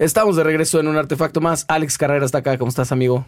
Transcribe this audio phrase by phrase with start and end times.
[0.00, 1.66] Estamos de regreso en un artefacto más.
[1.68, 2.56] Alex Carrera está acá.
[2.56, 3.26] ¿Cómo estás, amigo?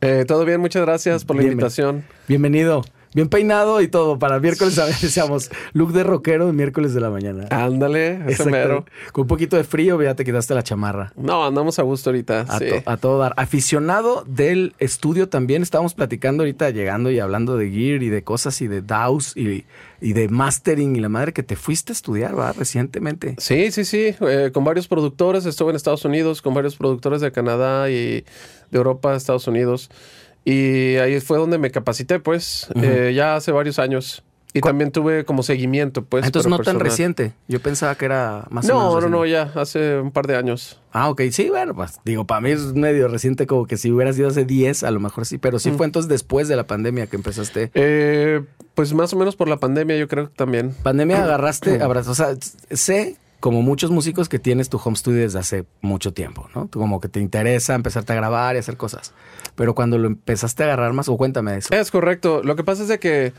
[0.00, 2.02] Eh, Todo bien, muchas gracias por la invitación.
[2.26, 2.82] Bienvenido.
[3.14, 7.00] Bien peinado y todo para miércoles, a ver, decíamos, look de rockero de miércoles de
[7.00, 7.46] la mañana.
[7.50, 8.84] Ándale, ese mero.
[9.12, 11.12] Con un poquito de frío, ya te quitaste la chamarra.
[11.16, 12.40] No, andamos a gusto ahorita.
[12.48, 12.66] A, sí.
[12.68, 13.32] to- a todo dar.
[13.36, 15.62] Aficionado del estudio también.
[15.62, 19.64] Estábamos platicando ahorita, llegando y hablando de gear y de cosas y de DAWs y,
[20.00, 22.52] y de mastering y la madre que te fuiste a estudiar, ¿va?
[22.52, 23.36] Recientemente.
[23.38, 24.14] Sí, sí, sí.
[24.22, 25.46] eh, con varios productores.
[25.46, 27.94] Estuve en Estados Unidos con varios productores de Canadá y
[28.72, 29.88] de Europa, Estados Unidos.
[30.44, 34.22] Y ahí fue donde me capacité, pues, eh, ya hace varios años.
[34.56, 36.24] Y también tuve como seguimiento, pues.
[36.24, 37.32] Entonces pero no tan reciente.
[37.48, 38.94] Yo pensaba que era más o menos.
[38.94, 40.80] No, no, no, ya hace un par de años.
[40.92, 41.22] Ah, ok.
[41.32, 44.44] Sí, bueno, pues digo, para mí es medio reciente, como que si hubieras ido hace
[44.44, 47.72] 10, a lo mejor sí, pero sí fue entonces después de la pandemia que empezaste.
[47.74, 48.42] Eh,
[48.74, 50.72] pues más o menos por la pandemia, yo creo que también.
[50.84, 52.36] Pandemia agarraste, abrazó, o sea,
[52.70, 56.68] sé, como muchos músicos, que tienes tu home studio desde hace mucho tiempo, ¿no?
[56.68, 59.12] Como que te interesa empezarte a grabar y hacer cosas.
[59.54, 61.74] Pero cuando lo empezaste a agarrar más, o cuéntame de eso.
[61.74, 62.42] Es correcto.
[62.42, 63.32] Lo que pasa es de que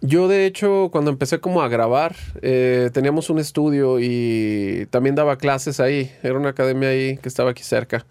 [0.00, 5.38] yo, de hecho, cuando empecé como a grabar, eh, teníamos un estudio y también daba
[5.38, 6.12] clases ahí.
[6.22, 8.04] Era una academia ahí que estaba aquí cerca.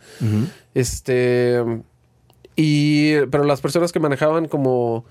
[0.73, 1.63] Este.
[2.55, 3.17] Y.
[3.29, 5.05] Pero las personas que manejaban como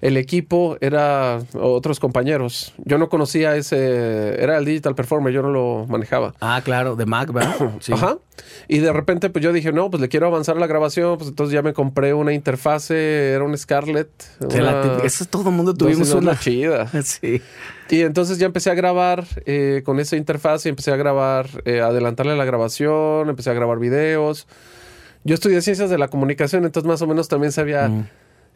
[0.00, 2.72] el equipo era otros compañeros.
[2.84, 4.40] Yo no conocía ese.
[4.42, 6.34] Era el Digital Performer, yo no lo manejaba.
[6.40, 7.56] Ah, claro, de Mac, ¿verdad?
[7.80, 7.92] Sí.
[7.92, 8.18] Ajá.
[8.68, 11.18] Y de repente, pues yo dije, no, pues le quiero avanzar a la grabación.
[11.18, 14.08] Pues entonces ya me compré una interfase, era un Scarlett.
[14.40, 16.38] Una eso todo el mundo tuvimos 262 una.
[16.38, 17.02] chida.
[17.02, 17.42] Sí.
[17.90, 21.80] Y entonces ya empecé a grabar eh, con esa interfaz y empecé a grabar, eh,
[21.80, 24.46] adelantarle la grabación, empecé a grabar videos.
[25.24, 28.06] Yo estudié ciencias de la comunicación, entonces más o menos también sabía Mm.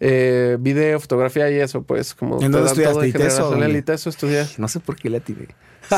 [0.05, 3.05] Eh, video, fotografía y eso, pues como ¿En te dónde dan todo estudiaste?
[3.05, 3.47] en ¿ITESO.
[3.47, 3.79] En el dónde?
[3.79, 4.47] ITESO estudié.
[4.59, 5.47] No sé por qué le tiré.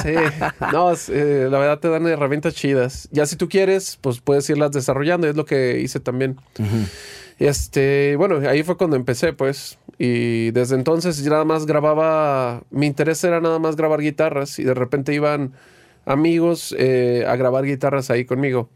[0.02, 0.14] Sí,
[0.72, 3.08] no, eh, la verdad te dan herramientas chidas.
[3.12, 6.36] Ya si tú quieres, pues puedes irlas desarrollando, y es lo que hice también.
[7.38, 9.78] Este, bueno, ahí fue cuando empecé, pues.
[9.96, 12.62] Y desde entonces ya nada más grababa.
[12.70, 14.58] Mi interés era nada más grabar guitarras.
[14.58, 15.54] Y de repente iban
[16.04, 18.68] amigos eh, a grabar guitarras ahí conmigo.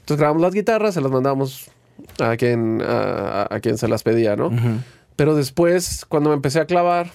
[0.00, 1.70] Entonces grabamos las guitarras, se las mandamos
[2.18, 4.50] a quien, a, a quien se las pedía, ¿no?
[5.16, 7.10] Pero después, cuando me empecé a clavar,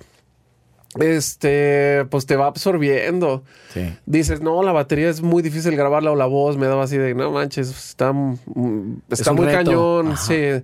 [1.00, 3.44] este, pues te va absorbiendo.
[3.74, 3.94] Sí.
[4.06, 7.14] Dices, no, la batería es muy difícil grabarla o la voz me daba así de,
[7.14, 9.58] no manches, está, mm, está muy reto.
[9.58, 10.08] cañón.
[10.14, 10.18] Ajá.
[10.18, 10.64] Sí.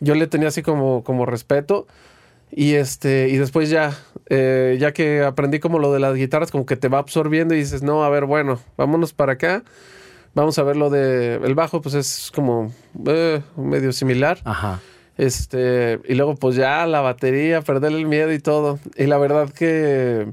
[0.00, 1.86] Yo le tenía así como, como respeto.
[2.54, 3.96] Y este, y después ya,
[4.28, 7.58] eh, ya que aprendí como lo de las guitarras, como que te va absorbiendo y
[7.58, 9.64] dices, no, a ver, bueno, vámonos para acá.
[10.34, 12.72] Vamos a ver lo de el bajo, pues es como
[13.06, 14.38] eh, medio similar.
[14.44, 14.80] Ajá.
[15.18, 18.78] Este, y luego pues ya la batería, perder el miedo y todo.
[18.96, 20.32] Y la verdad que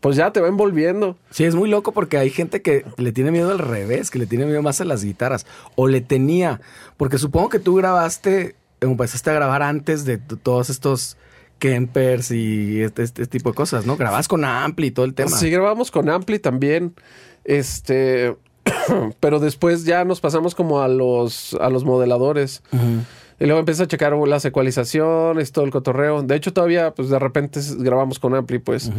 [0.00, 1.16] pues ya te va envolviendo.
[1.30, 4.26] Sí, es muy loco porque hay gente que le tiene miedo al revés, que le
[4.26, 5.46] tiene miedo más a las guitarras.
[5.76, 6.60] O le tenía.
[6.96, 11.16] Porque supongo que tú grabaste, empezaste a grabar antes de todos estos
[11.58, 13.96] Kempers y este, este tipo de cosas, ¿no?
[13.96, 15.30] Grabas con Ampli y todo el tema.
[15.30, 16.94] Sí, grabamos con Ampli también.
[17.44, 18.36] Este,
[19.20, 22.62] pero después ya nos pasamos como a los a los modeladores.
[23.40, 26.22] Y luego empieza a checar las ecualizaciones, todo el cotorreo.
[26.22, 28.90] De hecho, todavía, pues de repente grabamos con Ampli, pues.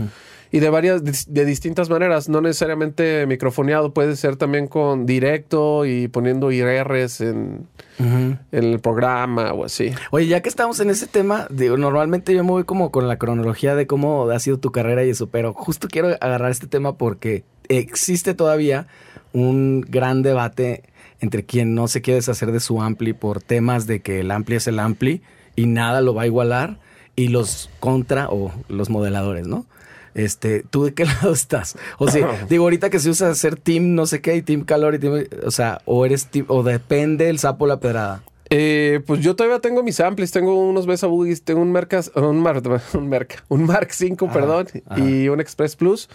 [0.51, 2.28] Y de varias, de distintas maneras.
[2.28, 7.67] No necesariamente microfoneado, puede ser también con directo y poniendo IRs en,
[7.97, 9.94] en el programa o así.
[10.12, 13.17] Oye, ya que estamos en ese tema, digo, normalmente yo me voy como con la
[13.17, 16.97] cronología de cómo ha sido tu carrera y eso, pero justo quiero agarrar este tema
[16.97, 18.88] porque existe todavía
[19.35, 20.84] un gran debate
[21.19, 24.56] entre quien no se quiere deshacer de su ampli por temas de que el ampli
[24.56, 25.22] es el ampli
[25.57, 26.79] y nada lo va a igualar
[27.18, 29.66] y los contra o los modeladores, ¿no?
[30.13, 31.78] Este, ¿tú de qué lado estás?
[31.97, 34.96] O sea, digo, ahorita que se usa hacer team no sé qué y team calor
[34.96, 38.23] y team, o sea, o eres team, o depende el sapo o la pedrada.
[38.50, 42.40] Eh, pues yo todavía tengo mis amplis, tengo unos Besa Boogies, tengo un Mercas, un,
[42.40, 42.62] Mar,
[42.94, 46.07] un, Merca, un Mark 5, perdón, y un Express Plus.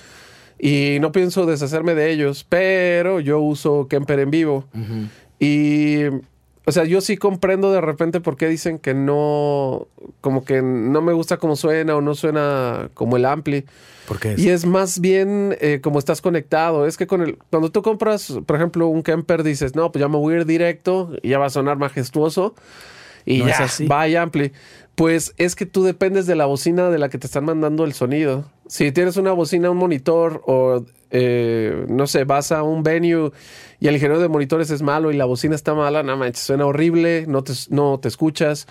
[0.62, 4.66] Y no pienso deshacerme de ellos, pero yo uso Kemper en vivo.
[5.38, 6.05] Y,
[6.67, 9.88] o sea, yo sí comprendo de repente por qué dicen que no,
[10.20, 13.64] como que no me gusta cómo suena o no suena como el ampli.
[14.06, 16.87] Porque Y es más bien eh, como estás conectado.
[16.87, 20.08] Es que con el, cuando tú compras, por ejemplo, un Kemper, dices, no, pues ya
[20.08, 22.55] me voy a ir directo y ya va a sonar majestuoso.
[23.25, 23.87] Y No ya, es así.
[23.87, 24.52] vaya ampli.
[24.94, 27.94] Pues es que tú dependes de la bocina de la que te están mandando el
[27.94, 28.44] sonido.
[28.70, 33.32] Si tienes una bocina, un monitor o, eh, no sé, vas a un venue
[33.81, 36.67] y el ingeniero de monitores es malo y la bocina está mala, no manches, suena
[36.67, 38.69] horrible, no te, no te escuchas.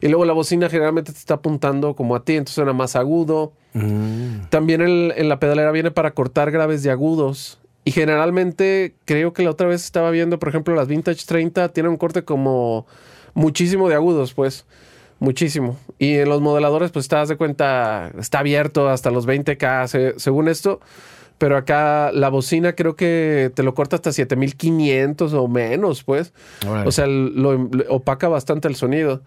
[0.00, 3.52] Y luego la bocina generalmente te está apuntando como a ti, entonces suena más agudo.
[3.74, 4.48] Mm.
[4.48, 7.58] También el- en la pedalera viene para cortar graves de agudos.
[7.84, 11.90] Y generalmente creo que la otra vez estaba viendo, por ejemplo, las Vintage 30 tienen
[11.92, 12.86] un corte como
[13.34, 14.64] muchísimo de agudos, pues.
[15.22, 15.76] Muchísimo.
[16.00, 20.48] Y en los modeladores, pues te das de cuenta, está abierto hasta los 20K, según
[20.48, 20.80] esto.
[21.38, 26.32] Pero acá la bocina creo que te lo corta hasta 7500 o menos, pues.
[26.84, 29.22] O sea, lo, opaca bastante el sonido.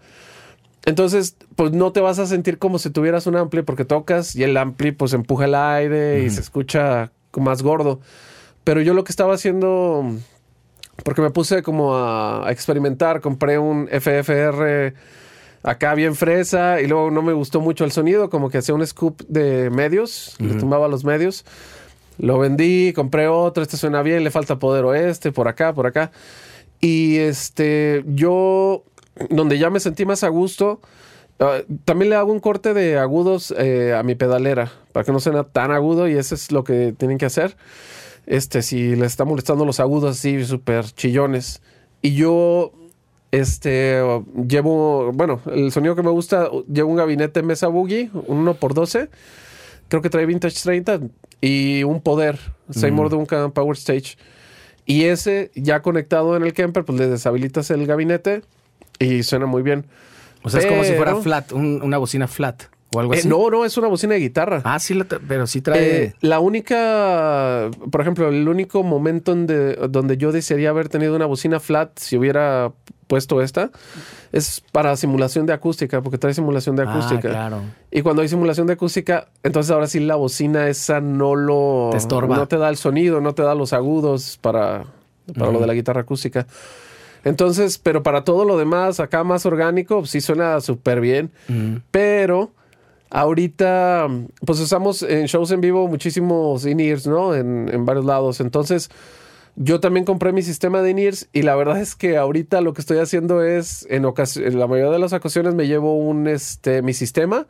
[0.84, 4.42] Entonces, pues no te vas a sentir como si tuvieras un ampli porque tocas y
[4.42, 8.00] el ampli pues empuja el aire y se escucha más gordo.
[8.64, 10.04] Pero yo lo que estaba haciendo,
[11.04, 14.92] porque me puse como a, experimentar, compré un FFR
[15.66, 18.86] acá bien fresa y luego no me gustó mucho el sonido, como que hacía un
[18.86, 21.44] scoop de medios, le tumbaba los medios.
[22.18, 26.12] Lo vendí, compré otro, este suena bien, le falta poder oeste, por acá, por acá.
[26.80, 28.84] Y este, yo,
[29.28, 30.80] donde ya me sentí más a gusto,
[31.40, 35.20] ah, también le hago un corte de agudos eh, a mi pedalera, para que no
[35.20, 37.56] suene tan agudo y eso es lo que tienen que hacer
[38.26, 41.62] este, si les está molestando los agudos así súper chillones.
[42.02, 42.72] Y yo,
[43.30, 44.02] este,
[44.48, 49.08] llevo, bueno, el sonido que me gusta, llevo un gabinete Mesa Boogie, un 1x12,
[49.88, 51.00] creo que trae Vintage 30
[51.40, 52.38] y un poder,
[52.70, 53.10] Seymour mm.
[53.10, 54.16] Duncan Power Stage.
[54.84, 58.42] Y ese ya conectado en el Kemper, pues le deshabilitas el gabinete
[58.98, 59.86] y suena muy bien.
[60.42, 62.64] O sea, es como si fuera flat, una bocina flat.
[62.96, 63.28] ¿O algo eh, así?
[63.28, 64.62] no, no, es una bocina de guitarra.
[64.64, 64.98] Ah, sí,
[65.28, 66.04] pero sí trae.
[66.04, 71.26] Eh, la única, por ejemplo, el único momento donde, donde yo desearía haber tenido una
[71.26, 72.72] bocina flat si hubiera
[73.06, 73.70] puesto esta
[74.32, 77.28] es para simulación de acústica, porque trae simulación de ah, acústica.
[77.28, 77.60] Ah, claro.
[77.90, 81.90] Y cuando hay simulación de acústica, entonces ahora sí la bocina esa no lo.
[81.92, 82.34] Te estorba.
[82.34, 84.84] No te da el sonido, no te da los agudos para,
[85.38, 86.46] para lo de la guitarra acústica.
[87.24, 91.30] Entonces, pero para todo lo demás, acá más orgánico, sí suena súper bien.
[91.90, 92.52] Pero
[93.10, 94.08] Ahorita,
[94.44, 97.34] pues usamos en shows en vivo muchísimos in-ears, ¿no?
[97.34, 98.40] En, varios lados.
[98.40, 98.90] Entonces,
[99.54, 102.80] yo también compré mi sistema de in-ears y la verdad es que ahorita lo que
[102.80, 106.94] estoy haciendo es, en, en la mayoría de las ocasiones me llevo un, este, mi
[106.94, 107.46] sistema,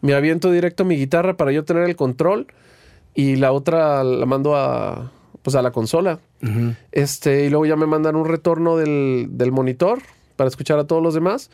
[0.00, 2.46] me aviento directo mi guitarra para yo tener el control
[3.14, 5.10] y la otra la mando a,
[5.42, 6.20] pues a la consola.
[6.92, 9.98] Este, y luego ya me mandan un retorno del, del monitor
[10.36, 11.50] para escuchar a todos los demás.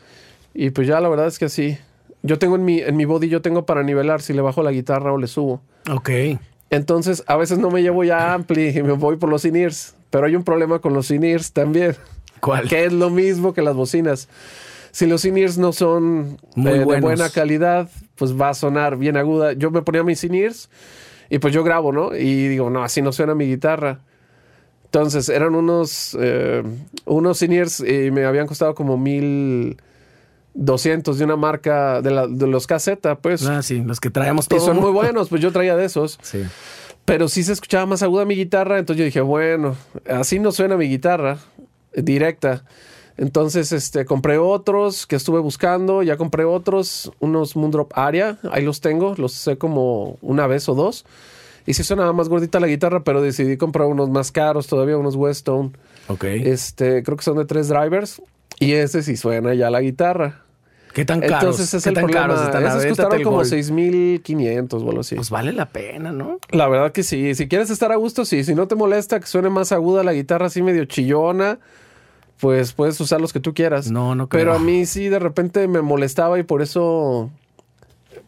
[0.53, 1.77] Y pues ya la verdad es que así,
[2.25, 4.71] yo tengo en mi, en mi body, yo tengo para nivelar si le bajo la
[4.71, 5.61] guitarra o le subo.
[5.91, 6.09] Ok.
[6.69, 9.95] Entonces, a veces no me llevo ya ampli y me voy por los in-ears.
[10.09, 11.95] Pero hay un problema con los in-ears también.
[12.39, 12.67] ¿Cuál?
[12.67, 14.27] Que es lo mismo que las bocinas.
[14.91, 19.53] Si los in-ears no son eh, de buena calidad, pues va a sonar bien aguda.
[19.53, 20.69] Yo me ponía mis in-ears
[21.29, 22.15] y pues yo grabo, ¿no?
[22.15, 23.99] Y digo, no, así no suena mi guitarra.
[24.85, 26.63] Entonces, eran unos, eh,
[27.05, 29.77] unos in-ears y me habían costado como mil
[30.55, 33.45] 200 de una marca de, los caseta, pues.
[33.45, 34.63] Ah, sí, los que traemos todos.
[34.63, 36.17] Y son muy buenos, pues yo traía de esos.
[36.21, 36.43] Sí.
[37.03, 39.75] Pero sí se escuchaba más aguda mi guitarra, entonces yo dije, bueno,
[40.09, 41.37] así no suena mi guitarra
[41.93, 42.63] directa.
[43.17, 48.81] Entonces, este, compré otros que estuve buscando, ya compré otros, unos Moondrop Aria, ahí los
[48.81, 51.05] tengo, los sé como una vez o dos.
[51.65, 55.15] Y sí suena más gordita la guitarra, pero decidí comprar unos más caros todavía, unos
[55.15, 55.77] Weston.
[56.07, 56.23] Ok.
[56.25, 58.21] Este, creo que son de tres drivers.
[58.59, 60.44] Y ese sí suena ya la guitarra.
[60.95, 61.41] ¿Qué tan caros?
[61.41, 62.33] Entonces es el problema.
[62.33, 65.15] Esos costaron como 6.500 o algo así.
[65.15, 66.39] Pues vale la pena, ¿no?
[66.51, 67.35] La verdad que sí.
[67.35, 68.45] Si quieres estar a gusto, sí.
[68.45, 71.59] Si no te molesta que suene más aguda la guitarra así medio chillona,
[72.39, 73.91] pues puedes usar los que tú quieras.
[73.91, 74.39] No, no creo.
[74.39, 77.29] Pero a mí sí de repente me molestaba y por eso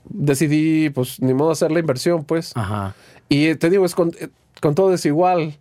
[0.03, 2.51] decidí, pues, ni modo hacer la inversión, pues.
[2.55, 2.95] Ajá.
[3.29, 4.11] Y te digo, es con,
[4.59, 5.57] con todo es igual.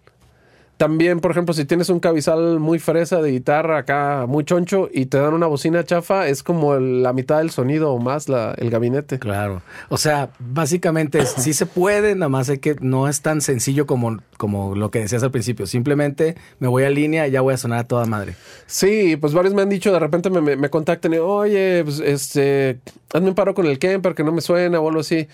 [0.76, 5.06] También, por ejemplo, si tienes un cabizal muy fresa de guitarra acá, muy choncho, y
[5.06, 8.68] te dan una bocina chafa, es como la mitad del sonido o más la, el
[8.68, 9.18] gabinete.
[9.18, 9.62] Claro.
[9.88, 14.18] O sea, básicamente sí se puede, nada más es que no es tan sencillo como,
[14.37, 15.66] como lo que decías al principio.
[15.66, 18.37] Simplemente me voy a línea y ya voy a sonar a toda madre.
[18.66, 22.00] Sí, pues varios me han dicho, de repente me, me, me contactan y, oye, pues
[22.00, 22.80] este,
[23.14, 25.26] hazme un paro con el Kemper que no me suena o algo así.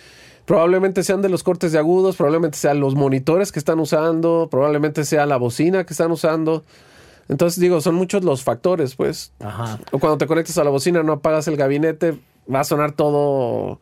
[0.45, 5.05] Probablemente sean de los cortes de agudos, probablemente sean los monitores que están usando, probablemente
[5.05, 6.65] sea la bocina que están usando.
[7.29, 9.33] Entonces digo, son muchos los factores, pues.
[9.41, 9.79] Ajá.
[9.93, 12.19] O cuando te conectas a la bocina, no apagas el gabinete,
[12.53, 13.79] va a sonar todo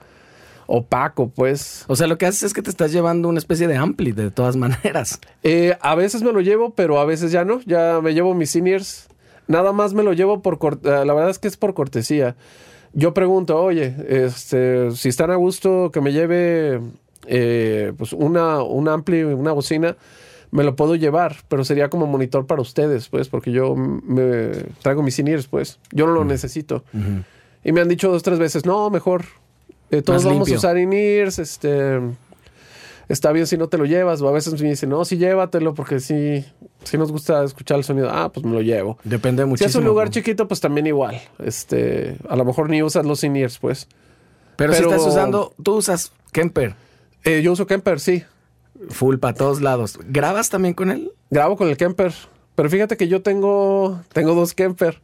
[0.66, 1.84] opaco, pues.
[1.88, 4.30] O sea, lo que haces es que te estás llevando una especie de ampli de
[4.30, 5.18] todas maneras.
[5.42, 7.60] Eh, a veces me lo llevo, pero a veces ya no.
[7.66, 9.08] Ya me llevo mis seniors.
[9.48, 10.58] Nada más me lo llevo por...
[10.84, 12.36] Eh, la verdad es que es por cortesía
[12.92, 16.80] yo pregunto, oye, este, si están a gusto que me lleve
[17.26, 19.96] eh, pues una, un ampli, una bocina,
[20.50, 24.50] me lo puedo llevar, pero sería como monitor para ustedes, pues, porque yo me
[24.82, 26.82] traigo mis seniors, pues, yo no lo necesito.
[27.62, 29.24] Y me han dicho dos, tres veces, no, mejor,
[29.90, 32.00] eh, todos vamos a usar in este...
[33.08, 34.22] está bien si no te lo llevas.
[34.22, 36.44] O a veces me dicen, no, sí llévatelo porque sí,
[36.84, 38.08] sí nos gusta escuchar el sonido.
[38.10, 38.98] Ah, pues me lo llevo.
[39.04, 39.68] Depende Si muchísimo.
[39.68, 41.20] es un lugar chiquito, pues también igual.
[41.38, 43.86] Este, a lo mejor ni usas los in-ears, pues.
[44.56, 46.74] Pero, si pero- estás usando, tú usas Kemper,
[47.24, 48.24] Eh, yo uso Kemper, sí.
[48.88, 49.98] full para todos lados.
[50.08, 51.12] ¿Grabas también con él?
[51.30, 52.12] Grabo con el Kemper.
[52.54, 55.00] Pero fíjate que yo tengo, tengo dos Kemper.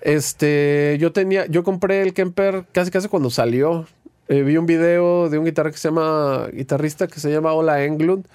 [0.00, 3.86] Este, yo tenía, yo compré el Kemper casi casi cuando salió.
[4.28, 7.84] Eh, vi un video de un guitarra que se llama, guitarrista que se llama Ola
[7.84, 8.26] Englund,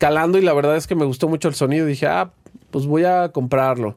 [0.00, 1.86] calando y la verdad es que me gustó mucho el sonido.
[1.86, 2.32] Dije, ah,
[2.72, 3.96] pues voy a comprarlo.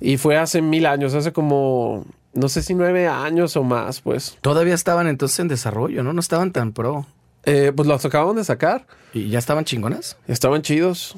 [0.00, 4.38] Y fue hace mil años, hace como, no sé si nueve años o más, pues.
[4.40, 6.12] Todavía estaban entonces en desarrollo, ¿no?
[6.14, 7.04] No estaban tan pro.
[7.44, 8.86] Eh, pues los acababan de sacar.
[9.12, 10.16] ¿Y ya estaban chingonas?
[10.28, 11.16] Estaban chidos.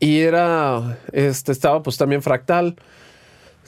[0.00, 2.76] Y era, este, estaba pues también fractal.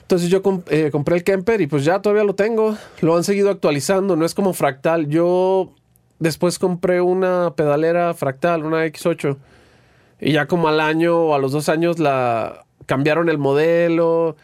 [0.01, 2.75] Entonces yo comp- eh, compré el Kemper y pues ya todavía lo tengo.
[3.01, 5.07] Lo han seguido actualizando, no es como fractal.
[5.07, 5.73] Yo
[6.17, 9.37] después compré una pedalera fractal, una X8.
[10.19, 14.35] Y ya como al año o a los dos años la cambiaron el modelo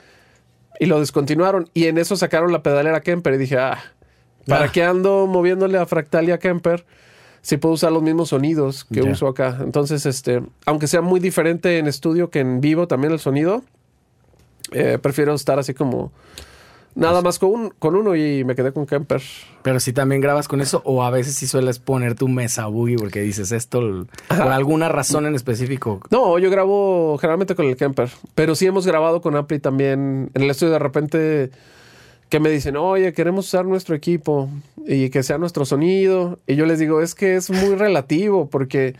[0.79, 1.70] y lo descontinuaron.
[1.74, 3.34] Y en eso sacaron la pedalera Kemper.
[3.34, 3.79] Y dije, ah,
[4.48, 4.72] ¿para Ah.
[4.72, 6.86] qué ando moviéndole a fractal y a Kemper?
[7.41, 9.58] Si puedo usar los mismos sonidos que uso acá.
[9.62, 13.62] Entonces, este, aunque sea muy diferente en estudio que en vivo también el sonido,
[14.72, 16.12] eh, prefiero estar así como
[16.96, 19.22] nada más con, un- con uno y me quedé con Kemper.
[19.62, 22.96] Pero si también grabas con eso, o a veces sí sueles poner tu mesa boogie
[22.98, 26.00] porque dices esto por alguna razón en específico.
[26.10, 30.42] No, yo grabo generalmente con el Kemper, pero sí hemos grabado con Ampli también en
[30.42, 31.52] el estudio de repente
[32.30, 34.50] que me dicen, oye, queremos usar nuestro equipo
[34.88, 36.40] y que sea nuestro sonido.
[36.48, 38.96] Y yo les digo, es que es muy relativo porque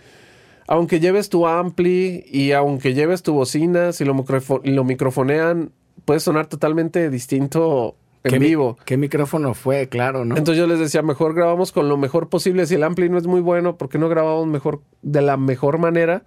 [0.68, 5.72] aunque lleves tu Ampli y aunque lleves tu bocina, si lo, microfo- lo microfonean,
[6.04, 8.78] puede sonar totalmente distinto en ¿Qué mi- vivo.
[8.86, 9.88] ¿Qué micrófono fue?
[9.88, 10.36] Claro, ¿no?
[10.36, 12.66] Entonces yo les decía, mejor grabamos con lo mejor posible.
[12.66, 15.78] Si el ampli no es muy bueno, ¿por qué no grabamos mejor de la mejor
[15.78, 16.24] manera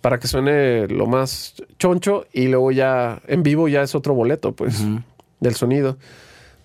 [0.00, 4.52] para que suene lo más choncho y luego ya en vivo ya es otro boleto,
[4.52, 4.82] pues,
[5.38, 5.96] del sonido.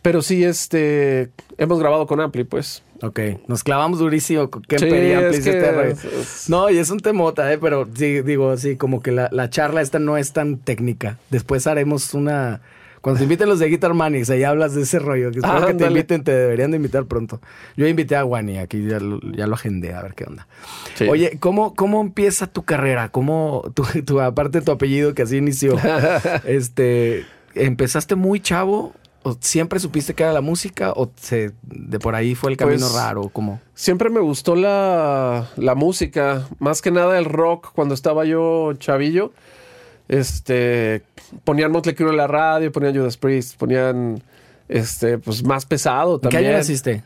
[0.02, 1.30] Pero sí, este,
[1.60, 2.82] hemos grabado con ampli, pues.
[3.02, 7.00] Ok, nos clavamos durísimo con Kemper Sí, es que este es- No, y es un
[7.00, 7.58] temota, ¿eh?
[7.60, 11.18] Pero sí, digo, sí, como que la, la charla esta no es tan técnica.
[11.30, 12.62] Después haremos una...
[13.02, 15.32] Cuando te inviten los de Guitar Manix, ahí hablas de ese rollo.
[15.32, 17.40] Que espero Ah, que te inviten, te deberían de invitar pronto.
[17.78, 20.48] Yo invité a Wani, aquí ya lo, ya lo agendé, a ver qué onda.
[20.96, 21.06] Sí.
[21.08, 23.10] Oye, ¿cómo, ¿cómo empieza tu carrera?
[23.10, 25.78] ¿Cómo, tu, tu- aparte de tu apellido que así inició,
[26.46, 27.26] este,
[27.56, 28.94] ¿empezaste muy chavo?
[29.28, 30.92] ¿O siempre supiste que era la música?
[30.96, 33.30] ¿O se, de por ahí fue el camino Pues, raro?
[33.30, 33.60] ¿Cómo?
[33.74, 39.32] Siempre me gustó la, la música, más que nada el rock cuando estaba yo chavillo.
[40.08, 41.02] Este,
[41.44, 44.22] ponían Motley Crue en la radio, ponían Judas Priest, ponían
[44.70, 46.46] este, pues más pesado ¿En qué también.
[46.52, 47.04] año naciste?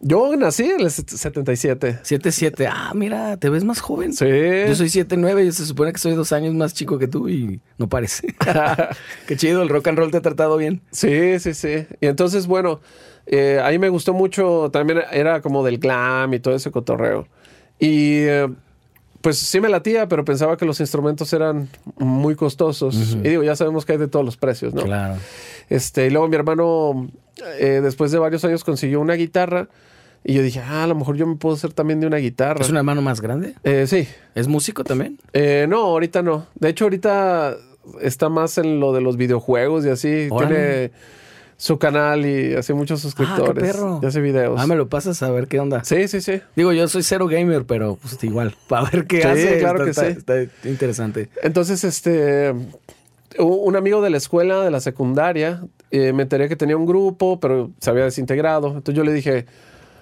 [0.00, 1.98] Yo nací en el set- 77.
[2.04, 2.68] 7-7.
[2.70, 4.12] Ah, mira, te ves más joven.
[4.12, 4.26] Sí.
[4.26, 7.60] Yo soy 7-9 y se supone que soy dos años más chico que tú y
[7.78, 8.34] no parece.
[9.26, 10.80] Qué chido, el rock and roll te ha tratado bien.
[10.92, 11.86] Sí, sí, sí.
[12.00, 12.80] Y entonces, bueno,
[13.26, 17.26] eh, ahí me gustó mucho, también era como del glam y todo ese cotorreo.
[17.80, 18.48] Y eh,
[19.20, 23.16] pues sí me latía, pero pensaba que los instrumentos eran muy costosos.
[23.22, 24.82] Y digo, ya sabemos que hay de todos los precios, ¿no?
[24.84, 25.16] Claro.
[25.68, 27.08] Este, y luego mi hermano,
[27.58, 29.68] eh, después de varios años, consiguió una guitarra.
[30.24, 32.60] Y yo dije, ah, a lo mejor yo me puedo hacer también de una guitarra.
[32.60, 33.54] ¿Es un hermano más grande?
[33.62, 34.06] Eh, sí.
[34.34, 35.18] ¿Es músico también?
[35.32, 36.46] Eh, no, ahorita no.
[36.56, 37.56] De hecho, ahorita
[38.02, 40.28] está más en lo de los videojuegos y así.
[40.30, 40.54] Órale.
[40.54, 40.90] Tiene
[41.56, 43.62] su canal y hace muchos suscriptores.
[43.62, 44.00] perro.
[44.02, 44.60] Y hace videos.
[44.60, 45.82] Ah, me lo pasas a ver qué onda.
[45.84, 46.40] Sí, sí, sí.
[46.56, 49.58] Digo, yo soy cero gamer, pero pues igual, para ver qué Sí, hace.
[49.60, 50.42] claro está, que está- sí.
[50.58, 51.28] está interesante.
[51.42, 52.54] Entonces, este,
[53.38, 57.40] un amigo de la escuela, de la secundaria, eh, me enteré que tenía un grupo,
[57.40, 58.68] pero se había desintegrado.
[58.68, 59.46] Entonces yo le dije,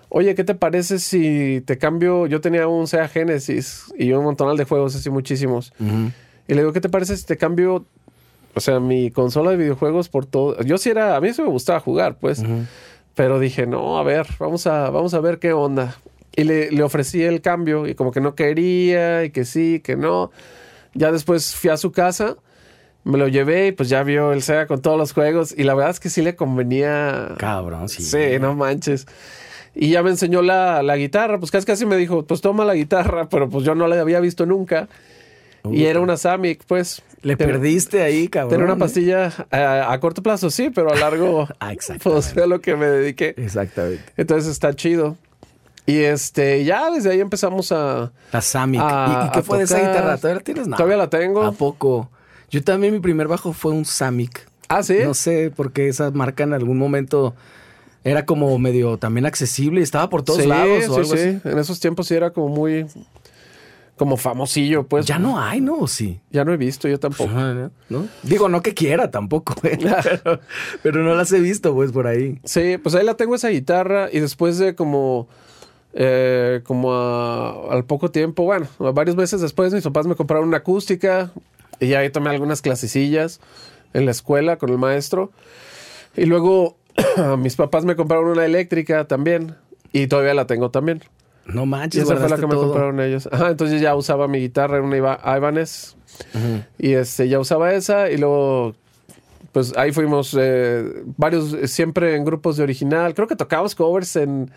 [0.09, 2.26] oye, ¿qué te parece si te cambio?
[2.26, 5.73] Yo tenía un Sega Genesis y un montonal de juegos, así muchísimos.
[5.78, 6.11] Ujú.
[6.49, 7.85] Y le digo, ¿qué te parece si te cambio,
[8.55, 10.61] o sea, mi consola de videojuegos por todo?
[10.62, 12.43] Yo sí era, a mí sí me gustaba jugar, pues.
[13.14, 15.97] Pero dije, no, a ver, vamos a, vamos a ver qué onda.
[16.37, 19.97] Y le, le ofrecí el cambio y como que no quería y que sí, que
[19.97, 20.31] no.
[20.93, 22.37] Ya después fui a su casa,
[23.07, 25.75] me lo llevé y pues ya vio el Sega con todos los juegos y la
[25.75, 27.35] verdad es que sí le convenía.
[27.39, 28.03] Cabrón, sí.
[28.03, 29.07] Sí, no manches.
[29.75, 32.75] Y ya me enseñó la, la guitarra, pues casi casi me dijo, pues toma la
[32.75, 34.89] guitarra, pero pues yo no la había visto nunca.
[35.71, 37.03] Y era una Samic, pues.
[37.23, 38.51] Le perdiste ahí, cabrón.
[38.51, 38.79] Tener una ¿eh?
[38.79, 41.73] pastilla a, a corto plazo, sí, pero a largo, Ah,
[42.03, 43.35] pues fue a lo que me dediqué.
[43.37, 44.03] Exactamente.
[44.17, 45.17] Entonces está chido.
[45.87, 48.13] Y este, ya desde ahí empezamos a.
[48.33, 48.81] La Samic.
[48.83, 50.17] a- ¿Y, y qué fue de esa guitarra?
[50.17, 50.69] ¿Todavía la tienes?
[50.69, 50.77] No.
[50.77, 51.43] Todavía la tengo.
[51.43, 52.11] ¿A poco?
[52.50, 54.49] Yo también mi primer bajo fue un Samic.
[54.69, 54.99] Ah, sí.
[55.05, 57.35] No sé por qué esa marca en algún momento
[58.05, 61.29] era como medio también accesible y estaba por todos sí, lados o sí, algo sí.
[61.38, 61.41] así.
[61.49, 62.87] En esos tiempos sí era como muy.
[63.97, 65.07] como famosillo, pues.
[65.07, 65.79] Ya no hay, ¿no?
[65.79, 66.21] ¿O sí.
[66.31, 67.31] Ya no he visto, yo tampoco.
[67.33, 67.71] ¿No?
[67.88, 68.09] ¿No?
[68.23, 69.79] Digo, no que quiera tampoco, ¿eh?
[70.03, 70.41] pero,
[70.83, 72.38] pero no las he visto, pues, por ahí.
[72.45, 75.26] Sí, pues ahí la tengo esa guitarra y después de como...
[75.95, 80.59] eh, como a- al poco tiempo, bueno, varios meses después mis papás me compraron una
[80.59, 81.33] acústica
[81.80, 83.40] y ahí tomé algunas clasecillas
[83.92, 85.30] en la escuela con el maestro.
[86.16, 86.76] Y luego
[87.38, 89.54] mis papás me compraron una eléctrica también
[89.92, 91.02] y todavía la tengo también.
[91.47, 93.28] No Y manches, esa fue la que me compraron ellos.
[93.30, 95.97] Ajá, entonces ya usaba mi guitarra, una Iva- Ibanez.
[96.78, 98.11] Y este, ya usaba esa.
[98.11, 98.75] Y luego,
[99.52, 103.14] pues ahí fuimos eh, varios, eh, siempre en grupos de original.
[103.14, 104.50] Creo que tocábamos covers en,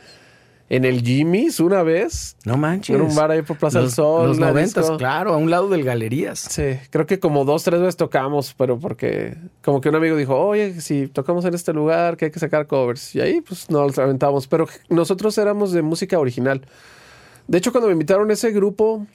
[0.69, 2.37] en el Jimmy's una vez.
[2.45, 2.95] No manches.
[2.95, 5.83] En un bar ahí por Plaza del Sol, Los noventas, claro, a un lado del
[5.83, 6.39] Galerías.
[6.39, 10.37] Sí, creo que como dos, tres veces tocamos, pero porque como que un amigo dijo,
[10.37, 13.15] oye, si tocamos en este lugar, que hay que sacar covers.
[13.15, 16.61] Y ahí pues nos aventamos, pero nosotros éramos de música original.
[17.47, 19.07] De hecho, cuando me invitaron a ese grupo,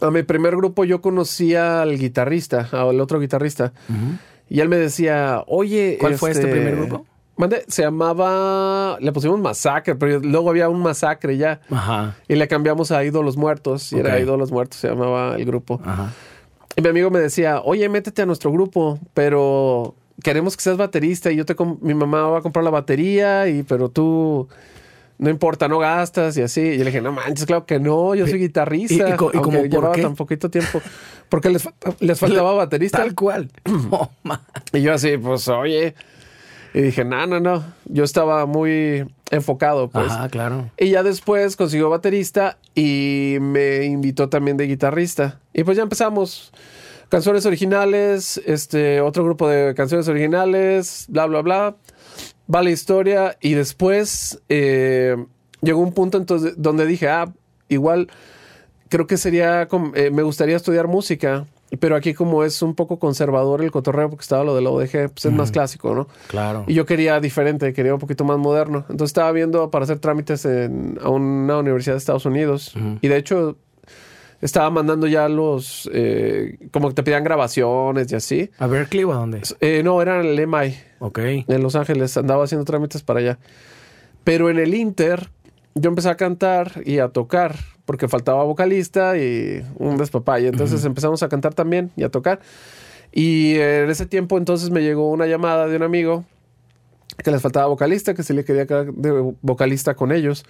[0.00, 3.74] a mi primer grupo yo conocía al guitarrista, al otro guitarrista.
[4.48, 5.98] Y él me decía, oye...
[6.00, 7.06] ¿Cuál fue este primer grupo?
[7.42, 11.60] Mande, se llamaba, le pusimos Masacre, pero luego había un Masacre ya.
[11.70, 14.20] Ajá, Y le cambiamos a Ídolos Muertos, y era Ok.
[14.20, 15.80] Ídolos Muertos, se llamaba el grupo.
[15.84, 16.12] ajá.
[16.76, 21.30] Y mi amigo me decía, oye, métete a nuestro grupo, pero queremos que seas baterista
[21.32, 24.48] y yo te mi mamá va a comprar la batería y pero tú
[25.18, 26.60] no importa, no gastas y así.
[26.60, 28.94] Y yo le dije, no manches, claro que no, yo soy guitarrista.
[28.94, 30.02] y y aunque como, ¿por llevaba qué?
[30.02, 30.80] tan poquito tiempo.
[31.28, 31.68] Porque les,
[32.00, 32.98] les faltaba baterista.
[32.98, 33.50] Tal cual.
[34.72, 35.94] Y yo así, pues, oye.
[36.74, 37.64] Y dije, no, no, no.
[37.84, 40.10] Yo estaba muy enfocado, pues.
[40.10, 40.70] Ajá, claro.
[40.78, 45.40] Y ya después consiguió baterista y me invitó también de guitarrista.
[45.52, 46.52] Y pues ya empezamos.
[47.08, 51.76] Canciones originales, este, otro grupo de canciones originales, bla, bla, bla.
[52.52, 53.36] Va la historia.
[53.40, 55.16] Y después eh,
[55.60, 57.30] llegó un punto entonces donde dije, ah,
[57.68, 58.08] igual
[58.88, 61.46] creo que sería, eh, me gustaría estudiar música.
[61.80, 65.10] Pero aquí como es un poco conservador el cotorreo, porque estaba lo de la ODG,
[65.12, 66.06] pues es más clásico, ¿no?
[66.28, 66.64] Claro.
[66.66, 68.80] Y yo quería diferente, quería un poquito más moderno.
[68.90, 72.74] Entonces estaba viendo para hacer trámites en, a una universidad de Estados Unidos.
[73.00, 73.56] Y de hecho,
[74.42, 75.88] estaba mandando ya los.
[75.94, 78.50] eh, como que te pedían grabaciones y así.
[78.58, 79.40] ¿A Berkeley o a dónde?
[79.60, 81.18] Eh, no, era en el MI, Ok.
[81.20, 82.16] en Los Ángeles.
[82.18, 83.38] Andaba haciendo trámites para allá.
[84.24, 85.30] Pero en el Inter,
[85.74, 90.48] yo empecé a cantar y a tocar, porque faltaba vocalista y un despapalle.
[90.48, 92.40] Entonces empezamos a cantar también y a tocar.
[93.12, 96.24] Y en ese tiempo entonces me llegó una llamada de un amigo
[97.22, 100.44] que les faltaba vocalista, que se le quería quedar de vocalista con ellos,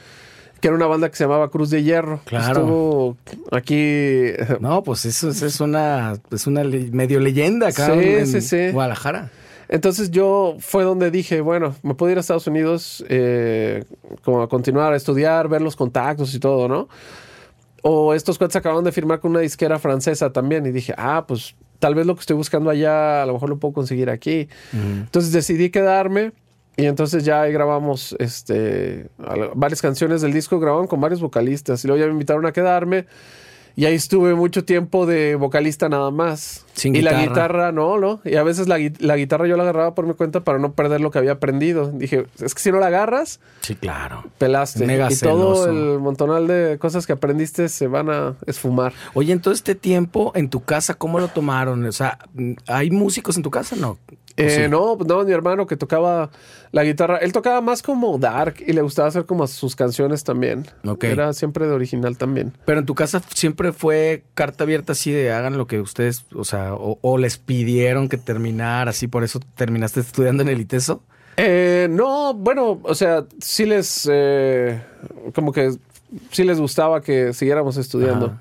[0.61, 2.21] que era una banda que se llamaba Cruz de Hierro.
[2.25, 2.61] Claro.
[2.61, 3.17] Estuvo
[3.51, 4.29] aquí.
[4.61, 8.71] No, pues eso, es- es una, es una medio leyenda acá Sí, en sí, sí.
[8.71, 9.31] Guadalajara.
[9.73, 13.85] Entonces yo fue donde dije, bueno, me puedo ir a Estados Unidos eh,
[14.23, 16.91] como a continuar a estudiar, ver los contactos y todo, ¿no?
[17.81, 21.55] O estos cuates acaban de firmar con una disquera francesa también y dije, ah, pues
[21.79, 24.47] tal vez lo que estoy buscando allá a lo mejor lo puedo conseguir aquí.
[24.75, 26.33] Entonces decidí quedarme
[26.77, 29.09] y entonces ya ahí grabamos este,
[29.55, 33.07] varias canciones del disco, grababan con varios vocalistas y luego ya me invitaron a quedarme.
[33.75, 36.67] Y ahí estuve mucho tiempo de vocalista nada más.
[36.75, 37.73] Sin y la guitarra.
[37.73, 38.21] no, no.
[38.25, 41.01] Y a veces la, la guitarra yo la agarraba por mi cuenta para no perder
[41.01, 41.91] lo que había aprendido.
[41.93, 44.25] Dije, es que si no la agarras, Sí, claro.
[44.39, 44.87] pelaste.
[44.87, 48.93] Mega y todo el montonal de cosas que aprendiste se van a esfumar.
[49.15, 51.85] Oye, en todo este tiempo, en tu casa, ¿cómo lo tomaron?
[51.87, 52.19] O sea,
[52.67, 53.77] ¿hay músicos en tu casa?
[53.77, 53.99] No.
[54.39, 54.71] ¿O Eh, sí?
[54.71, 56.31] No, pues no, mi hermano que tocaba
[56.71, 60.67] la guitarra, él tocaba más como dark y le gustaba hacer como sus canciones también.
[60.87, 61.05] Ok.
[61.05, 62.53] Era siempre de original también.
[62.65, 66.45] Pero en tu casa siempre fue carta abierta así de hagan lo que ustedes, o
[66.45, 71.03] sea, o, o les pidieron que terminar, así por eso terminaste estudiando en el ITESO.
[71.37, 74.83] Eh, no, bueno, o sea, sí les, eh,
[75.35, 75.73] como que
[76.31, 78.41] sí les gustaba que siguiéramos estudiando, Ajá.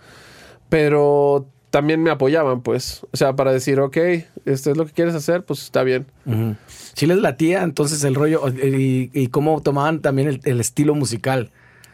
[0.70, 3.98] pero también me apoyaban, pues, o sea, para decir, ok,
[4.46, 6.06] esto es lo que quieres hacer, pues está bien.
[6.26, 6.56] Ujú.
[6.68, 11.50] Sí les latía entonces el rollo y, y cómo tomaban también el, el estilo musical.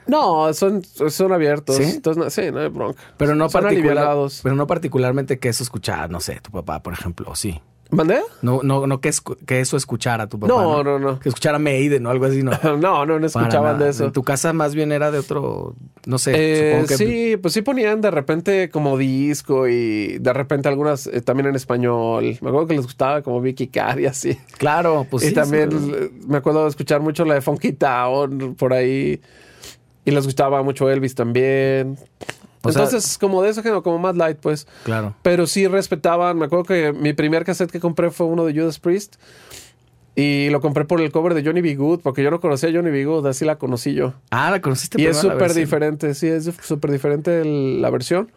[0.07, 1.75] No, son, son abiertos.
[1.75, 1.83] ¿Sí?
[1.83, 3.01] Entonces, no, sí, no hay bronca.
[3.17, 6.93] Pero no, son particular, pero no particularmente que eso escuchaba, no sé, tu papá, por
[6.93, 7.61] ejemplo, sí.
[7.89, 8.19] ¿Mandé?
[8.41, 10.51] No, no, no que, escu- que eso escuchara tu papá.
[10.53, 11.19] No, no, no.
[11.19, 12.51] Que escuchara Maiden o algo así, no.
[12.77, 14.05] No, no, no escuchaban de eso.
[14.05, 15.73] En tu casa más bien era de otro,
[16.05, 20.33] no sé, Eh, supongo que Sí, pues sí ponían de repente como disco y de
[20.33, 22.23] repente algunas eh, también en español.
[22.41, 24.37] Me acuerdo que les gustaba como Vicky Carr y así.
[24.57, 25.91] Claro, pues y sí, también sí.
[25.95, 29.21] eh, me acuerdo de escuchar mucho la de Funky Town por ahí.
[30.03, 31.97] Y les gustaba mucho Elvis también.
[32.67, 34.67] O sea- Entonces, como de eso, género, como más light, pues.
[34.83, 35.15] Claro.
[35.21, 36.37] Pero sí respetaban.
[36.37, 39.15] Me acuerdo que mi primer cassette que compré fue uno de Judas Priest.
[40.15, 41.75] Y lo compré por el cover de Johnny B.
[41.75, 43.05] Good, porque yo no conocía a Johnny B.
[43.05, 44.15] Good, así la conocí yo.
[44.31, 48.31] Ah, la conociste Y es súper diferente, sí, es súper diferente el- la versión.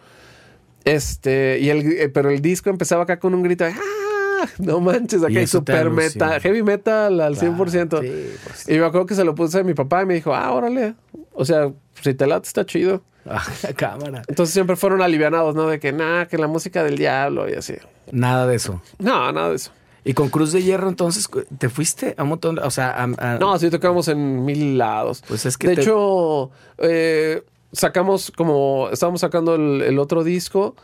[0.85, 4.47] Este, y el, eh, pero el disco empezaba acá con un grito de ¡Ah!
[4.59, 8.01] No manches, acá hay super metal, heavy metal al 100%.
[8.01, 8.69] Sí, pues.
[8.69, 10.95] Y me acuerdo que se lo puse a mi papá y me dijo, ah, órale.
[11.35, 13.03] O sea, si te late está chido.
[13.30, 13.42] Ah,
[13.76, 14.22] cámara.
[14.28, 15.68] Entonces siempre fueron alivianados, ¿no?
[15.68, 17.74] De que nada, que la música del diablo y así.
[18.12, 18.80] Nada de eso.
[18.98, 19.70] No, nada de eso.
[20.04, 21.28] Y con Cruz de Hierro, entonces,
[21.59, 22.59] ¿te fuiste a un montón?
[22.59, 25.22] o sea, a- a- No, sí tocamos en mil lados.
[25.28, 30.74] Pues es que de te- hecho, eh, sacamos como, estábamos sacando el, el otro disco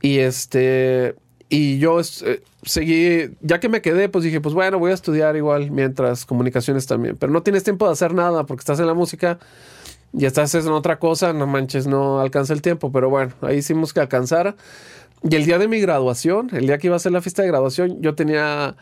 [0.00, 1.14] y este,
[1.50, 5.36] y yo eh, seguí, ya que me quedé, pues dije, pues bueno, voy a estudiar
[5.36, 8.94] igual mientras comunicaciones también, pero no tienes tiempo de hacer nada porque estás en la
[8.94, 9.38] música
[10.16, 13.92] y estás en otra cosa, no manches, no alcanza el tiempo, pero bueno, ahí hicimos
[13.92, 14.54] que alcanzara.
[15.28, 17.48] Y el día de mi graduación, el día que iba a ser la fiesta de
[17.48, 18.76] graduación, yo tenía,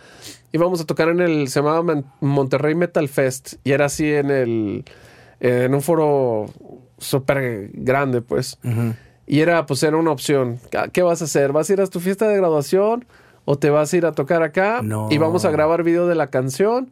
[0.51, 4.85] íbamos a tocar en el, se llamaba Monterrey Metal Fest, y era así en el,
[5.41, 6.47] en un foro
[6.99, 8.59] súper grande, pues.
[8.65, 8.95] Ujú.
[9.27, 10.59] Y era, pues era una opción.
[10.71, 11.53] ¿Qué- ¿Qué vas a hacer?
[11.53, 13.05] ¿Vas a ir a tu fiesta de graduación?
[13.45, 14.81] ¿O te vas a ir a tocar acá?
[14.83, 15.09] No.
[15.11, 16.91] Y vamos a grabar video de la canción.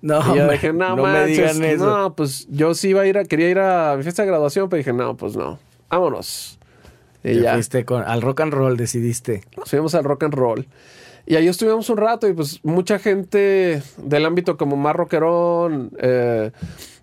[0.00, 1.86] No, y yo dije, no, no me digan eso.
[1.86, 4.68] No, pues yo sí iba a ir a, quería ir a mi fiesta de graduación,
[4.68, 5.58] pero dije, no, pues no.
[5.90, 6.58] Vámonos.
[7.24, 7.54] Y ya.
[7.54, 9.42] fuiste con, al rock and roll, decidiste.
[9.56, 10.66] Nos fuimos al rock and roll.
[11.26, 16.52] Y ahí estuvimos un rato y pues mucha gente del ámbito como más rockerón eh,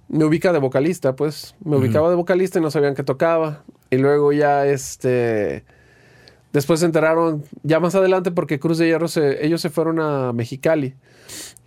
[0.08, 1.55] me ubica de vocalista, pues.
[1.63, 3.63] Me ubicaba de vocalista y no sabían que tocaba.
[3.91, 5.63] Y luego ya este...
[6.53, 10.31] Después se enteraron ya más adelante porque Cruz de Hierro, se, ellos se fueron a
[10.31, 10.95] Mexicali.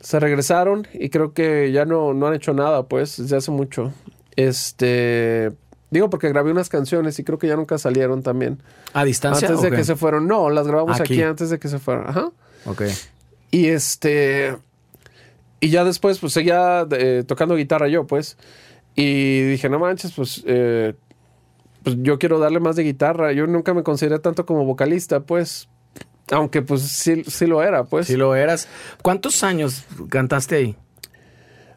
[0.00, 3.92] Se regresaron y creo que ya no, no han hecho nada, pues, desde hace mucho.
[4.36, 5.52] Este...
[5.90, 8.62] Digo porque grabé unas canciones y creo que ya nunca salieron también.
[8.92, 9.48] ¿A distancia?
[9.48, 10.26] Antes de que se fueron.
[10.26, 11.14] No, las grabamos aquí.
[11.14, 11.22] Aquí.
[11.22, 12.08] antes de que se fueran.
[12.08, 12.30] Ajá.
[12.66, 12.82] Ok.
[13.50, 14.54] Y este.
[15.60, 18.36] Y ya después, pues seguía eh, tocando guitarra yo, pues.
[18.94, 20.42] Y dije, no manches, pues.
[20.46, 20.94] eh,
[21.82, 23.32] pues yo quiero darle más de guitarra.
[23.32, 25.68] Yo nunca me consideré tanto como vocalista, pues.
[26.30, 28.06] Aunque, pues sí, sí lo era, pues.
[28.06, 28.68] Si lo eras.
[29.02, 30.76] ¿Cuántos años cantaste ahí?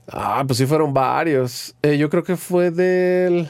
[0.08, 1.76] Ah, pues sí fueron varios.
[1.82, 3.48] Eh, yo creo que fue del.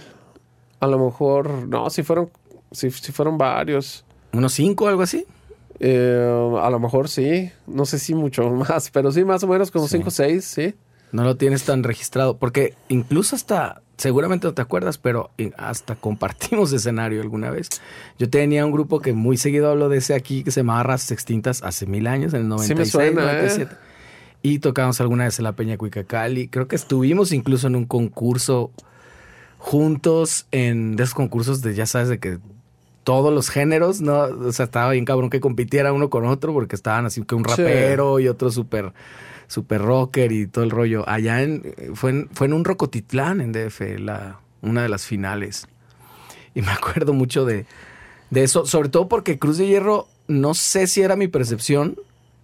[0.79, 1.49] A lo mejor.
[1.67, 2.29] No, sí fueron.
[2.71, 4.05] Sí, sí fueron varios.
[4.33, 5.25] ¿Unos cinco o algo así?
[5.79, 9.71] Eh, a lo mejor sí, no sé si mucho más, pero sí, más o menos
[9.71, 9.97] como Sí.
[9.97, 10.75] 5 o 6, sí.
[11.11, 12.37] No lo tienes tan registrado.
[12.37, 17.69] Porque incluso hasta, seguramente no te acuerdas, pero eh, hasta compartimos escenario alguna vez.
[18.19, 21.11] Yo tenía un grupo que muy seguido hablo de ese aquí, que se llamaba Razas
[21.11, 23.35] Extintas, hace mil años, en el Sí 96, me suena, ¿eh?
[23.37, 23.75] 97.
[24.43, 26.47] Y tocamos alguna vez en la Peña Cuicacali.
[26.47, 28.71] Creo que estuvimos incluso en un concurso
[29.59, 32.39] juntos, en de esos concursos de, ya sabes, de que
[33.03, 34.21] todos los géneros, ¿no?
[34.21, 37.43] O sea, estaba bien cabrón que compitiera uno con otro porque estaban así que un
[37.45, 37.49] Sí.
[37.49, 38.93] rapero y otro súper
[39.51, 41.03] super rocker y todo el rollo.
[41.09, 45.67] Allá en, fue en, fue en un Rocotitlán, en DF, la, una de las finales.
[46.55, 47.65] Y me acuerdo mucho de,
[48.29, 51.97] de eso, sobre todo porque Cruz de Hierro, no sé si era mi percepción,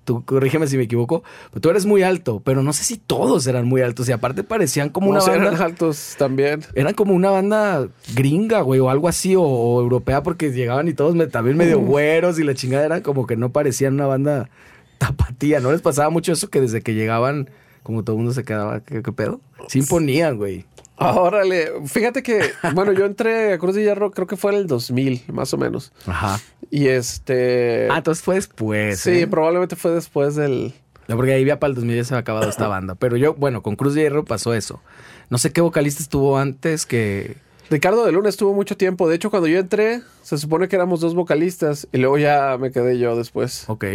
[0.04, 3.48] tú corrígeme si me equivoco, pero tú eres muy alto, pero no sé si todos
[3.48, 5.48] eran muy altos y aparte parecían como una No, banda...
[5.50, 6.62] eran altos también.
[6.76, 10.94] Eran como una banda gringa, güey, o algo así, o, o europea, porque llegaban y
[10.94, 14.50] todos me- también medio güeros y la chingada era como que no parecían una banda
[14.98, 15.60] tapatía.
[15.60, 17.50] ¿No les pasaba mucho eso que desde que llegaban,
[17.84, 19.42] como todo el mundo se quedaba, ¿qué, qué pedo?
[19.68, 20.66] Sí imponían, güey.
[21.00, 24.68] Órale, fíjate que, bueno, yo entré a Cruz de Hierro, creo que fue en el
[24.68, 25.94] 2000, más o menos.
[26.08, 26.40] Ajá.
[26.72, 27.88] Y este.
[27.92, 29.00] Ah, entonces fue después.
[29.00, 29.28] sí, ¿eh?
[29.28, 30.74] probablemente fue después del.
[31.08, 32.96] No, porque ahí ya para el 2000 ya se había acabado esta banda.
[32.96, 34.82] Pero yo, bueno, con Cruz de Hierro pasó eso.
[35.30, 37.38] No sé qué vocalista estuvo antes que...
[37.70, 39.10] Ricardo de Luna estuvo mucho tiempo.
[39.10, 42.72] De hecho, cuando yo entré, se supone que éramos dos vocalistas y luego ya me
[42.72, 43.66] quedé yo después.
[43.68, 43.86] Ok.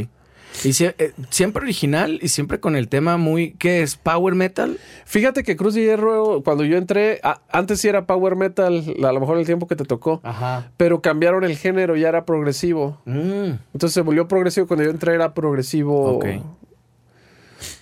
[0.64, 3.52] Y eh, siempre original y siempre con el tema muy...
[3.54, 3.96] ¿Qué es?
[3.96, 4.78] ¿Power metal?
[5.06, 9.12] Fíjate que Cruz de Hierro, cuando yo entré, a- antes sí era power metal, a
[9.12, 10.70] lo mejor el tiempo que te tocó, Ajá.
[10.76, 13.00] pero cambiaron el género, ya era progresivo.
[13.06, 13.52] Mm.
[13.72, 14.66] Entonces se volvió progresivo.
[14.66, 16.16] Cuando yo entré era progresivo.
[16.16, 16.26] Ok.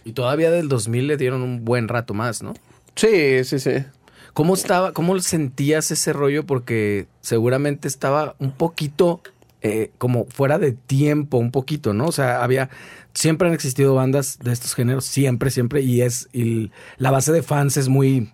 [0.04, 2.54] Y todavía del 2000 le dieron un buen rato más, ¿no?
[2.94, 3.72] Sí, sí, sí.
[4.32, 6.46] ¿Cómo estaba, cómo sentías ese rollo?
[6.46, 9.20] Porque seguramente estaba un poquito
[9.62, 12.06] eh, como fuera de tiempo, un poquito, ¿no?
[12.06, 12.70] O sea, había,
[13.14, 17.42] siempre han existido bandas de estos géneros, siempre, siempre, y es, y la base de
[17.42, 18.30] fans es muy,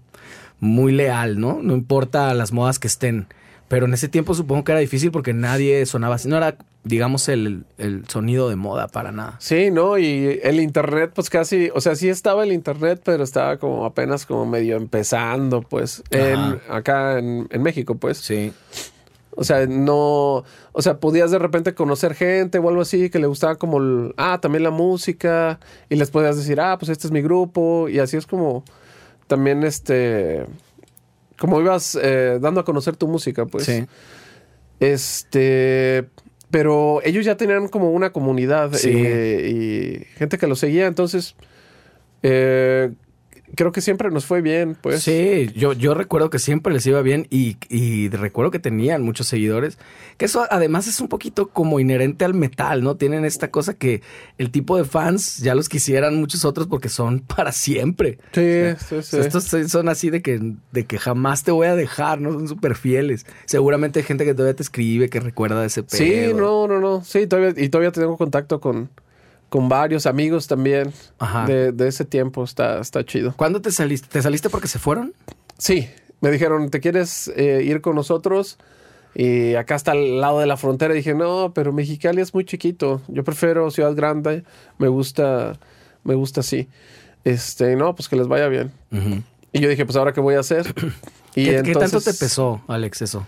[0.61, 1.61] muy leal, ¿no?
[1.62, 3.27] No importa las modas que estén.
[3.69, 7.29] Pero en ese tiempo supongo que era difícil porque nadie sonaba así, no era, digamos,
[7.29, 9.35] el, el sonido de moda para nada.
[9.41, 9.99] Sí, ¿no?
[9.99, 14.25] Y el internet, pues casi, o sea, sí estaba el internet, pero estaba como apenas
[14.25, 18.19] como medio empezando, pues, en, acá en, en México, pues.
[18.19, 18.53] Sí.
[19.38, 23.27] O sea, no, o sea, podías de repente conocer gente o algo así que le
[23.27, 27.12] gustaba como, el- ah, también la música, y les podías decir, ah, pues este es
[27.12, 28.64] mi grupo, y así es como
[29.27, 30.46] también este,
[31.38, 33.64] como ibas eh, dando a conocer tu música, pues.
[33.66, 33.85] sí.
[34.81, 36.09] Este,
[36.51, 38.90] pero ellos ya tenían como una comunidad Sí.
[38.94, 41.35] eh, y gente que los seguía, entonces
[42.22, 42.92] eh,
[43.55, 45.03] creo que siempre nos fue bien, pues.
[45.03, 49.27] Sí, yo, yo recuerdo que siempre les iba bien y, y recuerdo que tenían muchos
[49.27, 49.79] seguidores.
[50.17, 52.97] Que eso además es un poquito como inherente al metal, ¿no?
[52.97, 54.03] Tienen esta cosa que
[54.39, 58.19] el tipo de fans ya los quisieran muchos otros porque son para siempre.
[58.33, 59.19] Sí, sí, sí.
[59.19, 60.41] estos son así de que,
[60.73, 62.33] de que jamás te voy a dejar, ¿no?
[62.33, 63.27] Son súper fieles.
[63.45, 65.99] Seguramente hay gente que todavía te escribe, que recuerda de ese pedo.
[65.99, 67.05] Sí, no, no, no.
[67.05, 68.91] Sí, todavía, y todavía tengo contacto con,
[69.49, 71.47] con varios amigos también Ajá.
[71.47, 72.45] de, de ese tiempo.
[72.45, 73.35] Está, está chido.
[73.37, 74.09] ¿Cuándo te saliste?
[74.09, 75.15] ¿Te saliste porque se fueron?
[75.59, 75.89] Sí,
[76.21, 78.59] me dijeron, ¿te quieres eh, ir con nosotros?
[79.15, 80.93] Y acá está al lado de la frontera.
[80.93, 83.01] dije, no, pero Mexicali es muy chiquito.
[83.09, 84.45] Yo prefiero ciudad grande.
[84.79, 85.59] Me gusta,
[86.05, 86.69] me gusta así.
[87.25, 88.73] Este, no, pues que les vaya bien.
[89.53, 90.75] Y yo dije, pues ahora qué voy a hacer.
[91.39, 93.27] Y ¿Qué, qué tanto te entonces- pesó, Alex, eso?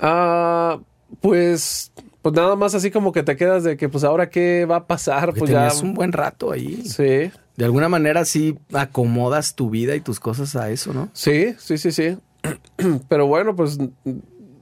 [0.00, 0.78] Ah,
[1.22, 1.90] pues,
[2.24, 4.86] pues nada más así como que te quedas de que, pues ahora qué va a
[4.86, 5.26] pasar.
[5.26, 5.58] Porque pues ya.
[5.58, 6.82] tenías un buen rato ahí.
[6.86, 11.10] Sí, De alguna manera sí acomodas tu vida y tus cosas a eso, ¿no?
[11.12, 12.16] sí, sí, sí, sí.
[13.10, 13.76] Pero bueno, pues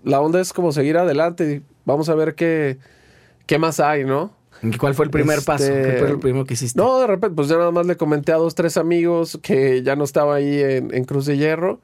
[0.03, 2.79] la onda es como seguir adelante y vamos a ver qué,
[3.47, 4.33] qué más hay, ¿no?
[4.61, 5.67] ¿Y ¿Cuál fue el primer Este- paso?
[5.73, 6.77] ¿Qué fue lo primero que hiciste?
[6.81, 9.95] No, de repente, pues ya nada más le comenté a dos, tres amigos que ya
[9.95, 11.81] no estaba ahí en, en Cruz de Hierro.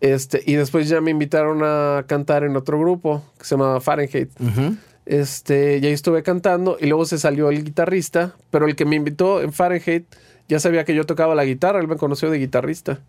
[0.00, 4.30] Este, y después ya me invitaron a cantar en otro grupo que se llama Fahrenheit.
[4.40, 4.76] Ujú.
[5.06, 8.96] Este, y ahí estuve cantando y luego se salió el guitarrista, pero el que me
[8.96, 10.04] invitó en Fahrenheit
[10.48, 13.00] ya sabía que yo tocaba la guitarra, él me conoció de guitarrista.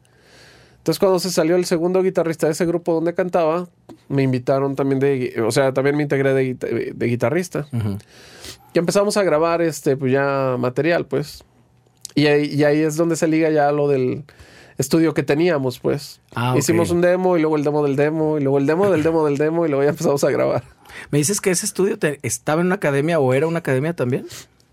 [0.77, 3.67] Entonces cuando se salió el segundo guitarrista de ese grupo donde cantaba,
[4.10, 7.67] me invitaron también de, o sea, también me integré de, guita- de guitarrista.
[8.73, 11.43] Y empezamos a grabar este, pues ya material, pues.
[12.15, 14.23] Y ahí, y ahí es donde se liga ya lo del
[14.82, 16.20] estudio que teníamos, pues.
[16.36, 16.56] Ah.
[16.58, 19.26] Hicimos un demo y luego el demo del demo y luego el demo del demo
[19.26, 20.63] del demo y luego ya empezamos a grabar.
[21.10, 24.26] ¿Me dices que ese estudio te- estaba en una academia o era una academia también?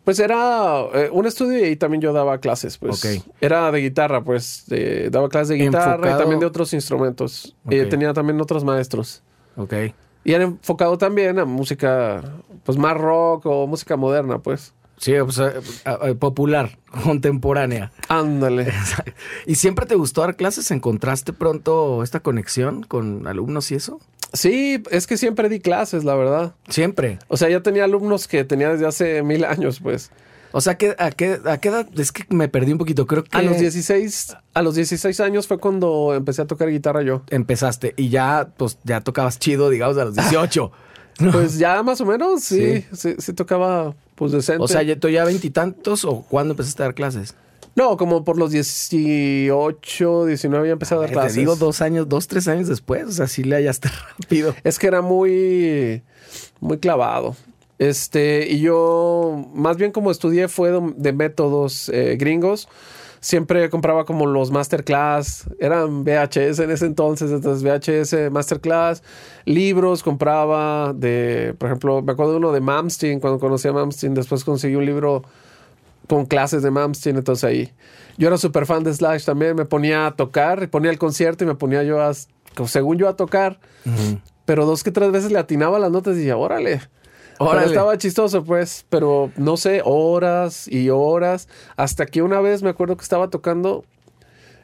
[0.05, 3.05] Pues era eh, un estudio y ahí también yo daba clases, pues.
[3.05, 3.23] Ok.
[3.41, 4.65] Era de guitarra, pues.
[5.11, 7.55] daba clases de guitarra Enfocado- y también de otros instrumentos.
[7.71, 7.89] Eh, Ok.
[7.91, 9.23] tenía también otros maestros.
[9.57, 9.75] Ok.
[10.25, 12.23] Y era enfocado también a música,
[12.65, 14.73] pues más rock o música moderna, pues.
[14.99, 15.41] Sí, pues,
[16.19, 17.93] popular, contemporánea.
[18.09, 18.73] Ándale.
[19.47, 20.71] ¿Y siempre te gustó dar clases?
[20.71, 24.01] ¿Encontraste pronto esta conexión con alumnos y eso?
[24.33, 26.55] Sí, es que siempre di clases, la verdad.
[26.69, 27.19] Siempre.
[27.29, 30.11] O sea, ya tenía alumnos que tenía desde hace mil años, pues.
[30.53, 31.87] O sea, ¿qué- a, qué, ¿a qué edad?
[31.99, 33.07] Es que me perdí un poquito.
[33.07, 37.03] Creo que A los 16, a los 16 años fue cuando empecé a tocar guitarra
[37.03, 37.23] yo.
[37.31, 40.73] empezaste y ya, pues, ya tocabas chido, digamos, a los 18.
[41.33, 44.63] Pues ya más o menos, sí, sí, sí tocaba pues decente.
[44.63, 47.35] O sea, ¿ya- ¿tú ya veintitantos o cuándo empezaste a dar clases?
[47.75, 51.35] no, como por los 18, 19 ya empecé a dar Te clases.
[51.37, 53.05] digo dos años, dos, tres años después.
[53.07, 53.89] O sea, sí le hallaste
[54.21, 54.55] rápido.
[54.65, 56.03] Es que era muy,
[56.61, 57.37] muy clavado.
[57.79, 62.69] Este, y yo, más bien como estudié fue de, de métodos eh, gringos.
[63.21, 69.03] Siempre compraba como los masterclass, eran VHS en ese entonces, entonces VHS, masterclass,
[69.45, 74.15] libros compraba de, por ejemplo, me acuerdo de uno de Malmsteen, cuando conocí a Malmsteen,
[74.15, 75.23] después conseguí un libro
[76.07, 77.73] con clases de Malmsteen, entonces ahí.
[78.17, 81.47] Yo era súper fan de Slash también, me ponía a tocar, ponía el concierto y
[81.47, 82.13] me ponía yo a,
[82.67, 83.61] según yo a tocar,
[84.45, 86.81] pero dos que tres veces le atinaba las notas y decía, órale.
[87.39, 91.49] Pero estaba chistoso, pues, pero no sé, horas y horas.
[91.77, 93.85] Hasta que una vez me acuerdo que estaba tocando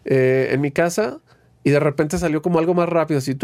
[0.04, 1.20] eh, en mi casa
[1.62, 3.36] y de repente salió como algo más rápido, así.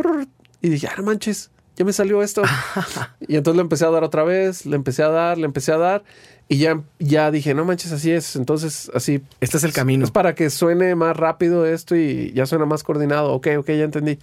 [0.60, 2.42] y dije, ah, no manches, ya me salió esto.
[3.26, 5.78] y entonces le empecé a dar otra vez, le empecé a dar, le empecé a
[5.78, 6.04] dar.
[6.48, 8.36] Y ya, ya dije, no manches, así es.
[8.36, 9.22] Entonces, así.
[9.40, 10.04] Este es el camino.
[10.04, 13.32] Es para que suene más rápido esto y ya suena más coordinado.
[13.32, 14.18] Ok, ok, ya entendí.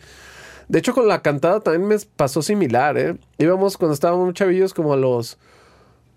[0.68, 3.18] De hecho, con la cantada también me pasó similar, ¿eh?
[3.38, 5.38] Íbamos cuando estábamos chavillos como a los...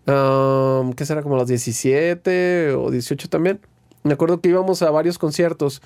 [0.06, 1.22] um, ¿Qué será?
[1.22, 3.60] Como a los 17 o 18 también.
[4.02, 5.82] Me acuerdo que íbamos a varios conciertos.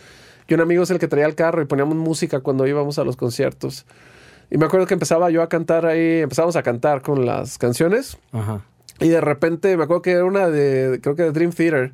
[0.48, 3.04] Y un amigo es el que traía el carro y poníamos música cuando íbamos a
[3.04, 3.86] los conciertos.
[4.50, 8.18] Y me acuerdo que empezaba yo a cantar ahí, empezábamos a cantar con las canciones.
[8.32, 8.62] Ajá.
[9.00, 11.92] Y de repente, me acuerdo que era una de, creo que de Dream Theater.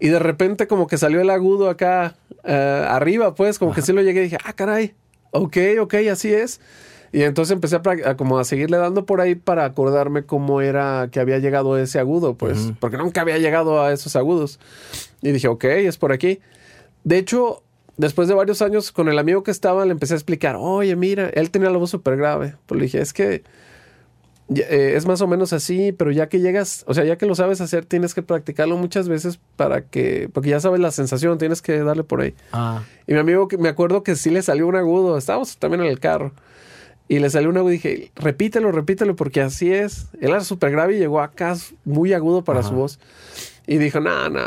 [0.00, 3.92] Y de repente como que salió el agudo acá eh, arriba, pues, como que sí
[3.92, 4.94] lo llegué y dije, ah, caray,
[5.30, 6.60] ok, ok, así es.
[7.10, 11.20] Y entonces empecé a, como a seguirle dando por ahí para acordarme cómo era que
[11.20, 14.60] había llegado ese agudo, pues, porque nunca había llegado a esos agudos.
[15.22, 16.40] Y dije, ok, es por aquí.
[17.04, 17.62] De hecho,
[17.96, 21.30] después de varios años con el amigo que estaba, le empecé a explicar, oye, mira,
[21.30, 22.56] él tenía la voz súper grave.
[22.66, 23.42] Pues le dije, es que
[24.54, 27.34] eh, es más o menos así, pero ya que llegas, o sea, ya que lo
[27.34, 31.60] sabes hacer, tienes que practicarlo muchas veces para que, porque ya sabes la sensación, tienes
[31.60, 32.34] que darle por ahí.
[32.52, 32.82] Ah.
[33.06, 36.00] Y mi amigo, me acuerdo que sí le salió un agudo, estábamos también en el
[36.00, 36.32] carro.
[37.10, 40.08] Y le salió una y dije, repítelo, repítelo, porque así es.
[40.20, 41.56] Él era súper grave y llegó acá
[41.86, 43.00] muy agudo para su voz.
[43.66, 44.42] Y dijo, no, no.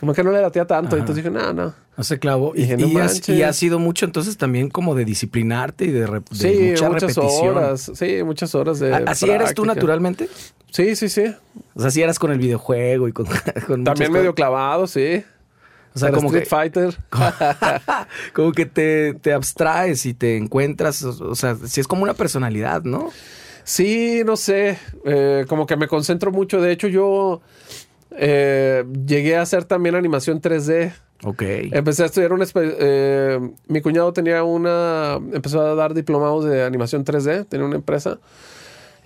[0.00, 0.96] Como que no le latía tanto.
[0.96, 1.74] Entonces dije, no, no.
[1.98, 2.52] No se clavó.
[2.54, 7.18] Y, y, ha sido mucho entonces también como de disciplinarte y de, de sí, muchas
[7.18, 7.90] horas.
[7.92, 8.94] Sí, muchas horas de.
[8.94, 10.28] ¿Así eres tú naturalmente?
[10.70, 11.24] Sí, sí, sí.
[11.74, 13.26] O sea, así eras con el videojuego y con.
[13.84, 15.24] También medio clavado, sí.
[15.92, 16.96] O sea, como Street Fighter.
[18.32, 21.02] como que te, te, abstraes y te encuentras.
[21.02, 23.10] O sea, si es como una personalidad, ¿no?
[23.64, 24.78] Sí, no sé.
[25.04, 26.60] Eh, como que me concentro mucho.
[26.60, 27.40] De hecho, yo
[28.12, 30.92] eh, llegué a hacer también animación 3D.
[31.24, 31.42] Ok.
[31.42, 32.46] Empecé a estudiar una...
[32.54, 35.18] Eh, mi cuñado tenía una...
[35.32, 37.46] Empezó a dar diplomados de animación 3D.
[37.48, 38.18] Tenía una empresa.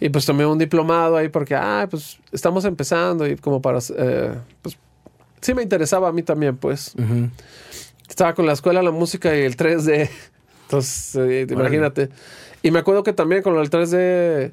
[0.01, 3.79] Y pues tomé un diplomado ahí porque, ah, pues estamos empezando y como para...
[3.97, 4.77] Eh, pues
[5.41, 6.95] sí me interesaba a mí también, pues.
[8.09, 10.11] Estaba con la escuela, la música y el 3D.
[10.65, 12.09] Entonces, eh, imagínate.
[12.63, 14.53] Y me acuerdo que también con el 3D,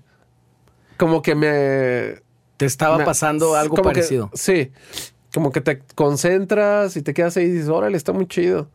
[0.97, 2.28] como que me...
[2.59, 4.29] Te estaba pasando algo parecido.
[4.33, 4.73] sí,
[5.33, 8.67] como que te concentras y te quedas ahí y dices, órale, está muy chido.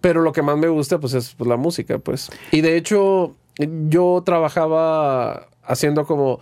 [0.00, 2.30] Pero lo que más me gusta, pues, es pues, la música, pues.
[2.52, 6.40] Y de hecho, yo trabajaba haciendo como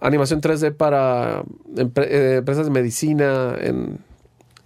[0.00, 1.42] animación 3D para
[1.76, 3.98] eh, empresas de medicina en,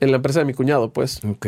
[0.01, 1.25] en la empresa de mi cuñado, pues.
[1.25, 1.47] Ok.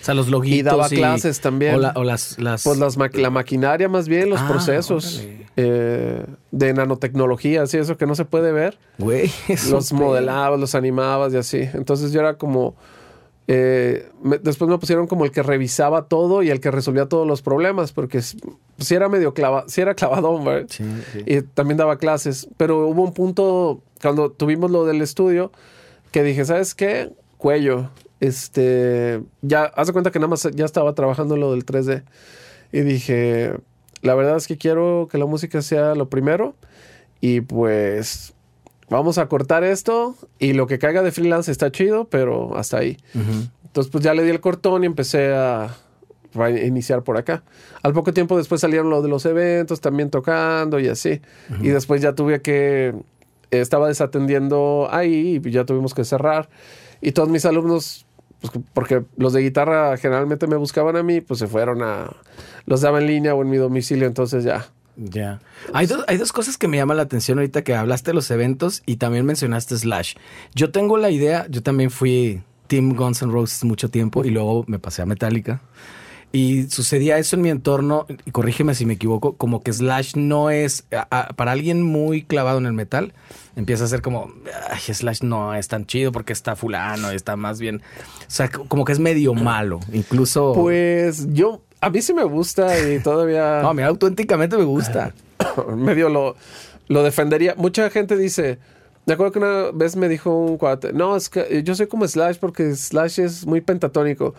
[0.00, 0.58] O sea, los logitos.
[0.58, 1.76] Y daba clases también.
[1.94, 5.24] O, las, Pues las la maquinaria más bien, los ah, procesos
[5.56, 8.78] eh, de nanotecnología, así, eso que no se puede ver.
[8.98, 9.30] Güey.
[9.70, 11.68] Los modelabas, los animabas y así.
[11.72, 12.76] Entonces yo era como...
[13.46, 14.08] Eh,
[14.42, 17.92] después me pusieron como el que revisaba todo y el que resolvía todos los problemas,
[17.92, 20.66] porque si era medio clavado, si era clavadón, ¿verdad?
[20.70, 20.84] Sí,
[21.26, 22.48] Y también daba clases.
[22.56, 25.52] Pero hubo un punto, cuando tuvimos lo del estudio,
[26.10, 27.10] que dije, ¿sabes qué?
[27.36, 27.90] Cuello
[28.26, 32.04] este, ya, haz de cuenta que nada más ya estaba trabajando lo del 3D.
[32.72, 33.54] Y dije,
[34.02, 36.54] la verdad es que quiero que la música sea lo primero.
[37.20, 38.34] Y pues
[38.90, 42.98] vamos a cortar esto y lo que caiga de freelance está chido, pero hasta ahí.
[43.64, 45.74] Entonces pues ya le di el cortón y empecé a,
[46.62, 47.44] iniciar por acá.
[47.82, 51.20] Al poco tiempo después salieron lo de los eventos, también tocando y así.
[51.62, 52.94] Y después ya tuve que,
[53.50, 56.48] estaba desatendiendo ahí y ya tuvimos que cerrar.
[57.00, 58.03] Y todos mis alumnos,
[58.52, 62.14] pues, porque los de guitarra generalmente me buscaban a mí, pues se fueron a...
[62.66, 64.66] Los daba en línea o en mi domicilio, entonces ya.
[64.96, 65.40] Ya.
[65.72, 68.82] Hay, hay dos cosas que me llaman la atención ahorita que hablaste de los eventos
[68.84, 70.14] y también mencionaste Slash.
[70.54, 74.64] Yo tengo la idea, yo también fui Team Guns N' Roses mucho tiempo y luego
[74.66, 75.62] me pasé a Metallica.
[76.34, 80.50] Y sucedía eso en mi entorno, y corrígeme si me equivoco, como que Slash no
[80.50, 80.84] es,
[81.36, 83.12] para alguien muy clavado en el metal,
[83.54, 84.32] empieza a ser como,
[84.68, 88.84] ay, Slash no es tan chido porque está fulano, está más bien, o sea, como
[88.84, 90.54] que es medio malo, incluso...
[90.54, 93.60] Pues yo, a mí sí me gusta y todavía...
[93.62, 95.14] no, a mí auténticamente me gusta.
[95.76, 96.34] medio lo,
[96.88, 97.54] lo defendería.
[97.56, 98.58] Mucha gente dice...
[99.06, 102.08] Me acuerdo que una vez me dijo un cuate, no, es que yo soy como
[102.08, 104.34] Slash porque Slash es muy pentatónico.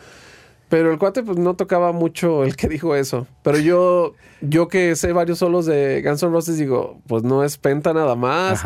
[0.69, 3.27] Pero el cuate pues no tocaba mucho el que dijo eso.
[3.43, 7.57] Pero yo, yo que sé varios solos de Guns N' Roses digo, pues no es
[7.57, 8.63] penta nada más.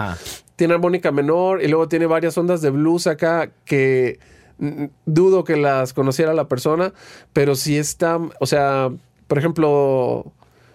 [0.56, 4.20] Tiene armónica menor y luego tiene varias ondas de blues acá que
[5.06, 6.94] dudo que las conociera la persona,
[7.34, 8.92] pero sí está, o sea,
[9.28, 10.34] por ejemplo,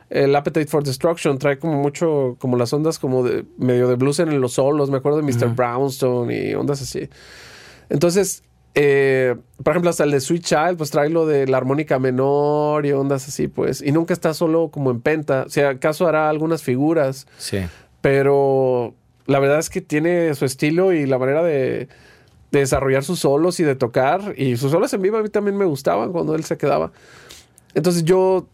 [0.08, 4.20] el Appetite for Destruction trae como mucho, como las ondas como de medio de blues
[4.20, 5.54] en los solos, me acuerdo de Mr.
[5.54, 7.08] Brownstone y ondas así.
[7.90, 8.42] Entonces,
[8.74, 12.84] eh, por ejemplo, hasta el de Sweet Child, pues trae lo de la armónica menor
[12.86, 13.80] y ondas así, pues.
[13.80, 15.44] Y nunca está solo como en penta.
[15.46, 17.26] O sea, acaso hará algunas figuras.
[17.38, 17.60] Sí.
[18.00, 18.94] Pero
[19.26, 21.88] la verdad es que tiene su estilo y la manera de,
[22.50, 24.34] desarrollar sus solos y de tocar.
[24.36, 26.92] Y sus solos en vivo a mí también me gustaban cuando él se quedaba.
[27.74, 28.46] Entonces yo,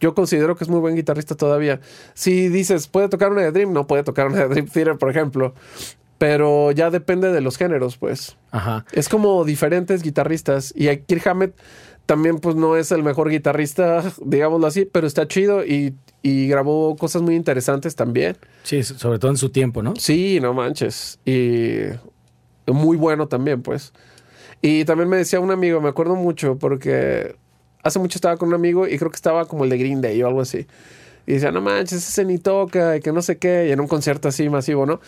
[0.00, 1.80] yo considero que es muy buen guitarrista todavía.
[2.14, 3.72] Si dices, ¿puede tocar una de Dream?
[3.72, 5.54] No puede tocar una de Dream Theater, por ejemplo.
[6.18, 8.36] Pero ya depende de los géneros, pues.
[8.56, 8.86] Ajá.
[8.92, 10.72] Es como diferentes guitarristas.
[10.74, 11.54] Y Kirk Hammett
[12.06, 16.96] también, pues, no es el mejor guitarrista, digámoslo así, pero está chido y, y, grabó
[16.96, 18.38] cosas muy interesantes también.
[18.62, 19.94] Sí, sobre todo en su tiempo, ¿no?
[19.96, 21.18] Sí, no manches.
[21.26, 21.80] Y
[22.66, 23.92] muy bueno también, pues.
[24.62, 27.36] Y también me decía un amigo, me acuerdo mucho, porque
[27.82, 30.22] hace mucho estaba con un amigo y creo que estaba como el de Green Day
[30.22, 30.66] o algo así.
[31.26, 33.86] Y decía, no manches, ese ni toca y que no sé qué, y en un
[33.88, 35.00] concierto así masivo, ¿no?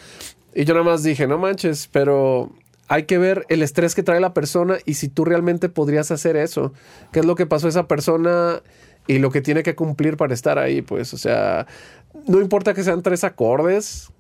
[0.55, 2.53] Y yo nada más dije, no manches, pero
[2.89, 6.37] hay que ver el estrés que trae la persona y si tú realmente podrías hacer
[6.37, 6.73] eso.
[7.13, 8.63] ¿Qué es lo que pasó a esa persona
[9.07, 10.83] y lo que tiene que cumplir para estar ahí?
[10.83, 11.67] Pues, o sea,
[12.27, 14.11] no importa que sean tres acordes.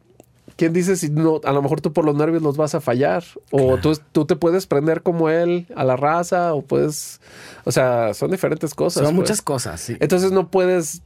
[0.56, 3.24] ¿Quién dice si no, a lo mejor tú por los nervios los vas a fallar?
[3.50, 7.20] O tú, tú, te puedes prender como él a la raza, o puedes.
[7.64, 9.04] O sea, son diferentes cosas.
[9.04, 9.42] Son muchas pues.
[9.42, 9.96] cosas, sí.
[10.00, 11.02] Entonces no puedes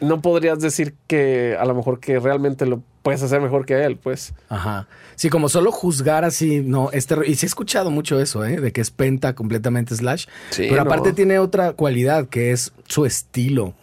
[0.00, 3.96] no podrías decir que a lo mejor que realmente lo puedes hacer mejor que él,
[3.96, 4.34] pues.
[4.48, 4.86] Ajá.
[5.16, 8.60] Sí, como solo juzgar así, no, este, y sí he escuchado mucho eso, ¿eh?
[8.60, 10.26] De que es penta completamente Slash.
[10.50, 10.90] Sí, pero no.
[10.90, 13.74] aparte tiene otra cualidad que es su estilo.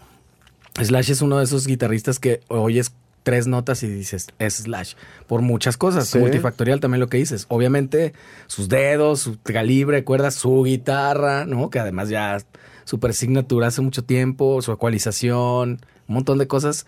[0.81, 2.93] Slash es uno de esos guitarristas que oyes
[3.23, 4.93] tres notas y dices, es Slash.
[5.27, 6.07] Por muchas cosas.
[6.07, 6.19] Sí.
[6.19, 7.45] Multifactorial también lo que dices.
[7.49, 8.13] Obviamente,
[8.45, 11.71] sus dedos, su calibre, cuerdas, su guitarra, ¿no?
[11.71, 12.37] Que además ya
[12.83, 16.85] super signature hace mucho tiempo, su ecualización, un montón de cosas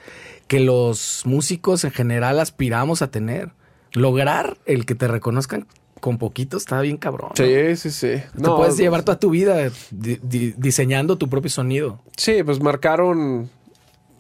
[0.47, 3.51] que los músicos en general aspiramos a tener.
[3.93, 5.65] Lograr el que te reconozcan
[6.01, 7.32] con poquito está bien cabrón.
[7.38, 7.45] ¿no?
[7.45, 8.22] Sí, sí, sí.
[8.36, 11.99] Te puedes llevar toda tu vida di- di- diseñando tu propio sonido.
[12.15, 13.49] Sí, pues marcaron.